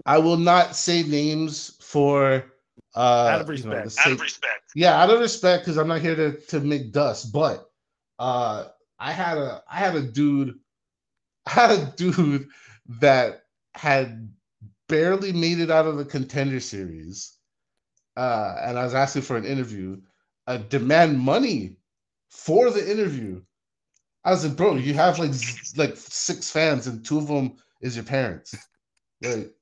[0.06, 2.46] I will not say names for
[2.96, 4.08] uh, Out of you know, the respect.
[4.08, 4.64] Out of respect.
[4.76, 7.32] yeah, out of respect, because I'm not here to to make dust.
[7.32, 7.70] But
[8.20, 8.66] uh,
[9.00, 10.60] I had a I had a dude,
[11.48, 12.50] I had a dude
[13.02, 13.44] that
[13.76, 14.34] had
[14.90, 17.38] barely made it out of the contender series,
[18.18, 20.02] uh, and I was asking for an interview.
[20.48, 21.78] Uh, demand money
[22.30, 23.42] for the interview.
[24.26, 25.32] I was like, bro, you have like
[25.78, 28.56] like six fans, and two of them is your parents.
[29.24, 29.54] Like,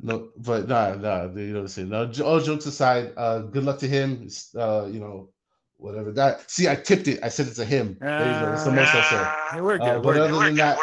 [0.00, 1.88] no, but nah, nah, you know what I'm saying.
[1.88, 4.28] No, all jokes aside, uh, good luck to him.
[4.56, 5.30] Uh, you know,
[5.76, 6.50] whatever that.
[6.50, 7.20] See, I tipped it.
[7.22, 7.96] I said it's a him.
[8.00, 8.50] There you go.
[8.50, 9.60] That's the most I'll say.
[9.60, 9.88] We're good.
[9.88, 10.20] Uh, we're but good.
[10.22, 10.78] other than that,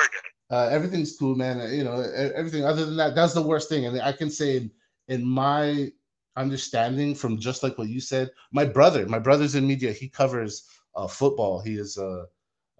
[0.49, 1.61] uh, everything's cool, man.
[1.61, 3.85] Uh, You know, everything other than that, that's the worst thing.
[3.85, 4.71] And I can say, in,
[5.07, 5.91] in my
[6.35, 9.91] understanding, from just like what you said, my brother, my brother's in media.
[9.91, 11.61] He covers uh, football.
[11.61, 12.25] He is uh,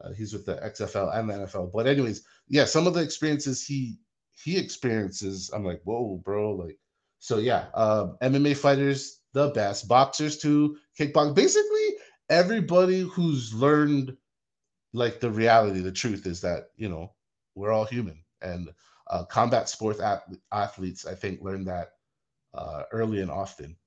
[0.04, 1.72] uh, he's with the XFL and the NFL.
[1.72, 3.98] But anyways, yeah, some of the experiences he
[4.44, 6.78] he experiences, I'm like, whoa, bro, like.
[7.20, 11.36] So yeah, um, MMA fighters the best, boxers too, kickbox.
[11.36, 11.81] Basically,
[12.32, 14.18] everybody who's learned
[14.94, 17.14] like the reality, the truth is that you know
[17.56, 18.70] we're all human, and
[19.08, 20.02] uh, combat sports
[20.52, 21.90] athletes, I think, learn that
[22.54, 23.78] uh, early and often.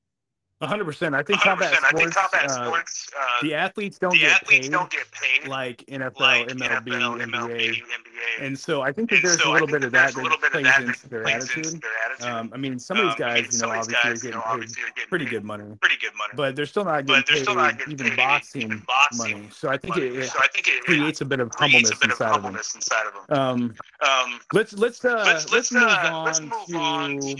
[0.66, 1.14] 100%.
[1.14, 1.42] I think 100%.
[1.42, 4.72] combat I think sports, combat uh, sports, uh, the athletes don't the get athletes paid
[4.72, 7.30] don't get paid like NFL, like MLB, NFL, NBA.
[7.30, 8.46] MLB, NBA.
[8.46, 10.64] And so I think that And there's so a little bit of that that plays
[10.64, 11.66] that into their plays attitude.
[11.66, 12.26] into their attitude.
[12.28, 14.26] Um, I mean, some of these Um, I mean, guys, you know, obviously guys, are
[14.26, 16.32] you know, getting paid are getting pretty paid good money, pretty good money.
[16.36, 19.48] but they're still not getting they're still not getting even paid boxing even boxing money.
[19.52, 22.04] So I think it, So I think it creates a bit of humbleness a bit
[22.04, 22.42] of inside of them.
[22.42, 23.38] humbleness inside of them.
[23.38, 27.36] Um, Um, let's let's uh let's let's, let's move uh, on to.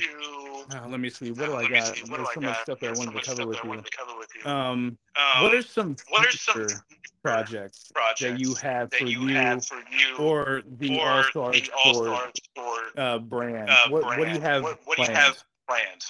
[0.71, 0.85] On to.
[0.85, 1.31] uh, let me see.
[1.31, 1.97] What do uh, I got?
[1.97, 2.63] see, what do There's I so much got?
[2.63, 3.69] stuff that I wanted much to cover stuff with that I you.
[3.71, 4.51] wanted to cover with you.
[4.51, 6.67] Um, Um, what are some what are some
[7.23, 11.09] projects projects that you have that for you you have for you or the or
[11.09, 13.71] All Star the All Sport Star Sport uh, brand?
[13.71, 16.05] uh, what what do you have What, what do you have planned?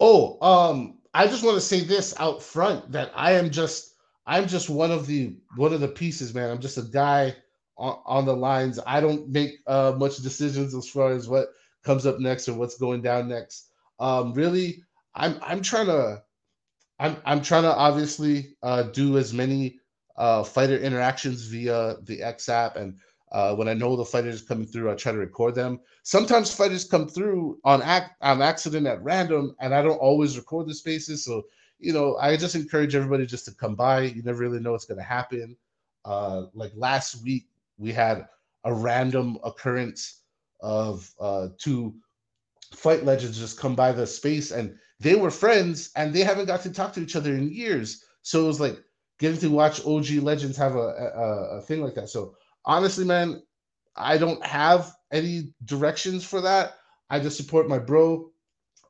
[0.00, 3.94] Oh, um, I just want to say this out front that I am just
[4.26, 6.50] I'm just one of the one of the pieces, man.
[6.50, 7.34] I'm just a guy
[7.78, 8.78] on, on the lines.
[8.86, 11.48] I don't make uh, much decisions as far as what
[11.86, 13.70] comes up next or what's going down next.
[14.00, 14.82] Um, really,
[15.14, 16.22] I'm I'm trying to
[16.98, 19.78] I'm I'm trying to obviously uh, do as many
[20.16, 22.98] uh, fighter interactions via the X app, and
[23.32, 25.80] uh, when I know the fighters coming through, I try to record them.
[26.02, 30.66] Sometimes fighters come through on act on accident at random, and I don't always record
[30.68, 31.24] the spaces.
[31.24, 31.44] So
[31.78, 34.02] you know, I just encourage everybody just to come by.
[34.02, 35.56] You never really know what's going to happen.
[36.04, 37.46] Uh, like last week,
[37.78, 38.26] we had
[38.64, 40.22] a random occurrence
[40.60, 41.94] of uh, two
[42.74, 46.62] fight legends just come by the space and they were friends and they haven't got
[46.62, 48.04] to talk to each other in years.
[48.22, 48.78] So it was like
[49.18, 52.08] getting to watch OG legends have a, a, a thing like that.
[52.08, 52.34] So
[52.64, 53.42] honestly, man,
[53.94, 56.74] I don't have any directions for that.
[57.08, 58.30] I just support my bro,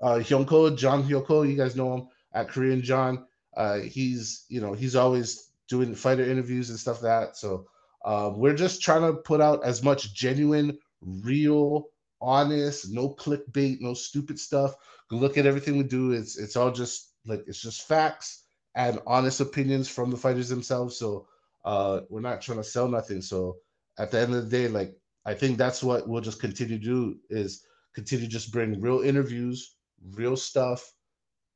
[0.00, 1.48] uh, Hyunko, John Hyunko.
[1.48, 3.26] You guys know him at Korean John.
[3.56, 7.36] Uh, he's, you know, he's always doing fighter interviews and stuff like that.
[7.36, 7.66] So
[8.04, 11.86] uh, we're just trying to put out as much genuine, real,
[12.20, 14.74] honest, no clickbait, no stupid stuff.
[15.10, 16.12] Look at everything we do.
[16.12, 18.44] It's it's all just like it's just facts
[18.74, 20.98] and honest opinions from the fighters themselves.
[20.98, 21.28] So
[21.64, 23.22] uh, we're not trying to sell nothing.
[23.22, 23.56] So
[23.98, 24.94] at the end of the day, like
[25.24, 27.64] I think that's what we'll just continue to do is
[27.94, 29.76] continue to just bring real interviews,
[30.12, 30.92] real stuff,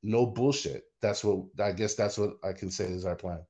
[0.03, 0.85] no bullshit.
[1.03, 3.41] That's what I guess that's what I can say is our plan.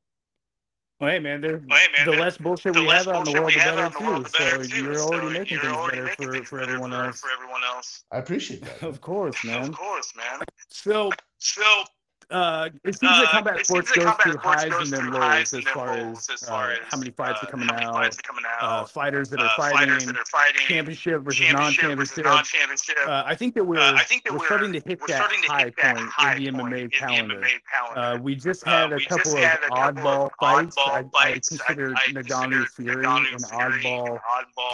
[1.01, 3.33] Well, hey man, Well, hey, man, the less bullshit the we less have on the
[3.33, 4.65] world, we the better on the world, the better too.
[4.65, 4.83] So too.
[4.85, 7.21] you're So already making you're things already better making for, things for everyone for- else.
[7.21, 8.05] For everyone else.
[8.13, 8.83] I appreciate that.
[8.83, 9.69] Of course, man.
[9.71, 10.41] Of course, man.
[10.69, 11.85] So So
[12.31, 15.21] uh, it seems uh, that combat sports goes that through sports highs goes and then
[15.21, 17.75] lows as far as, as uh, far as how many fights uh, are coming how
[17.75, 20.25] many out, fights are coming uh, out, fighters that are uh, fighting, fighters that are
[20.27, 22.25] fighting, championship versus championship non-championship.
[22.25, 22.97] non-championship.
[23.07, 25.17] Uh, I think that we're Uh, I think that we're we're, starting to hit that
[25.17, 27.41] starting to high hit that point high in the MMA in calendar.
[27.41, 28.01] the MMA calendar.
[28.01, 30.77] Uh, we just Uh, had a couple of oddball fights.
[30.79, 34.19] I, I consider Ngannou Fury an oddball,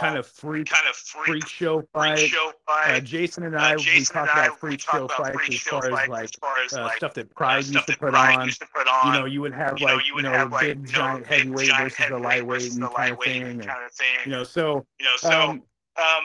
[0.01, 2.31] kind of freak kind of freak, show fight.
[2.69, 3.01] Uh.
[3.01, 6.31] Jason and Uh, I, we talked about freak show fights as far as like as
[6.41, 8.47] far as uh, like stuff that uh, Pride used to that put Pride on.
[8.47, 10.33] used to put You know, you would have You know, like you you would know
[10.33, 12.95] have big you know giant big heavyweight giant versus a lightweight versus and a kind
[13.13, 13.43] of lightweight thing.
[13.43, 14.07] And, kind of thing.
[14.25, 15.63] you know, so You know, so um,
[15.97, 16.25] um,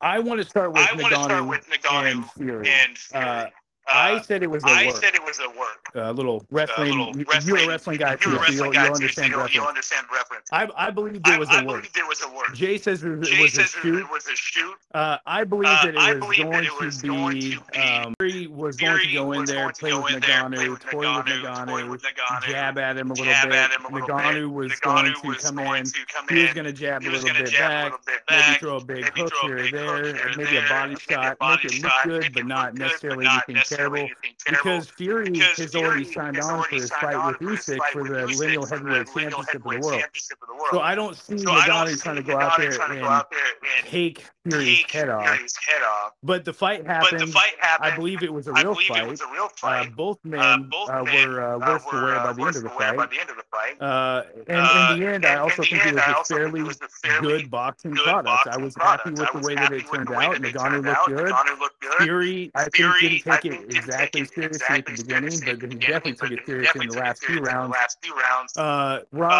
[0.00, 2.68] I want to start with I want to start with Ngannou and Fury.
[2.68, 3.24] and Fury.
[3.24, 3.46] Uh,
[3.86, 4.96] I said it was a I work.
[4.96, 5.90] said it was a work.
[5.94, 6.90] a little wrestling.
[6.98, 7.56] little you- wrestling.
[7.56, 9.64] You're a wrestling guy too, You're a so wrestling you'll, guy too, so understand you'll,
[9.66, 10.48] understand reference.
[10.52, 11.76] I, I believe it was I a work.
[11.76, 12.54] I believe there was a work.
[12.54, 13.98] Jay says it was, Jay a says shoot.
[14.00, 14.74] it was a shoot.
[14.94, 17.50] Uh, I believe Uh, that it was believe that going it was to going be.
[17.56, 20.82] to be- Um, Fury was going to go in there, play with Ngannou, toy with
[21.26, 23.52] Ngannou, toy Ngannou, with Ngannou, jab at him a little bit.
[23.54, 25.84] at him a little Ngannou was going to come in.
[26.30, 27.92] He was going to jab a little bit back,
[28.30, 31.92] maybe throw a big hook here or there, maybe a body shot, make it look
[32.04, 34.08] good, but not necessarily anything necessarily terrible.
[34.46, 34.70] terrible.
[34.72, 37.50] Because Fury Because has Fury already signed has on for already his fight with for
[37.50, 39.80] his fight for with the Usyk lineal for the heavyweight lineal championship of the heavyweight
[39.80, 40.00] world.
[40.00, 40.68] championship of the world.
[40.72, 43.14] So I don't see So Ngannou trying to go out there trying to go and
[43.14, 43.40] out there
[43.78, 45.26] and take Fury's take head off.
[45.26, 46.12] Fury's head off.
[46.22, 47.32] But the fight But the happened.
[47.32, 47.92] fight happened.
[47.92, 49.06] I believe it was a I real fight.
[49.08, 49.96] was a real Uh, fight.
[49.96, 52.42] both men Uh, both uh, men were uh, uh, worse for wear uh, by the
[52.42, 53.10] end of the by fight.
[53.10, 53.80] the end of the fight.
[53.80, 56.88] Uh, and Uh, in the end, I also think it was a fairly was a
[56.88, 58.28] fairly good boxing good product.
[58.28, 60.08] I boxing was happy with I the was way that happy it with the turned
[60.10, 60.32] way out.
[60.32, 61.06] that it Ngannou turned looked out.
[61.08, 61.32] good.
[61.32, 62.02] Ngannou looked good.
[62.02, 66.30] Fury, I think, didn't take it exactly seriously at the beginning, but he definitely took
[66.32, 67.72] it seriously in the last few the rounds.
[67.72, 68.56] last few rounds.
[68.58, 69.32] Uh, Rob,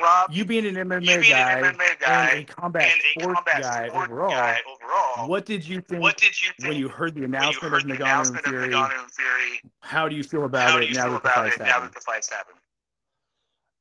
[0.00, 1.58] Uh, you being an MMA guy
[2.06, 6.50] and a combat sports guy overall, guy overall, what did you think what did you
[6.58, 8.68] think when you heard the announcement heard of the Ngannou and announcement of Fury?
[8.68, 9.60] Ngannou and Fury?
[9.80, 11.90] How do you feel about it now feel that the about it now happened?
[11.90, 12.58] that the fight's happened?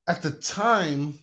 [0.07, 1.19] At the time,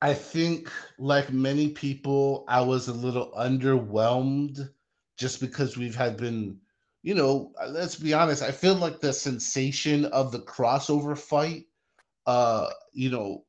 [0.00, 4.68] I think, like many people, I was a little underwhelmed
[5.16, 6.58] just because we've had been,
[7.02, 8.42] you know, let's be honest.
[8.42, 11.64] I feel like the sensation of the crossover fight,
[12.26, 13.44] uh, you know,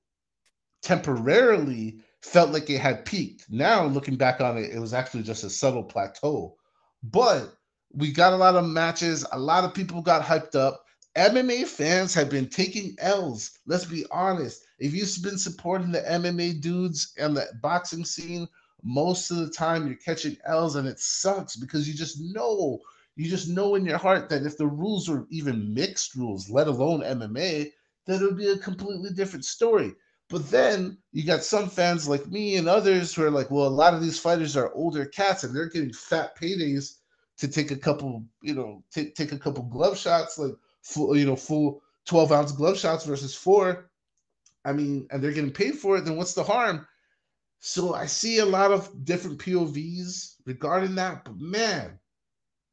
[0.82, 3.46] temporarily felt like it had peaked.
[3.50, 6.56] Now, looking back on it, it was actually just a subtle plateau.
[7.04, 7.54] But
[7.94, 10.84] we got a lot of matches, a lot of people got hyped up.
[11.18, 13.60] MMA fans have been taking L's.
[13.66, 14.64] Let's be honest.
[14.80, 18.48] If you've been supporting the MMA dudes and the boxing scene,
[18.84, 22.80] most of the time you're catching L's and it sucks because you just know,
[23.16, 26.68] you just know in your heart that if the rules were even mixed rules, let
[26.68, 27.72] alone MMA,
[28.06, 29.94] that it would be a completely different story.
[30.30, 33.70] But then you got some fans like me and others who are like, well, a
[33.70, 36.98] lot of these fighters are older cats and they're getting fat paydays
[37.40, 40.54] to take a couple, you know, take take a couple glove shots, like
[40.84, 43.90] full, you know, full 12 ounce glove shots versus four.
[44.66, 46.88] I mean, and they're getting paid for it, then what's the harm?
[47.60, 52.00] So I see a lot of different POVs regarding that, but man,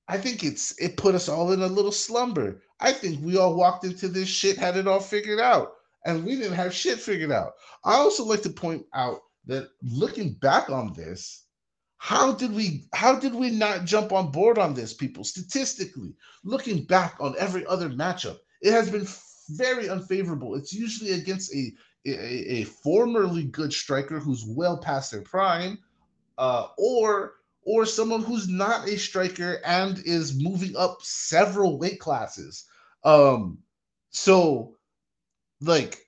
[0.09, 2.63] I think it's it put us all in a little slumber.
[2.81, 5.76] I think we all walked into this shit had it all figured out,
[6.07, 7.53] and we didn't have shit figured out.
[7.85, 11.45] I also like to point out that looking back on this,
[11.99, 15.25] how did we how did we not jump on board on this, people?
[15.25, 16.15] Statistically,
[16.45, 19.07] looking back on every other matchup, it has been
[19.51, 20.55] very unfavorable.
[20.55, 21.73] It's usually against a
[22.07, 25.79] a, a formerly good striker who's well past their prime,
[26.39, 32.65] uh, or or someone who's not a striker and is moving up several weight classes.
[33.03, 33.59] Um,
[34.11, 34.76] so
[35.61, 35.99] like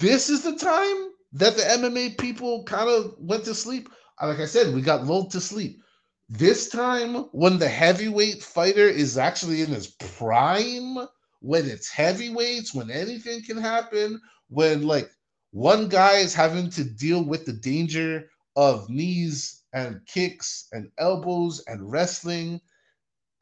[0.00, 3.88] this is the time that the MMA people kind of went to sleep.
[4.20, 5.82] Uh, like I said, we got lulled to sleep.
[6.28, 10.98] This time, when the heavyweight fighter is actually in his prime,
[11.40, 15.10] when it's heavyweights, when anything can happen, when like
[15.50, 21.62] one guy is having to deal with the danger of knees and kicks and elbows
[21.66, 22.60] and wrestling,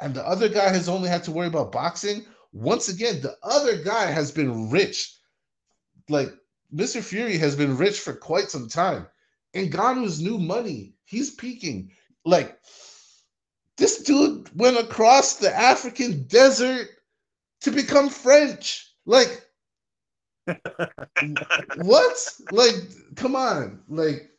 [0.00, 2.24] and the other guy has only had to worry about boxing.
[2.58, 5.14] Once again, the other guy has been rich.
[6.08, 6.30] Like
[6.74, 7.02] Mr.
[7.02, 9.06] Fury has been rich for quite some time.
[9.54, 11.92] Ngannou's new money, he's peaking.
[12.24, 12.58] Like
[13.76, 16.88] this dude went across the African desert
[17.60, 18.92] to become French.
[19.06, 19.48] Like
[21.76, 22.36] what?
[22.50, 22.74] Like,
[23.16, 23.80] come on.
[23.88, 24.30] Like,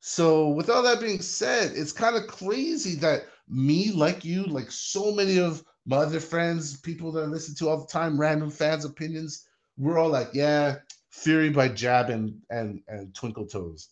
[0.00, 4.70] so with all that being said, it's kind of crazy that me, like you, like
[4.70, 8.50] so many of my other friends, people that I listen to all the time, random
[8.50, 9.46] fans' opinions,
[9.76, 10.76] we're all like, yeah,
[11.10, 13.90] Fury by Jab and and and Twinkle Toes.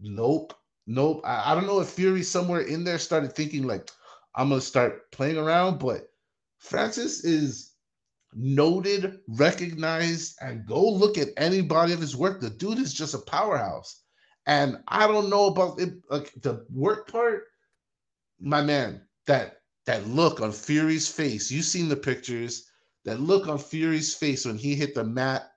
[0.00, 0.54] Nope.
[0.86, 1.22] Nope.
[1.24, 3.90] I, I don't know if Fury somewhere in there started thinking like,
[4.34, 6.08] I'm gonna start playing around, but
[6.58, 7.72] Francis is
[8.34, 12.40] noted, recognized, and go look at any body of his work.
[12.40, 14.02] The dude is just a powerhouse.
[14.46, 17.44] And I don't know about it, like the work part,
[18.40, 19.02] my man.
[19.26, 21.50] That that look on Fury's face.
[21.50, 22.68] You've seen the pictures.
[23.04, 25.50] That look on Fury's face when he hit the mat.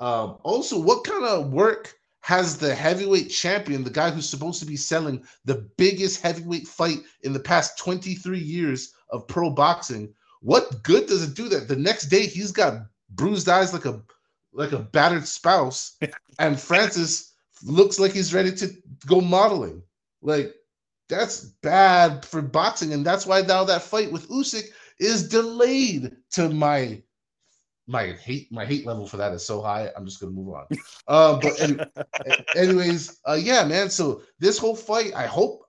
[0.00, 4.66] Um, also, what kind of work has the heavyweight champion, the guy who's supposed to
[4.66, 10.82] be selling the biggest heavyweight fight in the past 23 years of pro boxing, what
[10.82, 14.02] good does it do that the next day he's got bruised eyes like a
[14.52, 15.96] like a battered spouse,
[16.38, 18.68] and Francis looks like he's ready to
[19.06, 19.82] go modeling?
[20.22, 20.54] Like
[21.10, 24.64] that's bad for boxing, and that's why now that fight with Usyk
[24.98, 27.02] is delayed to my
[27.86, 29.90] my hate my hate level for that is so high.
[29.96, 30.66] I'm just gonna move on.
[31.08, 31.76] Uh, but any,
[32.56, 33.90] anyways, uh, yeah, man.
[33.90, 35.62] So this whole fight, I hope,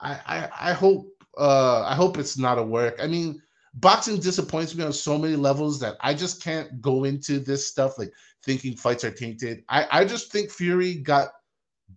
[0.00, 1.06] I I, I hope
[1.38, 2.98] uh, I hope it's not a work.
[3.00, 3.40] I mean,
[3.74, 7.96] boxing disappoints me on so many levels that I just can't go into this stuff
[7.96, 8.12] like
[8.44, 9.62] thinking fights are tainted.
[9.68, 11.28] I, I just think Fury got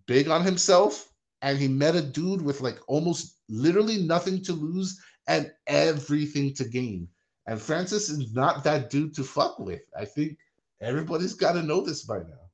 [0.06, 1.08] big on himself
[1.42, 6.64] and he met a dude with like almost literally nothing to lose and everything to
[6.64, 7.08] gain.
[7.46, 9.80] And Francis is not that dude to fuck with.
[9.98, 10.36] I think
[10.80, 12.48] everybody's got to know this by now.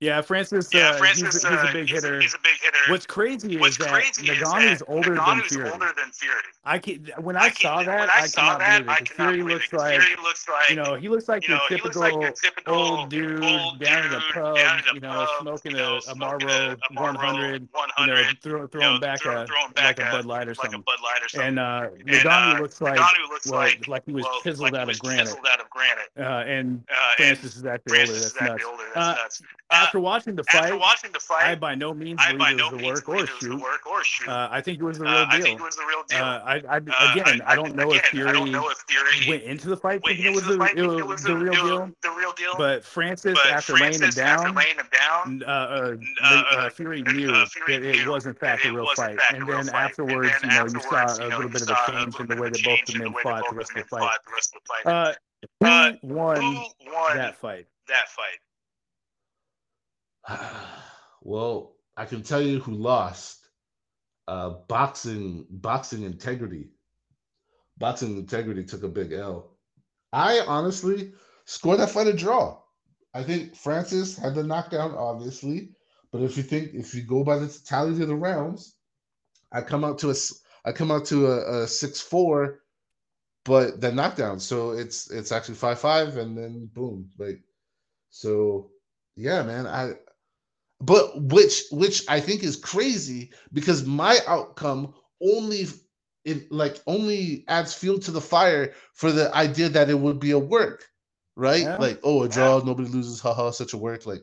[0.00, 0.68] Yeah, Francis.
[0.72, 1.34] Yeah, uh, Francis.
[1.34, 2.20] he's, a- he's uh, a big hitter.
[2.20, 2.67] He's, a big hitter.
[2.90, 5.70] What's crazy What's is that crazy is Ngannou's older than Fury.
[5.70, 6.34] older than Fury.
[6.64, 8.96] I can, when I, I saw that, when I, I saw cannot that, believe I
[9.00, 9.04] it.
[9.10, 9.76] cannot Fury believe looks it.
[9.76, 12.12] like, Fury looks like you know, he looks like you know, he looks typical, like
[12.22, 15.08] your typical old dude old down in dude the pub, down in the you know,
[15.08, 16.50] pub, smoking you know, a, smoking Marlboro
[16.90, 19.98] a, Marlboro 100, you know, throw, you throwing know, back throw- a throwing like back
[19.98, 20.80] a Bud Light or like something.
[20.82, 21.48] Bud Light or something.
[21.48, 22.98] And uh, And, Ngannou uh, looks like
[23.30, 25.24] looks well, like like he was well, chiseled out of granite.
[25.26, 26.10] chiseled out of granite.
[26.18, 28.12] Uh, and Uh, Francis is actually older.
[28.12, 28.50] That's nuts.
[28.52, 28.84] actually older.
[28.94, 29.42] Uh, nuts.
[29.70, 30.72] After watching the fight,
[31.12, 32.20] the I by no means
[32.52, 33.60] believe it was means work or believe a it was a shoot.
[33.62, 34.28] work or shoot.
[34.28, 35.44] Uh, I think it was the real Uh, I deal.
[35.46, 36.18] think it was the real deal.
[36.24, 39.28] Uh, I, I Uh, again, I, don't know if Fury I don't know if Fury
[39.30, 41.36] went into the fight thinking it was the the, fight it was it was the
[41.36, 41.90] real deal.
[42.02, 42.54] The real deal.
[42.56, 46.44] But Francis, But after laying him Francis, after down, laying him down, uh, uh, uh,
[46.56, 49.18] uh, Fury uh, knew Fury that it knew was in fact a real fight.
[49.32, 52.36] And then afterwards, you know, you saw a little bit of a change in the
[52.40, 54.00] way that both the men fought the rest of the fight.
[54.00, 54.92] fought the rest of the fight.
[54.92, 55.14] Uh,
[55.64, 57.66] Uh, Who won that fight?
[57.86, 58.40] that fight?
[61.22, 63.48] well, I can tell you who lost.
[64.28, 66.70] Uh, boxing, boxing integrity.
[67.76, 69.56] Boxing integrity took a big L.
[70.12, 71.12] I honestly
[71.44, 72.60] scored that fight a draw.
[73.14, 75.70] I think Francis had the knockdown, obviously,
[76.12, 78.76] but if you think if you go by the tally of the rounds,
[79.50, 80.14] I come out to a
[80.64, 82.60] I come out to a, a six four,
[83.44, 84.38] but the knockdown.
[84.38, 87.40] So it's it's actually five five, and then boom, like
[88.10, 88.70] so.
[89.16, 89.66] Yeah, man.
[89.66, 89.94] I
[90.80, 95.66] but which which I think is crazy because my outcome only
[96.24, 100.32] it like only adds fuel to the fire for the idea that it would be
[100.32, 100.84] a work,
[101.36, 101.62] right?
[101.62, 101.76] Yeah.
[101.76, 104.06] Like, oh, a draw, nobody loses, haha, such a work.
[104.06, 104.22] Like,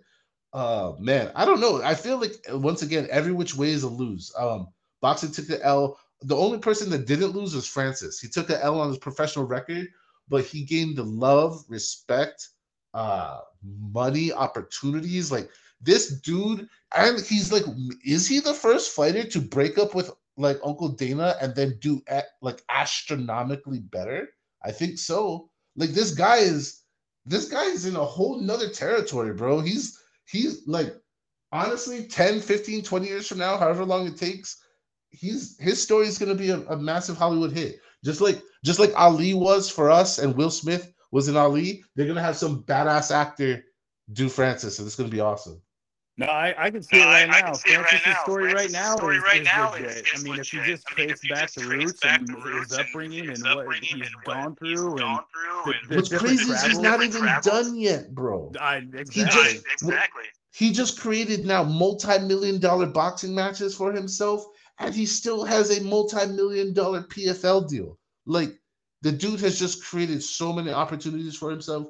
[0.54, 1.82] uh man, I don't know.
[1.82, 4.32] I feel like once again, every which way is a lose.
[4.38, 4.68] Um,
[5.02, 6.00] boxing took the L.
[6.22, 8.20] the only person that didn't lose was Francis.
[8.20, 9.88] He took an L on his professional record,
[10.30, 12.50] but he gained the love, respect,
[12.94, 13.40] uh,
[13.92, 15.32] money, opportunities.
[15.32, 15.50] Like
[15.86, 17.64] this dude, and he's like,
[18.04, 22.02] is he the first fighter to break up with like Uncle Dana and then do
[22.42, 24.30] like astronomically better?
[24.64, 25.50] I think so.
[25.76, 26.82] Like this guy is
[27.26, 29.60] this guy is in a whole nother territory, bro.
[29.60, 30.96] He's he's like
[31.52, 34.62] honestly 10, 15, 20 years from now, however long it takes,
[35.10, 37.80] he's his story is gonna be a, a massive Hollywood hit.
[38.04, 42.08] Just like just like Ali was for us and Will Smith was in Ali, they're
[42.08, 43.64] gonna have some badass actor
[44.14, 45.62] do Francis, and it's gonna be awesome.
[46.18, 47.46] No, I, I can see No, it right I now.
[47.48, 49.86] can see it right Francis' story right now story is, right is now legit.
[49.90, 52.00] is- I is mean, if you just I mean, trace if back just the roots
[52.00, 54.56] back and the roots his and upbringing his and what upbringing he's and what gone
[54.62, 57.46] he's through and through and What's crazy is he's not even travels.
[57.46, 58.52] done yet, bro.
[58.60, 59.44] I Right, exactly.
[59.44, 60.24] just- exactly.
[60.54, 64.46] He just created now multi-million dollar boxing matches for himself,
[64.80, 68.00] and he still has a multi-million dollar PFL deal.
[68.26, 68.58] Like
[69.02, 71.88] the dude has just created so many opportunities for himself.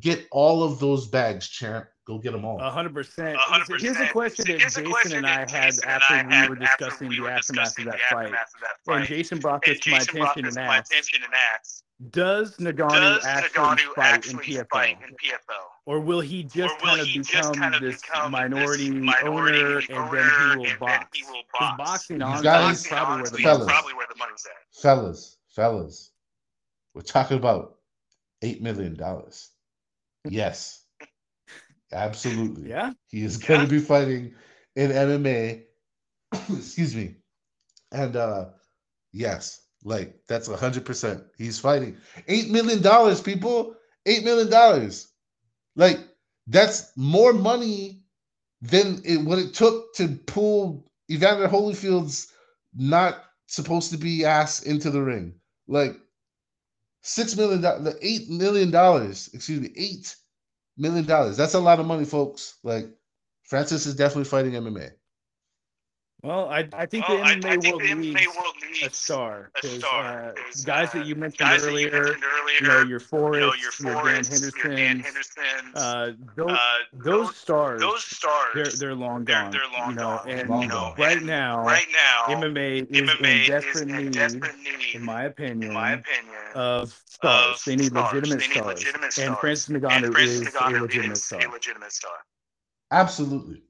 [0.00, 1.86] Get all of those bags, champ.
[2.08, 2.58] Go get them all.
[2.58, 3.36] Hundred percent.
[3.36, 5.88] A hundred Here's a question that Here's a Jason question and I that had Jason
[5.90, 8.24] and after we were discussing we the were aftermath of discussing that the fight.
[8.24, 9.08] aftermath of that And fight.
[9.08, 11.20] Jason brought And this to my Jason brought attention this and to my asked, attention
[11.24, 14.68] and asked, does Ngannou does actually Ngannou fight in actually PFL?
[14.70, 15.64] fight in PFL?
[15.84, 18.90] Or will he just will kind of he just become kind of this become minority,
[18.90, 20.92] minority owner, owner, and then he will and box?
[20.96, 21.76] then he will Because box?
[21.90, 23.66] boxing, You honestly, guys- is probably where the honestly, fellas.
[23.70, 24.80] probably where the money's at.
[24.80, 26.10] fellas, fellas,
[26.94, 27.76] we're talking about
[28.40, 29.50] eight million dollars.
[30.28, 30.77] Yes,
[31.92, 32.70] absolutely.
[32.70, 33.62] Yeah, He is going Yeah.
[33.62, 34.34] to be fighting
[34.76, 35.64] in MMA.
[36.50, 37.16] Excuse me.
[37.92, 38.46] And uh
[39.12, 41.22] yes, like that's a hundred percent.
[41.36, 41.96] He's fighting
[42.28, 43.76] eight million dollars, people.
[44.06, 45.12] Eight million dollars.
[45.76, 45.98] Like
[46.46, 48.04] that's more money
[48.60, 52.32] than it what it took to pull Evander Holyfield's
[52.74, 55.34] not supposed to be ass into the ring.
[55.66, 55.96] Like
[57.02, 60.14] six million dollars, the eight million dollars, excuse me, eight
[60.78, 61.36] million dollars.
[61.36, 62.58] That's a lot of money, folks.
[62.62, 62.86] Like
[63.44, 64.90] Francis is definitely fighting MMA.
[66.22, 68.54] Well, I, I think Well, the I, I MMA think world the needs MMA world
[68.84, 69.50] a star.
[69.54, 70.28] a 'cause, star.
[70.28, 72.80] uh, 'cause, guys uh, that you mentioned guys that you earlier, mentioned earlier, you know,
[72.80, 76.78] your you Forrest, know, your your Dan Forrest, your Dan Hendersons, Hendersons, uh, those, uh,
[76.92, 79.52] those stars, those stars, they're they're long they're, gone.
[79.52, 80.28] they're long you know, gone.
[80.28, 80.94] and Long you know, gone.
[80.98, 84.94] right and now, right now, MMA is MMA in desperate is in need, desperate need,
[84.94, 87.54] in my opinion, in my opinion, of stars.
[87.54, 88.12] of they need stars.
[88.12, 88.78] legitimate They need stars.
[88.78, 89.40] legitimate And stars.
[89.40, 92.12] Francis and Ngannou Francis is Ngannou legitimate is a legitimate star.
[92.90, 93.62] Absolutely.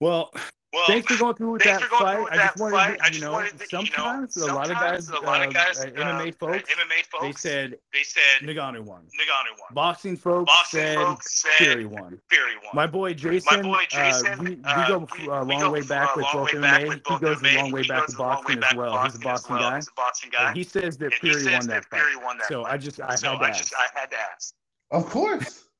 [0.00, 0.32] Well,
[0.72, 2.18] Well, thanks for going through with that fight.
[2.22, 3.00] with I that just wanted fight.
[3.00, 5.48] to, you know, wanted to, you know, sometimes a lot of guys, a lot of
[5.48, 9.02] uh, guys, uh, uh, MMA folks, MMA folks, they said they said Ngannou won.
[9.02, 9.74] Ngannou won.
[9.74, 12.18] Boxing folks Boxing said folks said Fury won.
[12.30, 12.70] Fury won.
[12.74, 15.60] My boy Jason, My boy Jason, uh, we, we uh, go we- a we long
[15.60, 16.94] go way back with long both way back MMA.
[17.06, 19.04] He goes a long way back goes with a long way boxing as well.
[19.04, 19.70] He's a boxing as boxing well.
[19.70, 19.76] guy.
[19.76, 20.52] He's a boxing guy.
[20.54, 22.24] He says that And Fury won that that fight.
[22.24, 22.64] Won that So.
[22.64, 24.54] I just I so had I just I had to ask.
[24.90, 25.64] Of course.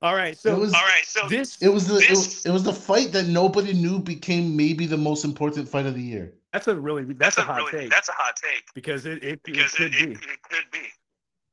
[0.00, 2.46] All right, so It was- All right, so this It was the it This- was,
[2.46, 6.02] it was the fight that nobody knew became maybe the most important fight of the
[6.02, 6.34] year.
[6.52, 9.40] that's a really that's, a hot really take that's a hot take because it, it,
[9.46, 10.78] it could it, be it, it could be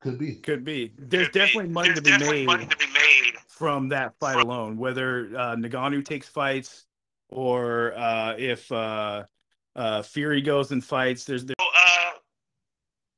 [0.00, 0.34] Could be.
[0.36, 0.92] could be.
[0.96, 1.38] There's Could be.
[1.40, 4.48] definitely money There's to be definitely made money to be made from that fight From-
[4.48, 4.76] alone.
[4.76, 6.86] Whether uh, Ngannou takes fights
[7.30, 9.24] or uh, if uh,
[9.74, 11.24] uh, Fury goes and fights.
[11.24, 11.66] There's, there's So,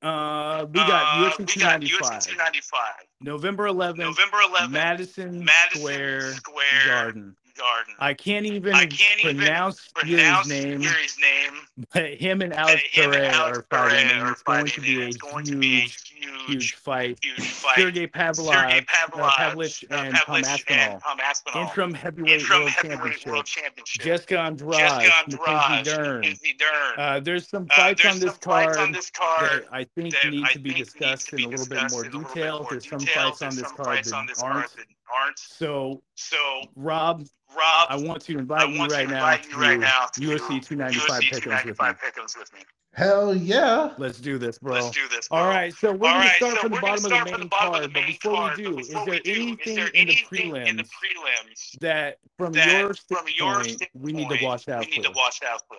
[0.03, 2.81] uh, we got uh, UFC we got 295, UFC 295,
[3.21, 7.37] November 11th, November 11th, Madison, Madison Square, Square Garden.
[7.59, 7.95] Garden.
[7.99, 11.87] I can't even I can't even pronounce pronounce Fury's name, Fury's name.
[11.93, 14.81] but him and Alex him and Alex are fighting, Perez and are it's going to
[14.81, 17.19] be and a it's going to be a huge, huge, huge fight.
[17.23, 17.77] huge fight.
[17.79, 20.93] Sergey Pavlov, Sergey uh, Pavlich, uh, and Tom Pavlich Aspinall.
[20.93, 21.63] and Tom Aspinall.
[21.63, 23.27] Interim heavyweight Interim world heavyweight championship.
[23.33, 24.05] world championship.
[24.05, 26.21] Jessica Andrade, Jessica Mackenzie Andrade, Dern.
[26.21, 26.95] Mackenzie Dern.
[26.99, 29.65] Uh, there's some Uh, fights there's on this some fights card on this card that
[29.73, 32.17] I think that need I to be discussed in a little bit more in a
[32.19, 32.67] little bit detail.
[32.71, 34.71] There's some fights on this card that aren't.
[35.09, 35.39] Card that aren't.
[35.39, 36.37] So, So,
[36.77, 37.25] Rob,
[37.57, 40.21] Rob, I want to I invite you right to now invite you right now to
[40.21, 41.75] to UFC 295 UFC pick'ems with me.
[41.75, 42.61] 295 pick'ems with me.
[42.95, 43.95] Hell yeah.
[43.99, 44.75] Let's do this, bro.
[44.75, 45.29] Let's do this.
[45.29, 45.39] Bro.
[45.39, 47.11] All right, so we're going to right, start so from the we're gonna bottom of
[47.11, 47.85] the start from main the bottom of card.
[47.85, 49.31] the But before we do, but is there we do,
[49.65, 53.25] is anything there in the anything in the prelims prelims that, from that, your from
[53.37, 55.03] your standpoint, we need to standpoint, watch out we need for?
[55.03, 55.77] to watch out for?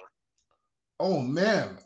[0.99, 1.77] Oh man.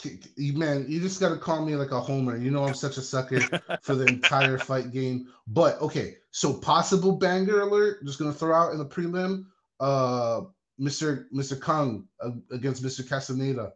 [0.00, 2.36] K- k- You man, you just gotta call me like a homer.
[2.36, 3.50] You know I'm such a sucker
[3.82, 5.28] for the entire fight game.
[5.46, 8.04] But okay, so possible banger alert.
[8.04, 9.44] Just gonna throw out in the prelim.
[9.80, 10.42] Uh,
[10.80, 11.26] Mr.
[11.34, 11.60] Mr.
[11.60, 13.06] Kung uh, against Mr.
[13.08, 13.72] Castaneda.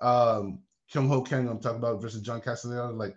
[0.00, 0.60] Um,
[0.92, 1.48] Kyung Ho Kang.
[1.48, 2.90] I'm talking about versus John Castaneda.
[2.90, 3.14] Like,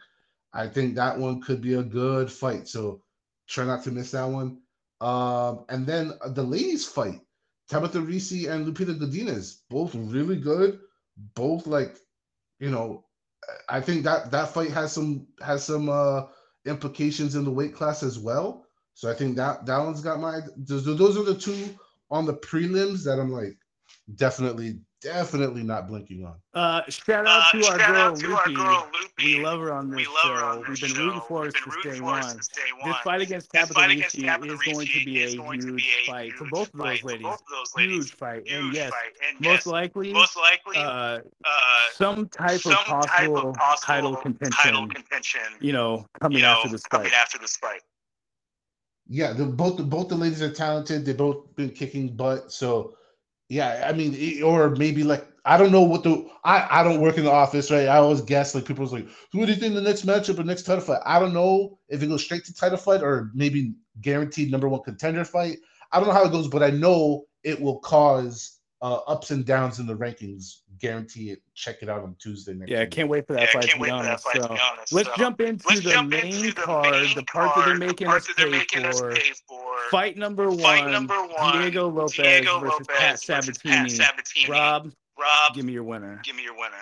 [0.54, 2.68] I think that one could be a good fight.
[2.68, 3.02] So
[3.48, 4.62] try not to miss that one.
[5.00, 7.22] Um, and then uh, the ladies fight.
[7.70, 10.80] Tabatha Ricci and Lupita Godinez, both really good.
[11.36, 11.98] both like,
[12.62, 13.04] you know,
[13.68, 16.24] I think that that fight has some has some uh
[16.66, 18.66] implications in the weight class as well.
[18.94, 21.76] So I think that that one's got my those, those are the two
[22.12, 23.58] on the prelims that I'm like
[24.16, 26.36] definitely definitely not blinking on.
[26.54, 28.54] Uh, shout out Uh, to our shout girl out to our Loopy.
[28.56, 29.38] girl Loopy.
[29.38, 30.46] We love her on this We love her show.
[30.48, 31.06] on We've this been show.
[31.06, 32.30] rooting for We've us been since rooting day for us one.
[32.34, 32.96] since day This one.
[33.04, 35.34] fight against This fight Tabatha against Ricci Tabatha is going to be a is
[35.66, 37.24] huge fight for both of those fight ladies.
[37.24, 37.96] both of those ladies.
[38.06, 39.12] Huge fight, and yes, fight.
[39.28, 41.20] And most yes, likely, most likely, uh, uh,
[41.94, 44.52] some type some of type possible of possible title contention.
[44.74, 45.42] title contention.
[45.60, 47.18] You know, coming you know, after this coming fight.
[47.18, 47.82] after this fight.
[49.08, 51.06] Yeah, the both both the ladies are talented.
[51.06, 52.52] They've both been kicking butt.
[52.52, 52.96] So
[53.52, 57.18] yeah, I mean, or maybe like I don't know what the I I don't work
[57.18, 57.88] in the office, right?
[57.90, 60.64] I always guess like people's like, who do you think the next matchup or next
[60.64, 61.02] title fight?
[61.06, 64.84] I don't know if it goes straight to title fight or maybe guaranteed number one
[64.84, 65.58] contender fight.
[65.92, 69.46] I don't know how it goes, but I know it will cause uh, ups and
[69.46, 70.62] downs in the rankings.
[70.80, 71.40] Guarantee it.
[71.54, 72.72] Check it out on Tuesday next.
[72.72, 74.24] Yeah, I can't wait for that Yeah, fight to be wait for that honest.
[74.24, 74.94] fight to So be honest.
[74.94, 77.66] let's So, jump into let's the jump main into the card, main the part that
[77.66, 79.71] they're making the us part that they're pay making us pay for.
[79.92, 83.90] Fight number one, Fight number one, Diego Lopez Diego versus Lopez Pat versus Pat Sabatini.
[83.90, 84.50] Sabatini.
[84.50, 86.22] Rob, Rob, give me your winner.
[86.24, 86.78] give me your winner.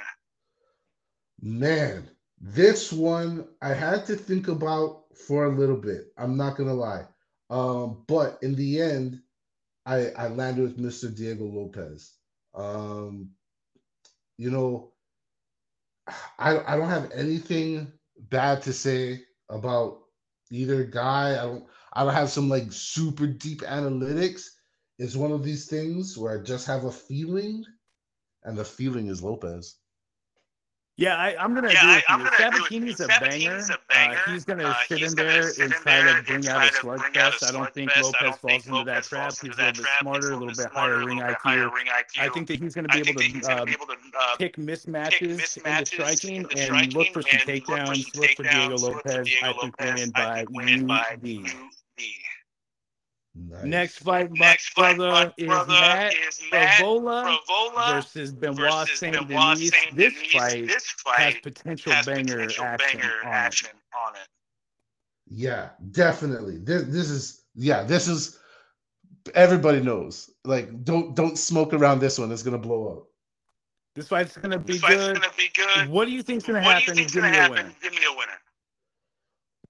[1.41, 2.07] Man,
[2.40, 6.14] this one I had to think about for a little bit.
[6.19, 7.06] I'm not gonna lie.
[7.49, 9.19] Um, but in the end,
[9.88, 11.14] I I landed with Mr.
[11.14, 12.14] Diego Lopez.
[12.53, 13.31] Um,
[14.38, 14.91] you know,
[16.38, 17.91] I I don't have anything
[18.30, 20.02] bad to say about
[20.52, 21.31] either guy.
[21.31, 24.44] I don't I don't have some like super deep analytics.
[24.98, 27.64] It's one of these things where I just have a feeling,
[28.44, 29.78] and the feeling is Lopes.
[30.98, 32.26] Yeah, I, I'm gonna Yeah, agree I, with I'm you.
[32.26, 32.94] gonna agree with you.
[32.94, 33.57] Sabatini's a banger.
[33.57, 34.18] A banger.
[34.18, 36.24] Uh, he's gonna Uh, sit he's in gonna there sit and in try there to
[36.24, 37.44] bring out a to bring slugfest.
[37.48, 39.32] I don't think Lopes don't falls think into that trap.
[39.32, 41.74] falls He's a little bit smarter, a little bit higher a ring little higher IQ.
[41.74, 42.20] ring IQ.
[42.20, 43.94] I think that he's gonna be able think that he's to uh, be able to
[44.20, 45.22] uh, pick pick mismatches
[45.57, 47.95] in the mismatches striking in the and look striking for some and look for takedowns.
[47.95, 48.82] some Look for Diego takedowns.
[48.90, 49.38] Look for Lopes.
[49.41, 49.80] I think Lopes.
[49.80, 51.53] winning I by think winning by UD.
[51.99, 52.26] UD.
[53.35, 53.63] Nice.
[53.63, 58.31] Next fight, my Next fight, brother, my is brother Matt is Matt Frevola Frevola versus
[58.31, 59.71] Benoit Saint Denis.
[59.93, 63.35] This fight This has potential has banger potential action banger on it.
[63.35, 63.69] action
[64.07, 64.27] on it.
[65.27, 66.57] Yeah, definitely.
[66.57, 68.39] This this is yeah, this is
[69.35, 70.30] everybody knows.
[70.43, 72.31] Like don't don't smoke around this one.
[72.31, 73.07] It's gonna blow up.
[73.95, 75.15] This fight's gonna be This good.
[75.15, 75.89] gonna be good.
[75.89, 76.88] What do you think's gonna what do happen?
[76.89, 77.55] you think's Give gonna me a happen?
[77.57, 77.76] winner.
[77.81, 78.39] Give me a winner.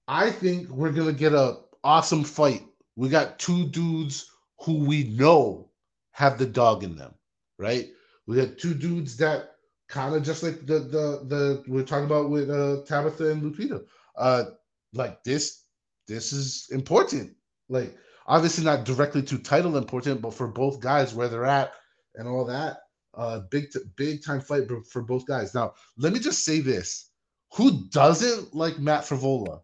[0.08, 2.62] I think we're gonna get a awesome fight.
[2.96, 4.30] We got two dudes
[4.60, 5.70] who we know
[6.12, 7.14] have the dog in them,
[7.58, 7.88] right?
[8.26, 9.52] We got two dudes that
[9.88, 13.84] kind of just like the the the we're talking about with uh Tabatha and Lupita.
[14.16, 14.44] Uh
[14.92, 15.64] like this
[16.06, 17.34] this is important.
[17.68, 17.96] Like
[18.26, 21.72] obviously not directly to title important, but for both guys where they're at
[22.14, 22.78] and all that.
[23.14, 25.54] Uh big t- big time fight for- both guys.
[25.54, 27.10] Now, let me just say this.
[27.54, 29.62] Who doesn't like Matt Frevola?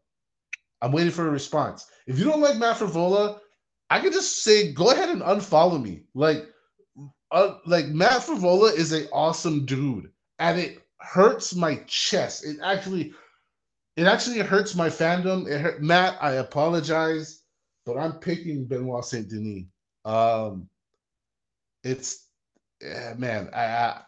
[0.82, 1.86] I'm waiting for a response.
[2.06, 3.38] If you don't like Matt Frevola,
[3.90, 6.02] I can just say go ahead and unfollow me.
[6.14, 6.46] Like,
[7.30, 12.44] uh, like Matt Frevola is an awesome dude, and it hurts my chest.
[12.44, 13.12] It actually,
[13.96, 15.48] it actually hurts my fandom.
[15.48, 16.16] It hurt Matt.
[16.20, 17.42] I apologize,
[17.84, 19.64] but I'm picking Benoit Saint Denis.
[20.04, 20.68] Um,
[21.82, 22.28] it's
[22.80, 23.50] yeah, man.
[23.52, 24.02] I, I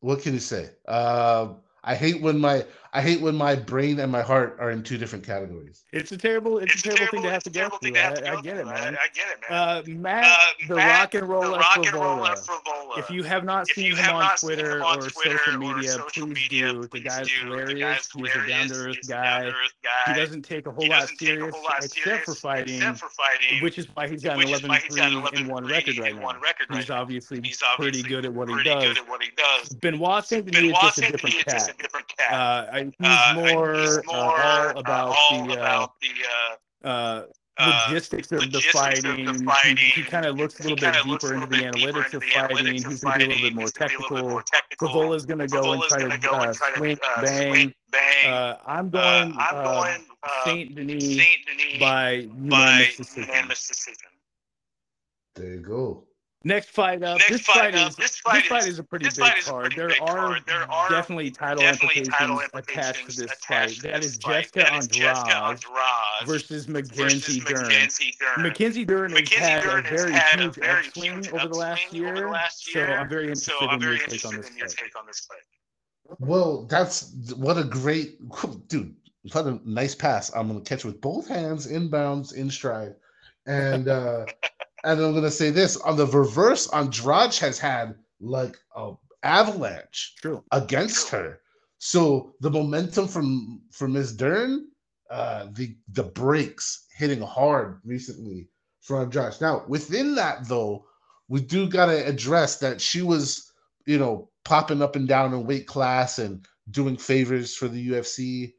[0.00, 0.70] what can you say?
[0.86, 4.84] Um, I hate when my I hate when my brain and my heart are in
[4.84, 5.84] two different categories.
[5.92, 7.78] It's a terrible, it's, It's a terrible thing to have to a go through.
[7.82, 8.94] thing to have to I, I go get it, man.
[8.94, 9.58] I, I get it, man.
[9.58, 10.38] Uh, Matt, Uh,
[10.68, 12.46] the Matt, rock and roll roller rock and roller Frevola.
[12.64, 12.98] Frevola.
[13.00, 15.38] If you have not If seen him on not seen Twitter him on or Twitter
[15.38, 16.82] social or media, social please media, do.
[16.82, 17.34] The please guy's do.
[17.34, 17.80] The hilarious.
[17.80, 18.48] guy's He's a hilarious.
[18.48, 19.42] down to earth He's a guy.
[19.42, 19.72] down-to-earth
[20.06, 20.16] He guy.
[20.16, 22.34] doesn't take a whole He lot doesn't take a serious, whole lot except serious, for
[22.36, 25.12] fighting, except for fighting, which is why he's got an 11 why he's got 3
[25.16, 26.76] an 11 and one record right now.
[26.76, 28.84] He's obviously He's pretty obviously good at what he pretty does.
[28.84, 29.68] good at what he does.
[29.70, 31.73] Benoit Saint Denis is Benoit just a different Denis is just cat.
[31.78, 32.32] A different cat.
[32.32, 35.92] Uh, I- he's Uh, more, he's uh, more all uh, about all the uh, about
[36.00, 36.08] the
[36.86, 37.26] uh, uh,
[37.58, 39.24] uh, logistics of the logistics of fighting.
[39.26, 39.76] the He- fighting.
[39.76, 42.04] He, kind of looks a little bit kinda deeper into little the bit deeper analytics
[42.04, 42.56] into of the fighting.
[42.56, 43.54] analytics of He's going to be a little bit fighting.
[43.54, 44.30] more He's gonna be a little bit technical.
[44.30, 44.88] more technical.
[44.88, 47.74] Frevola's going to go and try gonna uh, and try to swing, uh, bang.
[47.90, 48.32] bang.
[48.32, 52.56] Uh, I'm Uh, going I'm uh, going uh, Saint Denis Saint Denis by by
[52.90, 53.22] unanimous decision.
[53.28, 54.08] unanimous decision.
[55.36, 56.04] There you go.
[56.46, 57.16] Next fight up.
[57.18, 57.90] Next this fight fight up.
[57.90, 59.62] is This fight fight is- is a pretty big fight is a card.
[59.62, 60.42] pretty There big are card.
[60.46, 63.76] There are definitely title definitely implications title attached to implications this attached fight.
[63.76, 64.32] to That this is fight.
[64.52, 68.42] Jessica That is Jessica Andrade Andrade versus versus Mackenzie Dern.
[68.42, 69.12] Mackenzie Dern.
[69.12, 71.54] Mackenzie Dern has had Dern a very had a huge very upswing huge over the
[71.54, 72.14] last year.
[72.14, 72.80] the last So.
[72.80, 74.76] I'm very interested So I'm in very your take on interested this in your fight.
[74.84, 76.18] take on this fight.
[76.18, 78.18] Well, that's what a great
[78.68, 78.94] dude.
[79.32, 80.30] What a nice pass.
[80.34, 82.94] I'm gonna catch with both hands inbounds in stride.
[83.46, 84.26] And uh
[84.84, 88.92] and I'm gonna say this on the reverse, Andrade has had like a
[89.22, 90.44] avalanche True.
[90.52, 91.40] against her.
[91.78, 94.16] So the momentum from from Ms.
[94.16, 94.68] Dern,
[95.10, 98.48] uh, the the breaks hitting hard recently
[98.80, 99.40] from Josh.
[99.40, 100.84] Now within that though,
[101.28, 103.50] we do gotta address that she was,
[103.86, 108.52] you know, popping up and down in weight class and doing favors for the UFC,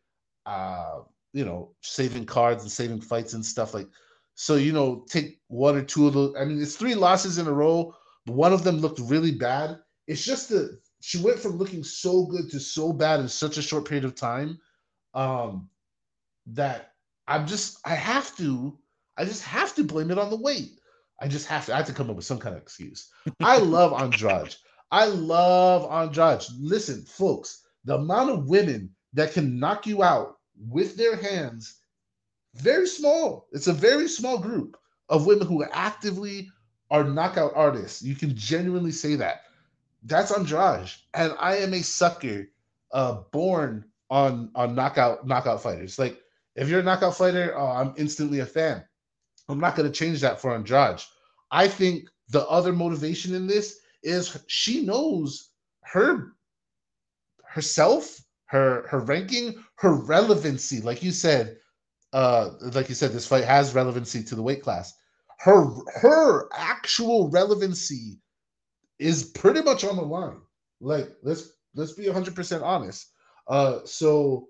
[0.45, 0.99] uh,
[1.34, 3.88] you know, saving cards and saving fights and stuff like.
[4.36, 6.36] So you know, take one or two of those.
[6.38, 7.95] I mean, it's three losses in a row.
[8.26, 9.80] But one of them looked really bad.
[10.07, 13.62] It's just that she went from looking so good to so bad in such a
[13.62, 14.60] short period of time
[15.14, 15.70] um,
[16.48, 16.94] that
[17.28, 18.78] I'm just I have to
[19.18, 20.80] I just have to blame it on the weight.
[21.22, 23.12] I just have to I have to come up with some kind of excuse.
[23.40, 24.56] I love Andrade.
[24.91, 26.44] I love Andrade.
[26.60, 31.82] Listen, folks, the amount of women that can knock you out with their hands
[32.56, 33.48] very small.
[33.52, 34.77] It's a very small group
[35.10, 36.49] of women who actively
[36.90, 38.02] are knockout artists.
[38.02, 39.41] You can genuinely say that.
[40.03, 42.48] That's Andrade, and I am a sucker,
[42.91, 45.98] uh, born on on knockout knockout fighters.
[45.98, 46.22] Like
[46.56, 48.84] if you're a knockout fighter, oh, I'm instantly a fan.
[49.49, 51.02] I'm not going to change that for Andrade.
[51.52, 55.49] I think the other motivation in this is she knows
[55.82, 56.34] her
[57.44, 60.82] herself, her her ranking, her relevancy.
[60.82, 61.57] Like you said,
[62.16, 64.94] uh, like you said, this fight has relevancy to the weight class.
[65.40, 68.22] Her her actual relevancy
[69.00, 70.40] is pretty much on the line.
[70.80, 73.12] Like let's let's be 100% honest.
[73.50, 74.48] Uh, so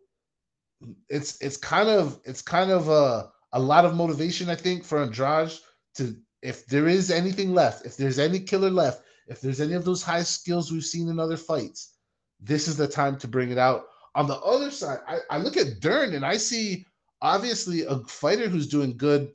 [1.10, 5.02] it's it's kind of it's kind of a a lot of motivation I think for
[5.02, 5.52] Andrade
[5.96, 9.86] to if there is anything left, if there's any killer left, if there's any of
[9.86, 11.96] those high skills we've seen in other fights,
[12.40, 13.86] this is the time to bring it out.
[14.14, 16.86] On the other side, I, I look at Dern and I see
[17.22, 19.32] obviously a fighter who's doing good,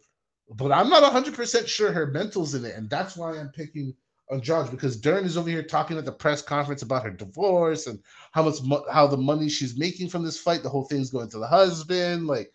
[0.51, 2.75] but I'm not 100% sure her mental's in it.
[2.75, 3.95] And that's why I'm picking
[4.31, 7.87] on Andrade because Dern is over here talking at the press conference about her divorce
[7.87, 7.99] and
[8.33, 11.29] how much mo- how the money she's making from this fight, the whole thing's going
[11.31, 12.27] to the husband.
[12.27, 12.53] Like,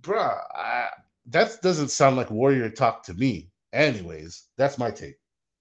[0.00, 0.88] bruh, I,
[1.26, 3.50] that doesn't sound like warrior talk to me.
[3.72, 5.16] Anyways, that's my take.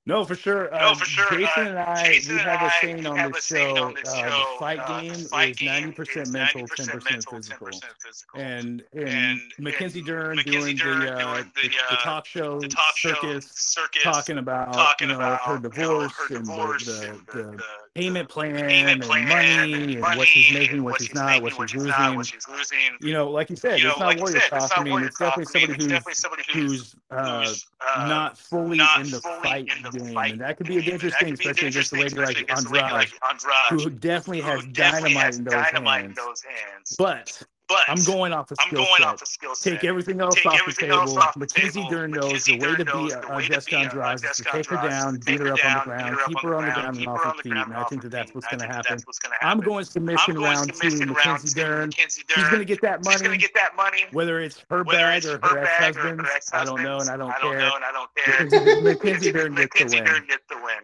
[0.08, 0.70] No, for sure.
[0.72, 1.30] No, Uh, for sure.
[1.30, 3.84] Jason uh, and I, Jason we have a saying on this a saying show.
[3.84, 7.68] on this uh, show, the fight game fight is 90% is mental, 90% 10% physical.
[7.68, 8.40] 10% physical.
[8.42, 14.02] And and, Mackenzie Dern doing the, uh, the, talk show the talk show circus, circus
[14.02, 17.64] talking about talking you know about her divorce and the, and the,
[17.96, 21.16] the the payment plan and money and and what she's making, what what she's she's
[21.16, 22.16] not, making, what what she's she's not, losing.
[22.16, 22.78] what she's losing.
[23.02, 24.64] You know, like you said, You know, it's not like warrior talk.
[24.64, 27.66] it's I not mean, it's definitely somebody who's definitely somebody who's who's uh, who's
[27.96, 30.68] uh, not fully not in the fully fight in the game, fight and that could
[30.68, 30.84] be game.
[30.84, 33.90] And that interesting, especially against a lady like especially against a lady like Andrade, who
[33.90, 36.96] definitely has definitely dynamite has in dynamite in those hands.
[36.98, 39.08] But But I'm going off the I'm skill going set.
[39.08, 39.74] off the skill set.
[39.74, 40.94] Take everything else Take off the table.
[40.94, 41.88] else off the Mackenzie.
[41.90, 44.44] Dern knows the way to Dern knows beat the uh, Jessica beat, Andrade is to
[44.44, 46.56] take her down, beat her her up on the ground, beat her up keep her
[46.56, 47.52] on the ground, ground and off her her on the feet.
[47.52, 48.86] And and I think that that's what's going to happen.
[48.90, 50.76] that's what's going to I'm going submission I'm round two.
[50.90, 51.60] submission round Mackenzie.
[51.62, 51.90] Dern.
[51.90, 54.06] Mackenzie She's going to get that She's going money, to get that money.
[54.12, 56.50] whether it's her Whether bag or her her bag or ex-husband's.
[56.52, 57.60] her I don't know, and I don't care.
[57.60, 58.82] know, I don't care.
[58.82, 60.04] Mackenzie, Mackenzie Dern gets the win.
[60.06, 60.84] Dern gets the win.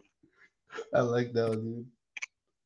[0.94, 1.86] I like that, dude.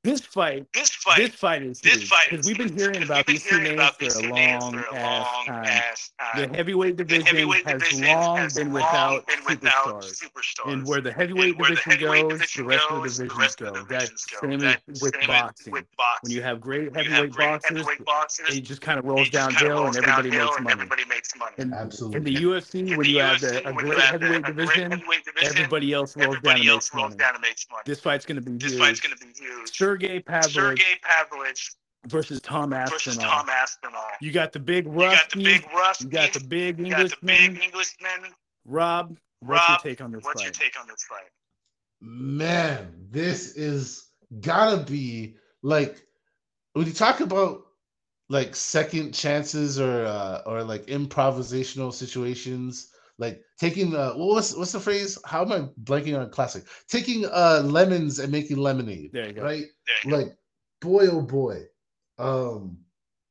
[0.04, 2.80] This fight, This fight, this fight is this huge fight because is we've been huge,
[2.80, 4.64] hearing 'cause about we've these been two hearing names about for these a two names
[4.64, 5.66] long for a ass long time.
[5.66, 6.54] ass The time.
[6.56, 10.24] heavyweight The division heavyweight has division long has been long without been without superstars.
[10.24, 10.74] superstars.
[10.74, 13.04] And where the heavyweight And where the division heavyweight goes, division the rest goes, of
[13.04, 13.74] the the divisions rest of go.
[13.74, 14.50] the That's divisions go.
[14.50, 15.72] same That- with same boxing.
[15.72, 16.20] with boxing.
[16.24, 19.06] When you have great you heavyweight have great boxers, heavyweight boxers, it just kind of
[19.06, 20.72] rolls downhill and everybody makes money.
[20.72, 21.54] everybody makes money.
[21.60, 22.18] And Absolutely.
[22.18, 24.94] in the UFC, when you have a great heavyweight division,
[25.44, 27.18] everybody else rolls down and else makes rolls money.
[27.18, 27.84] down and makes money.
[27.86, 28.80] This fight's going to be huge.
[28.80, 29.00] fight's
[29.98, 30.20] going to be.
[30.20, 31.72] Sergey Pavlovich Sergey Pavlovich
[32.08, 33.32] versus Tom versus Aspinall.
[33.32, 34.08] Tom Aspinall.
[34.22, 36.06] You got the big You got the big Rusty.
[36.06, 37.54] You got the big you got the Englishman.
[37.54, 38.34] big Englishman.
[38.66, 40.62] Rob, what's your take on this What's your fight?
[40.62, 41.30] take on this fight?
[42.02, 44.10] man, this is
[44.42, 46.02] gotta be like
[46.74, 47.64] when you talk about
[48.30, 52.91] like second chances or uh, or like improvisational situations,
[53.22, 55.18] like taking uh what's what's the phrase?
[55.26, 56.64] How am I blanking on classic?
[56.90, 59.44] Taking uh lemons and making lemonade, There you go.
[59.44, 59.64] right?
[59.88, 60.18] There you go.
[60.18, 60.38] Like
[60.82, 61.62] boy oh boy,
[62.18, 62.78] um,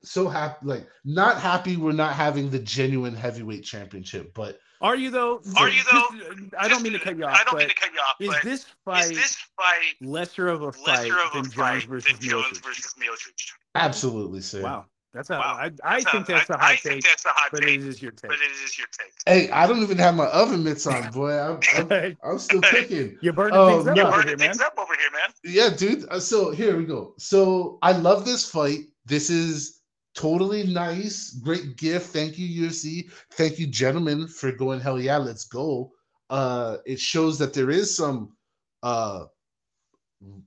[0.03, 5.11] so happy like not happy we're not having the genuine heavyweight championship, but Are you
[5.11, 5.43] though?
[5.59, 6.07] Are you, though?
[6.37, 8.01] Just- I don't mean to cut you off, I don't but mean to cut you
[8.01, 11.41] off, is but this is fight this fight lesser of a fight lesser of than
[11.41, 13.51] a Jones fight versus than Jones versus Miocic?
[13.75, 14.63] absolutely, sir.
[14.63, 15.35] Wow, that's a.
[15.35, 15.59] Wow.
[15.61, 17.49] I, I That's think a- that's a I, hot I take, think that's a hot
[17.53, 18.31] but take, it is your take.
[18.31, 19.13] but it is your take.
[19.27, 21.33] Hey, I don't even have my oven mitts on, boy.
[21.33, 23.19] I'm, I'm, I'm still cooking.
[23.21, 24.03] You're burning Oh, things up no.
[24.07, 24.49] over Burning here, man.
[24.51, 25.31] things up over here, man.
[25.45, 26.09] Yeah, dude.
[26.11, 27.15] Uh, So here we go.
[27.19, 28.81] So I love this fight.
[29.07, 29.81] This is
[30.15, 31.31] totally nice.
[31.43, 32.11] Great gift.
[32.11, 33.11] Thank you, UFC.
[33.33, 34.81] Thank you, gentlemen, for going.
[34.81, 35.93] Hell yeah, let's go.
[36.29, 38.37] Uh, it shows that there is some
[38.85, 39.25] uh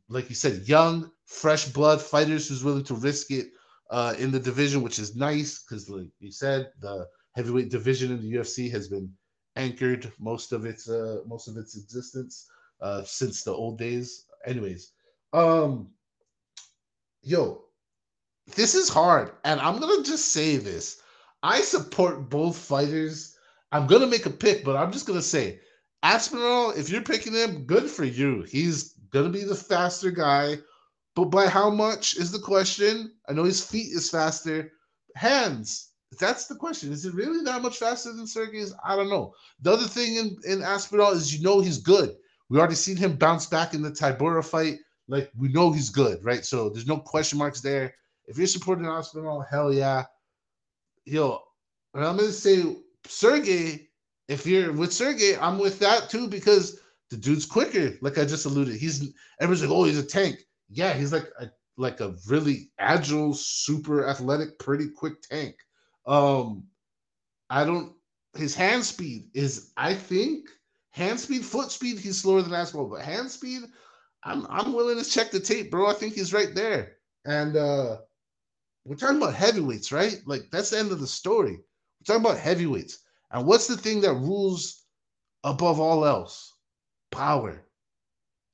[0.09, 3.47] like you said, young, fresh blood fighters who's willing to risk it
[3.93, 8.21] uh, in the division, which is nice because, like you said, the heavyweight division in
[8.21, 9.13] the UFC has been
[9.55, 12.47] anchored most of its uh, most of its existence
[12.81, 14.25] uh, since the old days.
[14.47, 14.93] Anyways,
[15.31, 15.91] um,
[17.21, 17.65] yo,
[18.55, 20.99] this is hard, and I'm gonna just say this:
[21.43, 23.37] I support both fighters.
[23.71, 25.59] I'm gonna make a pick, but I'm just gonna say,
[26.01, 28.41] Aspinall, if you're picking him, good for you.
[28.41, 30.57] He's gonna be the faster guy,
[31.15, 33.13] but by how much is the question?
[33.29, 34.71] I know his feet is faster.
[35.15, 36.91] Hands, that's the question.
[36.91, 38.73] Is it really that much faster than Sergey's?
[38.83, 39.33] I don't know.
[39.61, 42.15] The other thing in, in Aspinall is you know he's good.
[42.49, 44.79] We already seen him bounce back in the Tybura fight.
[45.07, 46.45] Like we know he's good, right?
[46.45, 47.93] So there's no question marks there.
[48.25, 50.05] If you're supporting Aspinall, hell yeah.
[51.05, 51.39] Yo,
[51.93, 53.89] and I'm gonna say Sergey.
[54.29, 56.79] If you're with Sergey, I'm with that too because
[57.09, 57.97] the dude's quicker.
[58.01, 60.39] Like I just alluded, he's everyone's like, oh, he's a tank.
[60.73, 65.55] Yeah, he's like a like a really agile, super athletic, pretty quick tank.
[66.05, 66.65] Um,
[67.49, 67.93] I don't.
[68.35, 70.49] His hand speed is, I think,
[70.91, 71.99] hand speed, foot speed.
[71.99, 73.61] He's slower than Aspinall, but hand speed,
[74.23, 75.87] I'm I'm willing to check the tape, bro.
[75.87, 76.97] I think he's right there.
[77.25, 77.97] And uh
[78.85, 80.21] we're talking about heavyweights, right?
[80.25, 81.53] Like that's the end of the story.
[81.53, 82.99] We're talking about heavyweights.
[83.31, 84.83] And what's the thing that rules
[85.43, 86.53] above all else?
[87.11, 87.65] Power.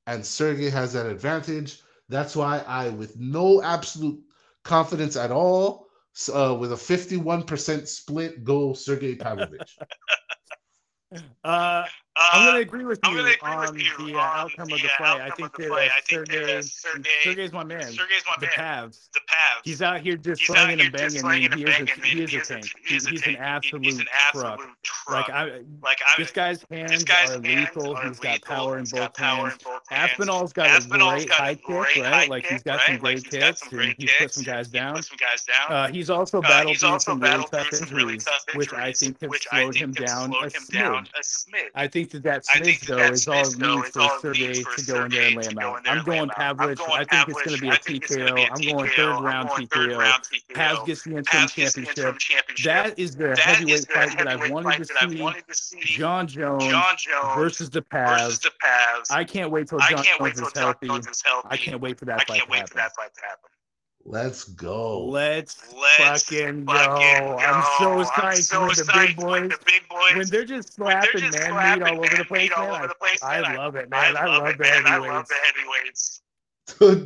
[0.07, 1.81] And Sergey has that advantage.
[2.09, 4.19] That's why I, with no absolute
[4.63, 5.87] confidence at all,
[6.33, 9.77] uh, with a 51% split, go Sergey Pavlovich.
[11.43, 11.85] Uh,
[12.21, 14.75] Uh, I'm gonna agree with you agree on with you the uh, on outcome the,
[14.75, 15.21] of the uh, fight.
[15.21, 15.89] I outcome think of the that fight.
[15.89, 17.81] uh, I think that, Sergey, uh, Sergey- Sergey's my man.
[17.83, 18.51] Sergey's my the man.
[18.89, 19.09] Pavs.
[19.13, 19.61] The Pavs.
[19.63, 21.25] He's out here just He's slinging and banging.
[21.25, 21.89] and he is banging.
[21.89, 22.65] a, he is a He's tank.
[22.85, 23.37] he's He- a He's an tank.
[23.37, 24.45] He- absolute He's an truck.
[24.45, 25.27] absolute truck.
[25.27, 25.43] Like I,
[25.81, 27.95] Like I, this guy's hands this guy's are hands lethal.
[27.95, 28.55] are He's got lethal.
[28.55, 29.53] power in got both power hands.
[29.63, 30.11] in both hands.
[30.11, 32.29] Aspinall's got Aspinall's a great high kick, right?
[32.29, 35.05] like he's got some great he's got some great kicks, some guys and he put
[35.05, 35.71] some guys down.
[35.71, 38.91] Uh, he's also Uh, battled through some really tough through some really injuries, which I
[38.91, 41.09] think have slowed him down slowed a him down smidge.
[41.15, 41.69] a smidge.
[41.75, 44.19] I think that that I think that though that is all smidge, though, for all
[44.19, 45.81] Sergey to go in there and lay him out.
[45.87, 46.59] I'm going him out.
[46.59, 46.89] I'm Pavlich.
[46.89, 48.47] I think it's going to be a I think it's gonna TKO.
[48.51, 50.53] I'm going third I'm going third round TKO.
[50.53, 52.63] Pavs gets the interim championship.
[52.63, 55.21] That is the heavyweight fight that I've wanted to see.
[55.21, 55.79] wanted to see.
[55.81, 56.63] Jon Jones
[57.35, 58.47] versus the Pavs.
[59.09, 60.87] I can't wait till Jon Jones is healthy.
[60.87, 61.47] Jones is healthy.
[61.49, 63.49] I can't wait for that fight to happen.
[64.11, 65.05] Let's go.
[65.05, 66.73] Let's, Let's fucking go.
[66.73, 67.37] fucking go.
[67.37, 70.79] I'm so I'm psyched so when the big boys the big boys when they're just
[70.79, 72.71] when they're slapping just man slapping meat all over the place, man.
[72.71, 73.55] over I, the place, I man.
[73.57, 74.17] love it, man.
[74.17, 74.87] I, love love it, the man.
[74.87, 75.13] I heavyweights.
[75.13, 76.21] love the heavyweights.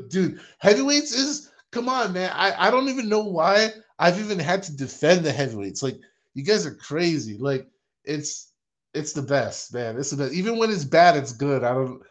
[0.09, 2.31] Dude, heavyweights is come on, man.
[2.33, 5.83] I, I don't even know why I've even had to defend the heavyweights.
[5.83, 5.99] Like
[6.33, 7.37] you guys are crazy.
[7.37, 7.67] Like
[8.05, 8.53] it's
[8.93, 9.97] it's the best, man.
[9.97, 10.33] It's the best.
[10.33, 11.65] Even when it's bad, it's good.
[11.65, 12.01] I don't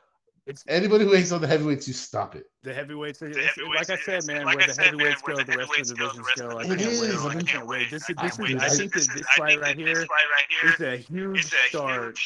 [0.46, 2.44] It's anybody who hates on the heavyweights, you stop it.
[2.62, 3.18] The heavyweights.
[3.18, 5.42] The heavyweights like I said, man, like where I the said, man, heavyweights where go,
[5.42, 6.58] the rest of the divisions go.
[6.58, 7.36] I can't wait.
[7.36, 7.90] I can't wait.
[7.90, 8.62] This I is this can't is.
[8.62, 11.44] I think this I fight think right that this fight right here is a huge
[11.68, 12.18] start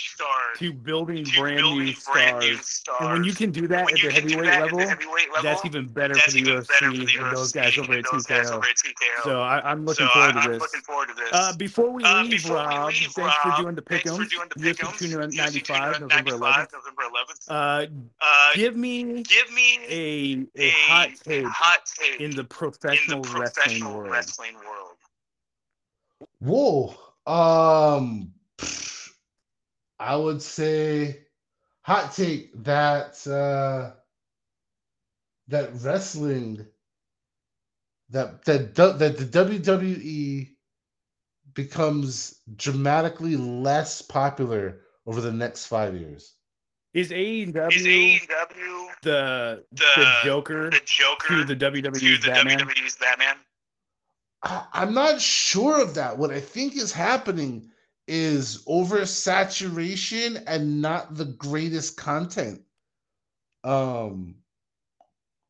[0.59, 2.83] to building brand new stars.
[3.01, 5.87] And when you can do that at the heavyweight level, the heavyweight level, that's even
[5.87, 8.51] better for the UFC and those guys over at TKO.
[8.53, 9.25] over at TKO.
[9.25, 10.61] So I, I'm looking forward to this.
[10.61, 11.31] looking forward to this.
[11.33, 14.31] Uh, before we Uh, leave, Rob, thanks for doing the thanks for pick'ems.
[14.31, 16.73] doing the UFC 295, November 295, 11th.
[16.73, 17.49] November 11th.
[17.49, 17.87] Uh,
[18.21, 22.47] Uh, give me give me a a a hot take hot take in the in
[22.47, 24.11] professional the wrestling professional world.
[24.11, 24.97] wrestling world.
[26.41, 26.95] Whoa.
[27.27, 28.35] Um
[29.99, 31.27] I would say
[31.83, 33.93] hot take that uh
[35.49, 36.67] that wrestling
[38.11, 40.57] that that that the WWE
[41.55, 46.36] becomes dramatically less popular over the next 5 years.
[46.97, 52.31] Is AEW Is AEW the the the Joker the Joker to the to WWE's the
[52.31, 52.59] Batman?
[52.61, 53.37] WWE's Batman?
[54.43, 56.17] I, I'm not sure of that.
[56.17, 57.69] What I think is happening
[58.09, 62.63] is oversaturation and not the greatest content.
[63.63, 64.37] Um,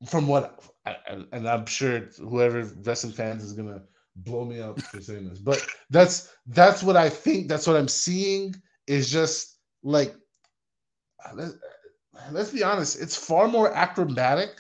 [0.09, 3.83] from what, I, I- and I'm sure whoever wrestling fans is gonna
[4.17, 7.47] blow me up for saying this, but that's that's what I think.
[7.47, 8.57] That's what I'm seeing.
[8.89, 10.17] Is just like,
[11.35, 11.51] let,
[12.31, 13.01] let's be honest.
[13.01, 14.51] It's far more acrobatic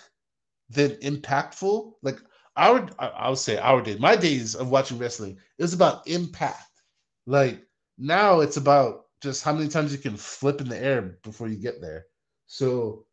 [0.70, 1.92] than impactful.
[2.02, 2.18] Like
[2.56, 6.82] our I- I'll say our day, my days of watching wrestling, was about impact.
[7.26, 7.62] Like
[7.98, 11.56] now it's about just how many times you can flip in the air before you
[11.56, 12.06] get there.
[12.46, 13.06] So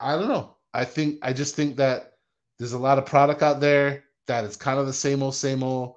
[0.00, 0.56] I don't know.
[0.74, 2.14] I think I just think that
[2.58, 5.62] there's a lot of product out there that it's kind of the same old, same
[5.62, 5.96] old.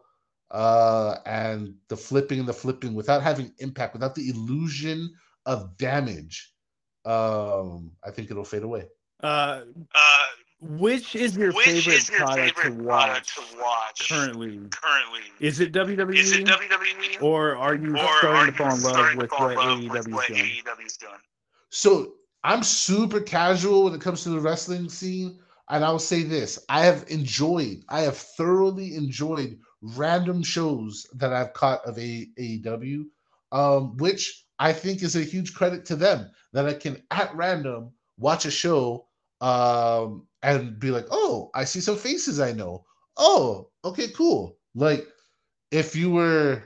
[0.51, 5.13] Uh, and the flipping and the flipping without having impact, without the illusion
[5.45, 6.53] of damage,
[7.09, 8.85] um, I think it'll fade away.
[9.21, 9.61] Uh,
[9.95, 10.25] Uh,
[10.61, 14.59] which is your which favorite is your product favorite to product watch to watch currently?
[14.71, 16.15] Currently, Is it WWE?
[16.17, 17.21] is it WWE?
[17.23, 20.05] or are you or are starting to fall in love with what in love with
[20.05, 20.39] AEW's what doing?
[20.43, 21.13] AEW's doing?
[21.69, 22.13] So
[22.43, 25.39] I'm super casual when it comes to the wrestling scene.
[25.71, 31.53] And I'll say this I have enjoyed, I have thoroughly enjoyed random shows that I've
[31.53, 33.05] caught of A- AEW,
[33.51, 37.91] um, which I think is a huge credit to them that I can at random
[38.17, 39.07] watch a show
[39.41, 42.85] um, and be like, oh, I see some faces I know.
[43.17, 44.57] Oh, okay, cool.
[44.75, 45.07] Like
[45.71, 46.63] if you were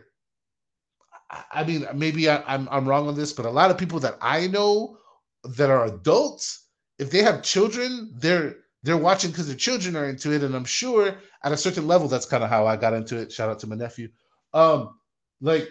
[1.52, 4.18] I- mean, maybe I, I'm I'm wrong on this, but a lot of people that
[4.22, 4.98] I know
[5.44, 6.68] that are adults,
[7.00, 10.66] if they have children, they're they're watching because their children are into it, and I'm
[10.66, 13.32] sure at a certain level, that's kind of how I got into it.
[13.32, 14.10] Shout out to my nephew.
[14.54, 15.00] Um,
[15.42, 15.70] like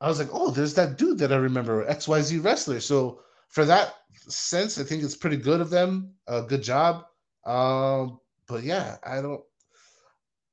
[0.00, 2.80] I was like, oh, there's that dude that I remember, XYZ wrestler.
[2.80, 3.94] So for that
[4.28, 6.14] sense, I think it's pretty good of them.
[6.26, 7.04] Uh, good job.
[7.44, 9.42] Um, but yeah, I don't.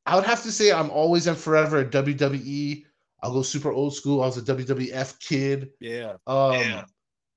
[0.05, 2.83] I would have to say I'm always and forever a WWE.
[3.23, 4.21] I'll go super old school.
[4.21, 5.69] I was a WWF kid.
[5.79, 6.17] Yeah.
[6.27, 6.85] Um, Yeah.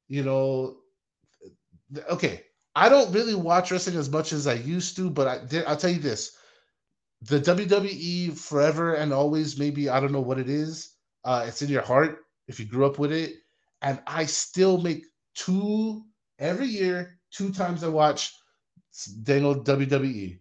[0.09, 0.77] you know,
[2.11, 2.45] okay.
[2.75, 5.65] I don't really watch wrestling as much as I used to, but I did.
[5.65, 6.37] I'll tell you this:
[7.23, 9.59] the WWE forever and always.
[9.59, 10.95] Maybe I don't know what it is.
[11.25, 13.35] Uh, it's in your heart if you grew up with it,
[13.83, 15.05] and I still make
[15.35, 16.03] two
[16.39, 17.19] every year.
[17.31, 18.33] Two times I watch
[19.23, 20.39] Daniel WWE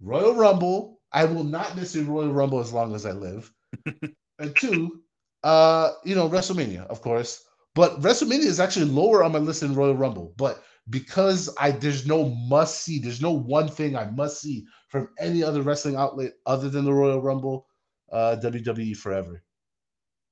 [0.00, 1.00] Royal Rumble.
[1.12, 3.52] I will not miss a Royal Rumble as long as I live.
[4.38, 5.02] and two,
[5.44, 7.44] uh, you know, WrestleMania, of course.
[7.74, 10.34] But WrestleMania is actually lower on my list than Royal Rumble.
[10.36, 15.08] But because I there's no must see, there's no one thing I must see from
[15.18, 17.66] any other wrestling outlet other than the Royal Rumble,
[18.10, 19.42] uh, WWE forever.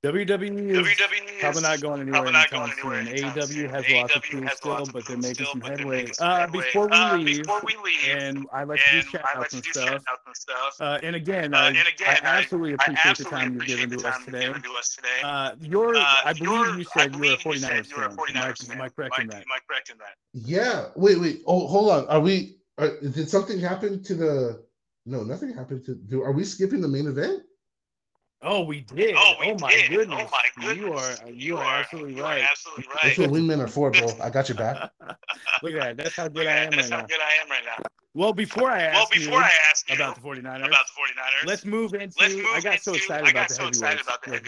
[0.03, 3.23] WWE is WWE probably is not going anywhere probably not anytime going anywhere soon.
[3.23, 3.69] anytime AEW soon.
[3.69, 5.95] has lots of AEW proof still, but they're making still, some headway.
[5.97, 8.97] making some Uh, before we Uh, leave, before we leave, and I'd like to do
[8.97, 10.75] and shout outs and stuff.
[10.79, 10.87] and.
[10.87, 13.55] Uh, and again, Uh, I, and again, I absolutely I appreciate the absolutely time you've
[13.61, 14.45] appreciate given the to time us you've today.
[14.47, 15.21] given to us today.
[15.23, 17.95] Uh, you're, Uh, I believe you're- you said you were a believe you 49ers you
[17.95, 18.17] fan.
[18.17, 19.35] 49ers Am I, am I correct in that?
[19.37, 20.15] Am I correct in that?
[20.33, 20.85] Yeah.
[20.95, 21.41] Wait, wait.
[21.45, 22.07] Oh, hold on.
[22.07, 22.57] Are we?
[22.79, 24.63] Are, did something happen to the?
[25.05, 25.93] No, nothing happened to.
[25.93, 27.43] Do are we skipping the main event?
[28.43, 29.15] Oh, we did.
[29.17, 29.91] Oh, we oh, my did.
[29.91, 30.19] Oh, goodness.
[30.21, 30.77] Oh my goodness.
[30.77, 32.41] You are you, are, absolutely you right.
[32.41, 32.99] Are absolutely right.
[33.03, 33.29] That's right.
[33.29, 34.09] what wingmen are for, bro.
[34.21, 34.91] I got your back.
[35.63, 35.97] Look at that.
[35.97, 36.75] That's how good I am that.
[36.75, 37.05] right That's how now.
[37.05, 37.83] good I am right now.
[38.13, 40.85] Well, before I ask Well, ask before you I ask you about the 49ers, about
[40.85, 42.13] the 49ers, let's move into.
[42.19, 43.77] let's move I got so into- excited I about got the so heavyweights.
[43.79, 44.41] excited about the Like,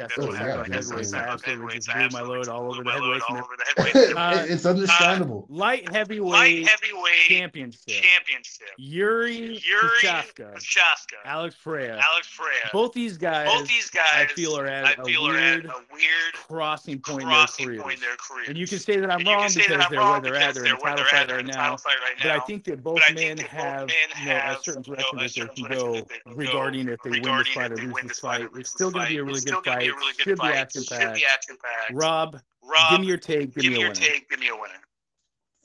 [0.00, 0.60] that's what happened.
[0.60, 1.14] I got so excited about the heavyweights.
[1.14, 1.32] I happened.
[1.32, 3.24] absolutely just blew I my load all over the my load heavyweights.
[3.30, 4.20] all over the.
[4.20, 5.46] Uh, it's understandable.
[5.48, 7.80] Light Light heavyweight heavyweight championship.
[7.86, 8.68] championship.
[8.78, 11.98] Jiri Jiri Prochazka, Prochazka, Alex Pereira.
[12.06, 12.68] Alex Pereira.
[12.70, 15.64] Both these guys, Both these guys, I feel are at I a feel are weird
[15.64, 17.94] at a weird crossing point in their crossing careers.
[17.94, 18.48] in their careers.
[18.48, 20.54] And you can say that I'm wrong because they're where they're at.
[20.54, 21.26] because They're in where title they're fight.
[21.28, 21.76] They're right in now.
[21.76, 21.80] title
[22.22, 22.40] But I now.
[22.44, 25.36] think that both But men think both have men you know, have, you know, a
[25.36, 27.76] certain can direction go that they can go regarding if they win this fight or
[27.76, 28.50] lose this this fight fight.
[28.56, 29.80] It's still going to be a really good fight.
[29.80, 30.54] be really good Should be fight.
[30.56, 31.22] action Should be packed.
[31.32, 31.92] action packed.
[31.94, 33.54] Rob, Rob, give me your take.
[33.54, 34.00] Give, give me me a your winner.
[34.00, 34.28] take.
[34.30, 34.74] Give me a winner.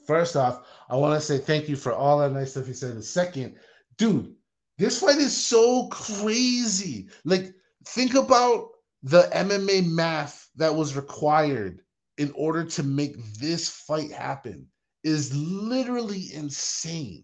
[0.06, 2.96] First off, I want to say thank you for all that nice stuff you said.
[2.96, 3.56] The second,
[3.98, 4.34] dude,
[4.78, 7.08] this fight is so crazy.
[7.24, 7.52] Like,
[7.86, 8.68] think about
[9.02, 11.80] the MMA math that was required
[12.18, 14.66] in order to make this fight happen
[15.06, 17.22] is literally insane.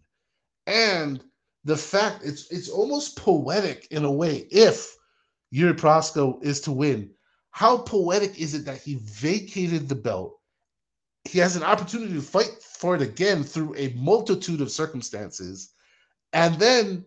[0.68, 1.22] And
[1.64, 4.96] the fact it's it's almost poetic in a way if
[5.52, 7.10] Jiri Prochazka is to win.
[7.50, 10.38] How poetic is it that he vacated the belt?
[11.24, 15.74] He has an opportunity to fight for it again through a multitude of circumstances,
[16.32, 17.04] and then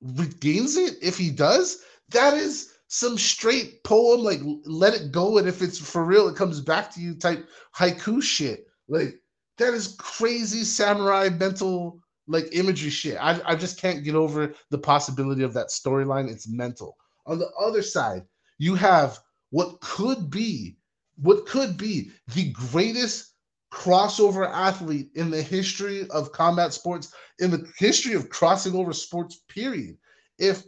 [0.00, 1.78] regains it if he does.
[2.10, 6.36] That is some straight poem, like let it go, and if it's for real, it
[6.36, 8.66] comes back to you type haiku shit.
[8.88, 9.20] Like
[9.58, 13.16] that is crazy samurai mental like imagery shit.
[13.20, 16.30] I, I just can't get over the possibility of that storyline.
[16.30, 16.96] It's mental.
[17.26, 18.22] On the other side,
[18.58, 19.18] you have
[19.50, 20.76] what could be,
[21.16, 23.34] what could be the greatest
[23.72, 29.42] crossover athlete in the history of combat sports, in the history of crossing over sports,
[29.48, 29.96] period.
[30.38, 30.64] If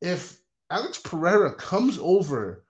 [0.00, 0.38] if
[0.70, 2.64] Alex Pereira comes over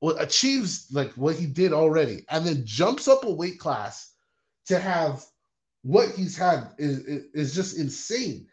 [0.00, 4.15] or achieves like what he did already, and then jumps up a weight class
[4.66, 5.24] to have
[5.82, 6.98] what he's had is,
[7.32, 8.46] is, just insane.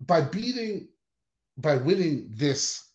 [0.00, 0.88] By beating
[1.56, 2.90] by winning this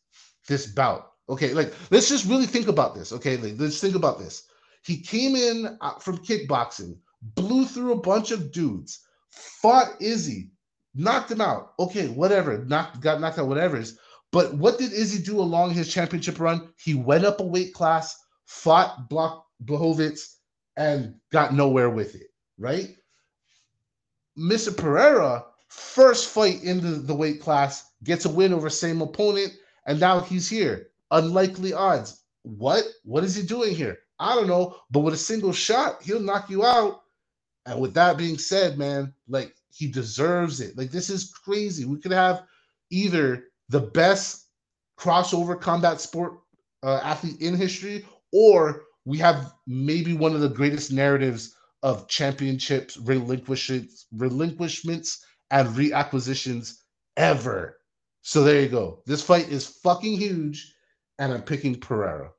[0.48, 4.20] this bout okay like let's just really think about this okay like, let's think about
[4.20, 4.44] this.
[4.84, 6.98] He came in uh, from kickboxing
[7.36, 10.52] blew through a bunch of dudes fought izzy
[10.94, 13.98] knocked him out okay whatever knocked got knocked out whatever it is.
[14.32, 16.72] But what did izzy do along his championship run?
[16.78, 18.16] He went up a weight class
[18.46, 20.36] fought block Blachowicz
[20.78, 22.28] and got nowhere with it
[22.60, 22.96] right
[24.40, 24.76] Mr.
[24.76, 29.54] Pereira, first fight into the weight class, gets a win over same opponent,
[29.86, 30.88] and now he's here.
[31.12, 32.24] Unlikely odds.
[32.44, 32.86] What?
[33.04, 34.00] What is he doing here?
[34.18, 37.02] I don't know, but with a single shot, he'll knock you out.
[37.66, 40.78] And with that being said, man, like he deserves it.
[40.78, 41.86] Like this is crazy.
[41.86, 42.44] We could have
[42.90, 44.48] either the best
[44.98, 46.40] crossover combat sport
[46.82, 52.98] uh, athlete in history, or we have maybe one of the greatest narratives of championships,
[52.98, 56.80] relinquishments, relinquishments, and reacquisitions
[57.18, 57.78] ever.
[58.22, 59.02] So there you go.
[59.06, 60.74] This fight is fucking huge,
[61.18, 62.32] and I'm picking Pereira.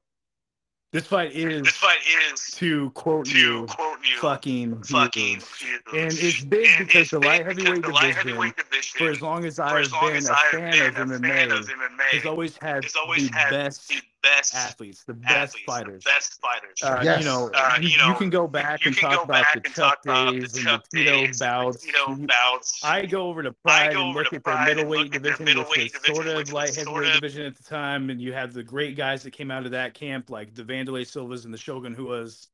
[0.92, 1.98] This fight is This fight
[2.32, 5.44] is to quote to you quote you fucking fucking huge.
[5.58, 5.82] huge.
[5.92, 9.10] And it's big And because it's the light heavyweight the light division, heavyweight division, for
[9.10, 11.68] as long as I've been as a I've fan been of a fan MMA, of
[11.68, 15.64] MMA, has always had has always the had best the best athletes, the best athletes,
[15.66, 16.04] fighters.
[16.04, 16.82] the best fighters.
[16.82, 17.20] Uh, Yes.
[17.20, 19.60] You know, Uh, you, you know, you can go back and talk go about the
[19.64, 21.86] and Chuck talk days the and the Tito bouts.
[22.26, 22.84] Bouts.
[22.84, 25.32] I go over to Pride go and over look to at their middleweight look their
[25.36, 28.20] division, which middleweight was division, sort of light heavyweight of- division at the time, and
[28.20, 31.44] you have the great guys that came out of that camp, like the Wanderlei Silvas
[31.44, 32.48] and the Shogun, who was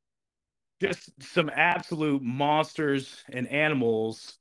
[0.80, 4.38] just some absolute monsters and animals.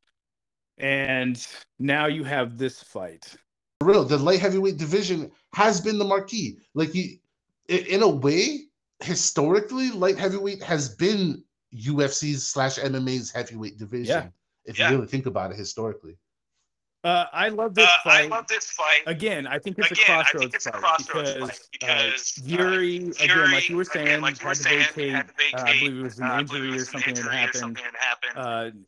[0.78, 1.46] And
[1.80, 3.36] now you have this fight.
[3.86, 6.58] Real, the light heavyweight division has been the marquee.
[6.74, 7.18] Like you,
[7.68, 8.62] in a way,
[9.02, 11.44] historically, light heavyweight has been
[11.74, 14.32] UFC's slash MMA's heavyweight division.
[14.66, 14.90] If Yeah.
[14.90, 16.18] you really think about it historically.
[17.06, 18.30] Uh, I love this Uh, I fight.
[18.32, 19.04] love this fight.
[19.06, 22.42] Again, I think it's Again, a I crossroads it's a crossroads because, fight because, uh,
[22.44, 24.80] uh, Jiri, again, Fury, like you were saying, again, like you were had to saying,
[24.96, 25.12] vacate.
[25.14, 27.14] had to uh, I believe it was an uh, I injury or was an something
[27.14, 27.56] that injury or happened.
[27.60, 28.38] something that happened.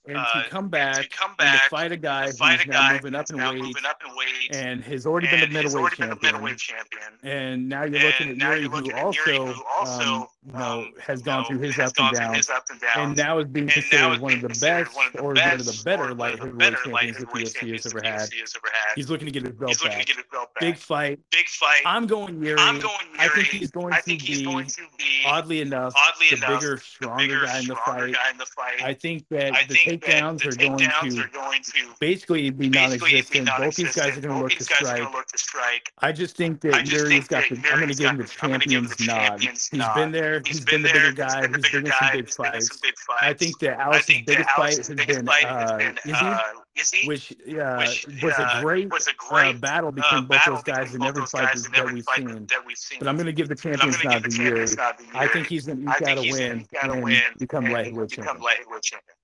[0.07, 2.37] Uh, and to come and back, to come and to fight a guy to who's
[2.39, 5.05] fight a now guy moving up in now weight moving up in weight, and has
[5.05, 6.33] already been and has middleweight already been the champion.
[6.33, 7.01] middleweight champion.
[7.23, 10.93] And now you're looking at now Jiri, who at also, Jiri, who also, um, um,
[10.99, 12.49] has gone through his ups and downs,
[12.95, 15.37] and now is being And considered one of the best, one of the or one
[15.37, 18.21] of the better light heavyweight champions that the UFC has ever the had.
[18.29, 18.93] UFC has ever had.
[18.95, 20.07] He's looking to get his belt He's looking to back.
[20.07, 20.61] get his belt back.
[20.61, 21.19] Big fight.
[21.31, 21.81] Big fight.
[21.85, 22.55] I'm going Jiri.
[22.59, 23.19] I'm going Jiri.
[23.19, 26.37] I think he's going I to he's be, going to be oddly enough, oddly the
[26.37, 28.13] enough bigger, the stronger bigger, guy in the stronger fight.
[28.15, 28.81] guy in the fight.
[28.83, 31.71] I think that I the think that takedowns the are going takedowns are going to
[31.99, 33.47] basically be non-existent.
[33.57, 34.21] Both these guys are non-existent.
[34.21, 34.97] going to Both look to these guys are strike.
[34.97, 35.93] going to look to strike.
[35.99, 37.55] I just think that Jiri's got the.
[37.71, 39.87] I'm going to give him the the- I'm gonna give him champions nod.
[39.87, 40.41] He's been there.
[40.45, 41.41] He's been been the bigger guy.
[41.47, 42.15] the bigger been in some guy.
[42.17, 43.21] He's been in some big fights.
[43.21, 46.39] I think that Alex's biggest fight has been uh, Izzy, uh,
[46.79, 50.21] Izzy, which uh, which was uh, a great, was a uh, great battle uh, between
[50.21, 52.45] both battle those guys between in every fight that, that every we've fight seen.
[52.47, 52.99] that we've seen.
[52.99, 54.45] But I'm going to give the champions going to nod to the Jiri.
[54.45, 56.93] champions nod to I think he's going to think got to he's win got to
[56.93, 58.81] and win become and light heavyweight become champion.
[58.81, 59.15] champion.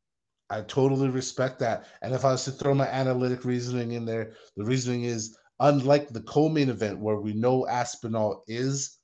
[0.50, 1.86] I totally respect that.
[2.02, 6.10] And if I was to throw my analytic reasoning in there, the reasoning is unlike
[6.10, 9.00] the co-main event where we know Aspinall is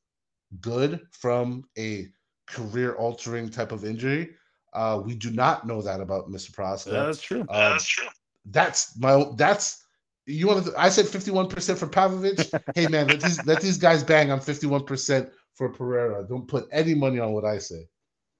[0.61, 2.07] good from a
[2.47, 4.31] career-altering type of injury.
[4.73, 6.53] Uh, we do not know that about Mr.
[6.53, 6.93] Prospect.
[6.93, 7.41] That's true.
[7.41, 8.07] Um, That's true.
[8.45, 9.83] That's my that's
[10.25, 12.49] you want to I said 51% for Pavlovich.
[12.75, 14.31] hey man, let these let these guys bang.
[14.31, 16.25] I'm 51% for Pereira.
[16.27, 17.87] Don't put any money on what I say.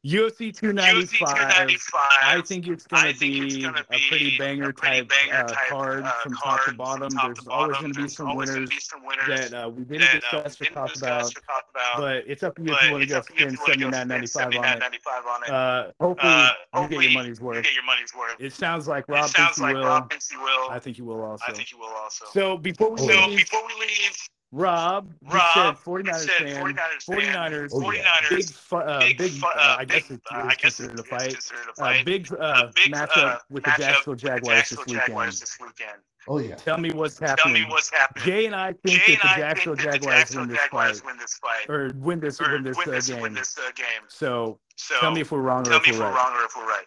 [0.06, 1.20] UFC UFC 295.
[1.36, 2.02] 295.
[2.24, 3.72] I think it's going to be a
[4.08, 7.10] pretty banger a pretty type, banger uh, type, card uh, from top to bottom.
[7.10, 9.84] top There's to always going to be some winners be some winners that uh, we
[9.84, 11.38] didn't that uh, discuss or didn't talk discuss about.
[11.38, 11.98] or talk about.
[11.98, 13.80] But it's up to you if you want to go up to you if spend
[13.82, 15.50] you want to go spend 79.95 on it.
[15.50, 15.54] 79.95 on.
[15.54, 17.64] Uh, hopefully, Uh, you get your money's you worth.
[17.64, 18.36] get your money's worth.
[18.40, 19.84] It sounds like It Rob sounds thinks you like will.
[19.84, 20.70] Rob thinks you will.
[20.70, 21.44] I think you will also.
[21.46, 22.26] I think you will also.
[22.32, 23.26] So before we So yeah.
[23.28, 24.18] leave, before we leave,
[24.52, 25.74] Rob, Rob, said you
[26.04, 26.64] 49ers said fan.
[26.66, 27.18] 49ers fan,
[27.52, 28.04] 49ers, Oh, yeah.
[28.04, 30.60] 49ers, big, fu- uh, big, big, uh, uh, I guess big, it uh, I guess
[30.78, 31.34] considered a it's fight.
[31.34, 32.06] considered a Uh, fight.
[32.06, 34.86] big, uh, A big matchup uh, with the matchup Jacksonville with the Jaguars this Jacksonville
[34.88, 35.08] weekend.
[35.08, 35.98] Jaguars this weekend.
[36.28, 36.56] Oh yeah.
[36.56, 37.36] Tell me what's happening.
[37.38, 37.64] Tell happening.
[37.64, 38.26] me what's happening.
[38.26, 41.00] Jay and I think Jay that the I Jacksonville that Jaguars Jacksonville win this Jaguars
[41.00, 43.22] fight, win this fight, or win this, or win this, win uh, this, game.
[43.22, 43.86] win this uh, game.
[44.08, 46.16] So So tell me if we're wrong or if we're we're right.
[46.16, 46.86] wrong or if we're right.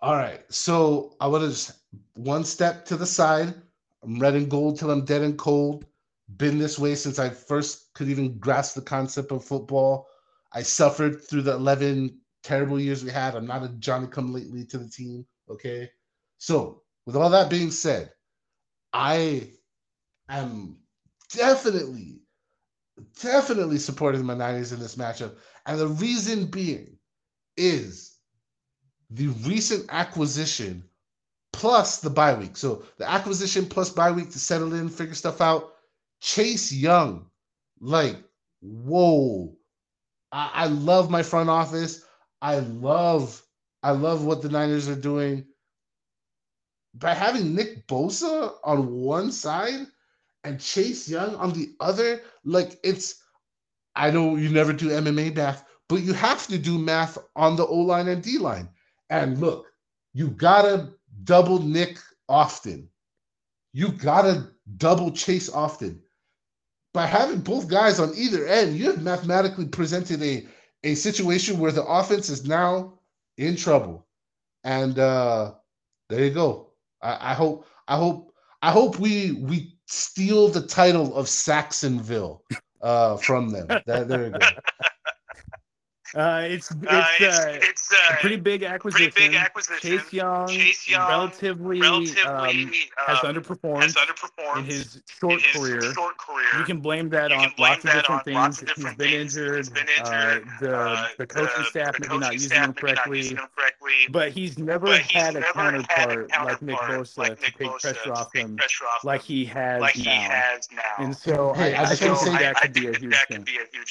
[0.00, 0.40] All right.
[0.52, 1.72] So I want to just
[2.14, 3.54] one step to the side.
[4.02, 5.84] I'm red and gold till I'm dead and cold.
[6.36, 10.06] Been this way since I first could even grasp the concept of football.
[10.52, 13.34] I suffered through the 11 terrible years we had.
[13.34, 15.26] I'm not a Johnny come lately to the team.
[15.50, 15.90] Okay.
[16.38, 18.12] So, with all that being said,
[18.92, 19.50] I
[20.28, 20.78] am
[21.30, 22.20] definitely,
[23.20, 25.36] definitely supporting my Niners in this matchup.
[25.66, 26.98] And the reason being
[27.56, 28.18] is
[29.10, 30.84] the recent acquisition
[31.52, 32.56] plus the bye week.
[32.56, 35.72] So the acquisition plus bye week to settle in, figure stuff out.
[36.20, 37.26] Chase Young,
[37.80, 38.16] like,
[38.60, 39.56] whoa.
[40.32, 42.04] I, I love my front office.
[42.42, 43.42] I love,
[43.82, 45.46] I love what the Niners are doing.
[46.94, 49.86] By having Nick Bosa on one side
[50.44, 53.22] and Chase Young on the other, like it's
[53.94, 57.66] I know you never do MMA math, but you have to do math on the
[57.66, 58.68] O line and D line.
[59.10, 59.66] And look,
[60.14, 60.92] you gotta
[61.24, 62.88] double Nick often.
[63.72, 66.00] You gotta double chase often.
[66.94, 70.46] By having both guys on either end, you have mathematically presented a,
[70.84, 72.94] a situation where the offense is now
[73.36, 74.06] in trouble.
[74.64, 75.54] And uh
[76.08, 76.70] there you go.
[77.02, 78.32] I, I hope I hope
[78.62, 82.42] I hope we we steal the title of Sacksonville
[82.80, 83.66] uh from them.
[83.86, 84.38] There you go.
[86.14, 89.10] Uh, it's it's, Uh, it's uh, it's a uh, pretty big acquisition.
[89.12, 89.98] pretty big acquisition.
[89.98, 92.72] Chase Young, Chase Young, relatively, relatively um,
[93.06, 95.82] has um, underperformed has underperformed in his in short his career.
[95.92, 96.46] Short career.
[96.58, 98.34] You can blame that You on blame lots of different things.
[98.36, 99.36] lots of He's different been things.
[99.36, 99.56] injured.
[99.58, 100.08] He's been Uh,
[100.38, 100.48] injured.
[100.60, 103.18] the Uh, the coaching staff the maybe coaching not using staff him maybe not correctly.
[103.18, 103.92] using him correctly.
[104.10, 106.08] But he's never But he's had a had a counterpart
[106.46, 109.26] like Nick counterpart Bosa like to Nick take pressure off him pressure off like him
[109.36, 110.02] he has like now.
[110.02, 110.82] he has now.
[111.04, 113.14] And so Hey, I I, I think say- that could be a huge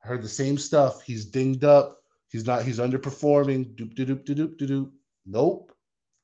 [0.04, 1.02] I heard the same stuff.
[1.02, 2.02] He's dinged up.
[2.30, 2.62] He's not.
[2.62, 3.74] He's underperforming.
[3.74, 4.90] Doop doop doop doop doop doop.
[5.26, 5.72] Nope.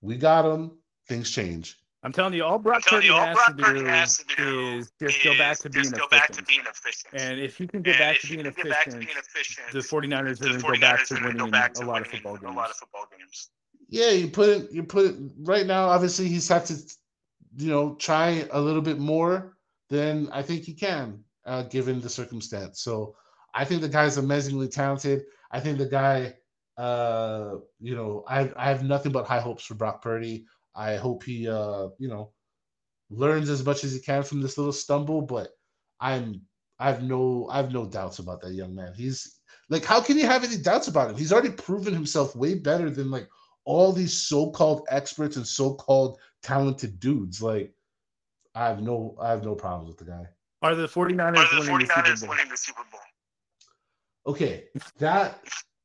[0.00, 0.78] We got him.
[1.08, 1.78] Things change.
[2.02, 5.24] I'm telling you, all I'm Brock Purdy has, to do has to do is just
[5.24, 6.48] go back is to being just go back to efficient.
[6.48, 7.14] being efficient.
[7.14, 9.18] And if he can get back to you being can get back to efficient, being
[9.18, 11.74] efficient, the 49ers are going to go back to are going to winning go back
[11.74, 12.20] to a lot of winning
[12.76, 13.48] football games.
[13.88, 14.72] Yeah, you put it.
[14.72, 15.88] You put it right now.
[15.88, 16.74] Obviously, he's had to,
[17.56, 19.56] you know, try a little bit more
[19.90, 22.80] than I think he can, uh, given the circumstance.
[22.80, 23.16] So
[23.54, 25.24] I think the guy's amazingly talented.
[25.50, 26.34] I think the guy,
[26.78, 30.46] uh, you know, I I have nothing but high hopes for Brock Purdy.
[30.74, 32.32] I hope he, uh, you know,
[33.10, 35.22] learns as much as he can from this little stumble.
[35.22, 35.50] But
[36.00, 36.42] I'm,
[36.78, 38.92] I have no, I have no doubts about that young man.
[38.96, 39.38] He's
[39.68, 41.16] like, how can you have any doubts about him?
[41.16, 43.28] He's already proven himself way better than like
[43.64, 47.42] all these so-called experts and so-called talented dudes.
[47.42, 47.72] Like,
[48.54, 50.26] I have no, I have no problems with the guy.
[50.62, 52.28] Are the 49ers Are the winning the Super Bowl?
[52.30, 53.00] winning the Super Bowl?
[54.26, 54.64] Okay,
[54.98, 55.40] that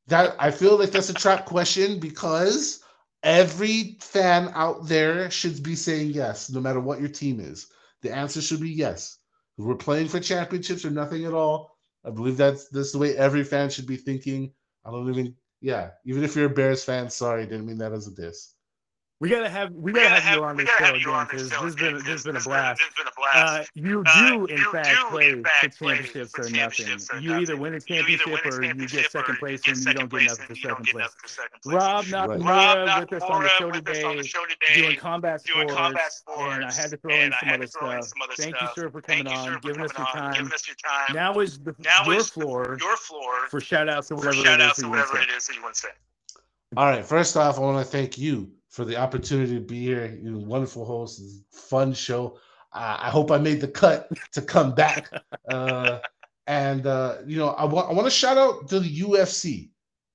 [0.06, 2.82] that I feel like that's a trap question because
[3.22, 7.68] every fan out there should be saying yes, no matter what your team is.
[8.02, 9.18] The answer should be yes.
[9.58, 11.76] We're playing for championships or nothing at all.
[12.04, 14.52] I believe that's that's the way every fan should be thinking.
[14.86, 18.06] I don't even yeah, even if you're a Bears fan, sorry, didn't mean that as
[18.06, 18.54] a diss.
[19.20, 21.58] We gotta have we We gotta gotta have you on this show again because this
[21.60, 22.80] has been this has been a blast.
[22.80, 25.74] This has been a Uh, you Uh, do in you fact do, play in fact,
[25.76, 27.22] for championships or nothing.
[27.22, 29.72] You either win a You either win championship or you get second or place you
[29.72, 31.04] and you second don't get place nothing for and you don't second get place.
[31.04, 31.76] nothing for second place.
[31.76, 32.04] Rob.
[32.06, 35.74] Nakamura Rob with us on the show with us on the today, doing combat sports,
[35.76, 38.28] and I had to throw in some other to throw in stuff.
[38.38, 40.32] Thank you, sir, for coming on, giving us your time.
[40.32, 41.14] giving us your time.
[41.14, 41.74] Now is the,
[42.06, 44.86] your floor your floor for shout outs or for whatever shout it is outs that
[44.86, 45.88] or you want to whatever it is that you want to say.
[46.78, 47.04] All right.
[47.04, 50.18] First off, I want to thank you for the opportunity to be here.
[50.22, 51.20] You're wonderful host.
[51.52, 52.38] Fun show.
[52.72, 55.10] Uh, I hope I made the cut to come back.
[55.50, 55.98] Uh,
[56.46, 59.70] and uh, you know, I want I want to shout out to the UFC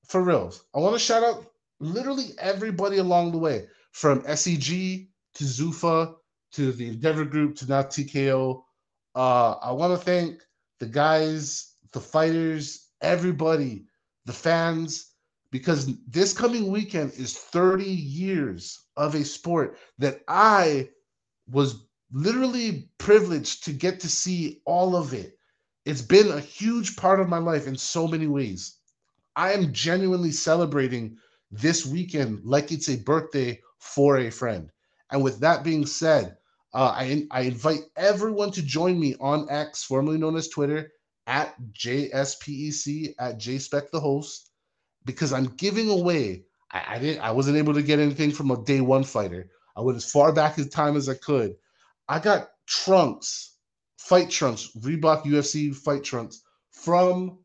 [0.08, 0.64] for reals.
[0.74, 1.46] I want to shout out
[1.82, 6.16] literally everybody along the way, from SEG to Zuffa
[6.54, 8.64] to the Endeavor Group to now TKO.
[9.14, 10.42] Uh, I want to thank
[10.80, 13.86] the guys, the fighters, everybody,
[14.26, 15.15] the fans
[15.56, 20.90] because this coming weekend is 30 years of a sport that I
[21.50, 25.38] was literally privileged to get to see all of it.
[25.86, 28.80] It's been a huge part of my life in so many ways.
[29.38, 31.16] I am genuinely celebrating
[31.52, 34.70] this weekend like it's a birthday for a friend.
[35.10, 36.36] And with that being said,
[36.74, 40.92] uh, I, I invite everyone to join me on X, formerly known as Twitter,
[41.28, 44.45] at JSPEC, at JSpec the host
[45.06, 46.46] because I'm giving away.
[46.72, 47.22] I, I didn't.
[47.22, 49.50] I wasn't able to get anything from a day one fighter.
[49.78, 51.56] I went as far back in time as I could.
[52.08, 53.56] I got trunks,
[53.98, 56.42] fight trunks, Reebok UFC fight trunks
[56.72, 57.40] from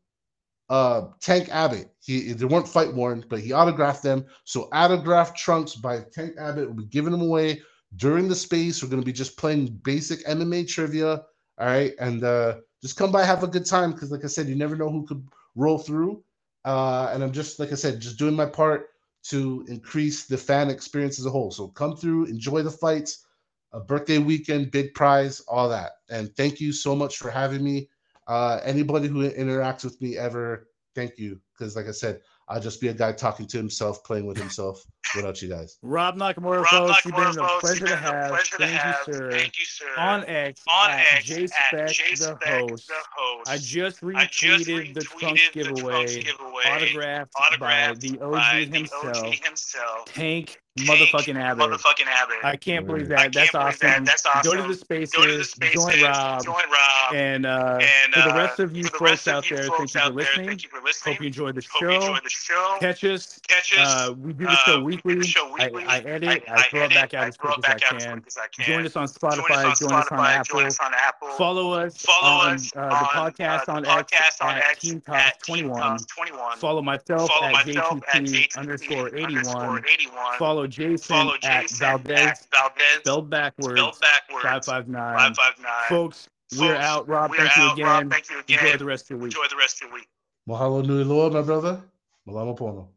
[0.69, 1.93] uh Tank Abbott.
[1.99, 4.25] He they weren't fight worn, but he autographed them.
[4.45, 7.61] So autographed trunks by Tank Abbott will be giving them away
[7.97, 8.81] during the space.
[8.81, 11.23] We're gonna be just playing basic MMA trivia.
[11.57, 14.47] All right, and uh just come by, have a good time because, like I said,
[14.47, 15.23] you never know who could
[15.55, 16.23] roll through.
[16.65, 18.89] Uh, and I'm just like I said, just doing my part
[19.23, 21.51] to increase the fan experience as a whole.
[21.51, 23.25] So come through, enjoy the fights,
[23.71, 25.91] a birthday weekend, big prize, all that.
[26.09, 27.89] And thank you so much for having me.
[28.27, 31.39] Uh, anybody who interacts with me ever, thank you.
[31.53, 32.21] Because like I said,
[32.51, 35.77] I'll just be a guy talking to himself, playing with himself without you guys.
[35.81, 38.29] Rob Nakamura, Rob folks, you've Nakamura, been a pleasure it's to have.
[38.29, 39.07] pleasure to Thank have.
[39.07, 39.31] you, sir.
[39.31, 39.85] Thank you, sir.
[39.97, 42.87] On X, on at X, JSpec, at the JSpec, host.
[42.87, 43.49] the host.
[43.49, 48.31] I just I just retweeted the retweeted Trunks giveaway, giveaway, autographed, autographed by the OG
[48.31, 51.69] by the OG himself, Tank motherfucking Abbott.
[51.69, 52.37] Motherfucking Abbott.
[52.43, 53.33] I can't believe that.
[53.33, 53.79] That's awesome.
[53.87, 54.05] that.
[54.05, 54.51] That's awesome.
[54.55, 55.73] Go to the spaces, Go to the spaces.
[55.83, 57.13] join Rob, Join Rob.
[57.13, 60.09] and uh, and for the uh, rest of you folks out there, thank you for
[60.11, 60.47] listening.
[60.47, 61.15] Thank you for listening.
[61.15, 61.95] Hope you enjoyed the Hope you show.
[62.07, 62.77] enjoyed the show.
[62.79, 63.39] Catch us.
[63.47, 63.87] Catch us.
[64.09, 65.15] Uh, we do the show Uh, weekly.
[65.15, 65.83] the show weekly.
[65.83, 66.43] I, I edit.
[66.47, 68.03] I, throw it back out I as throw quick it as I back out as
[68.05, 68.11] can.
[68.13, 68.65] quick as I can.
[68.65, 69.47] Join us on Spotify.
[69.47, 70.27] Join us on Spotify.
[70.29, 70.43] Apple.
[70.59, 71.27] Join us on Apple.
[71.29, 74.13] Follow us Follow on us uh, the podcast uh, on X
[74.47, 75.97] at Team Talk 21.
[76.07, 76.57] 21.
[76.57, 79.25] Follow myself at myself at JTP JTP underscore 81.
[79.35, 80.37] underscore 81.
[80.61, 82.97] Follow Jason Follow at Valdez, at Valdez.
[82.99, 84.43] spelled backwards, Spelled backwards.
[84.67, 85.33] 559.
[85.33, 85.73] 559.
[85.89, 86.29] Folks,
[86.59, 87.07] we're out.
[87.07, 87.73] Rob, we're thank you out.
[87.73, 87.85] again.
[87.87, 88.59] Rob, thank you again.
[88.65, 89.33] Enjoy the rest of your week.
[89.35, 90.07] Enjoy the rest of your week.
[90.47, 91.81] Mahalo nui loa, my brother.
[92.27, 92.87] Malama pono.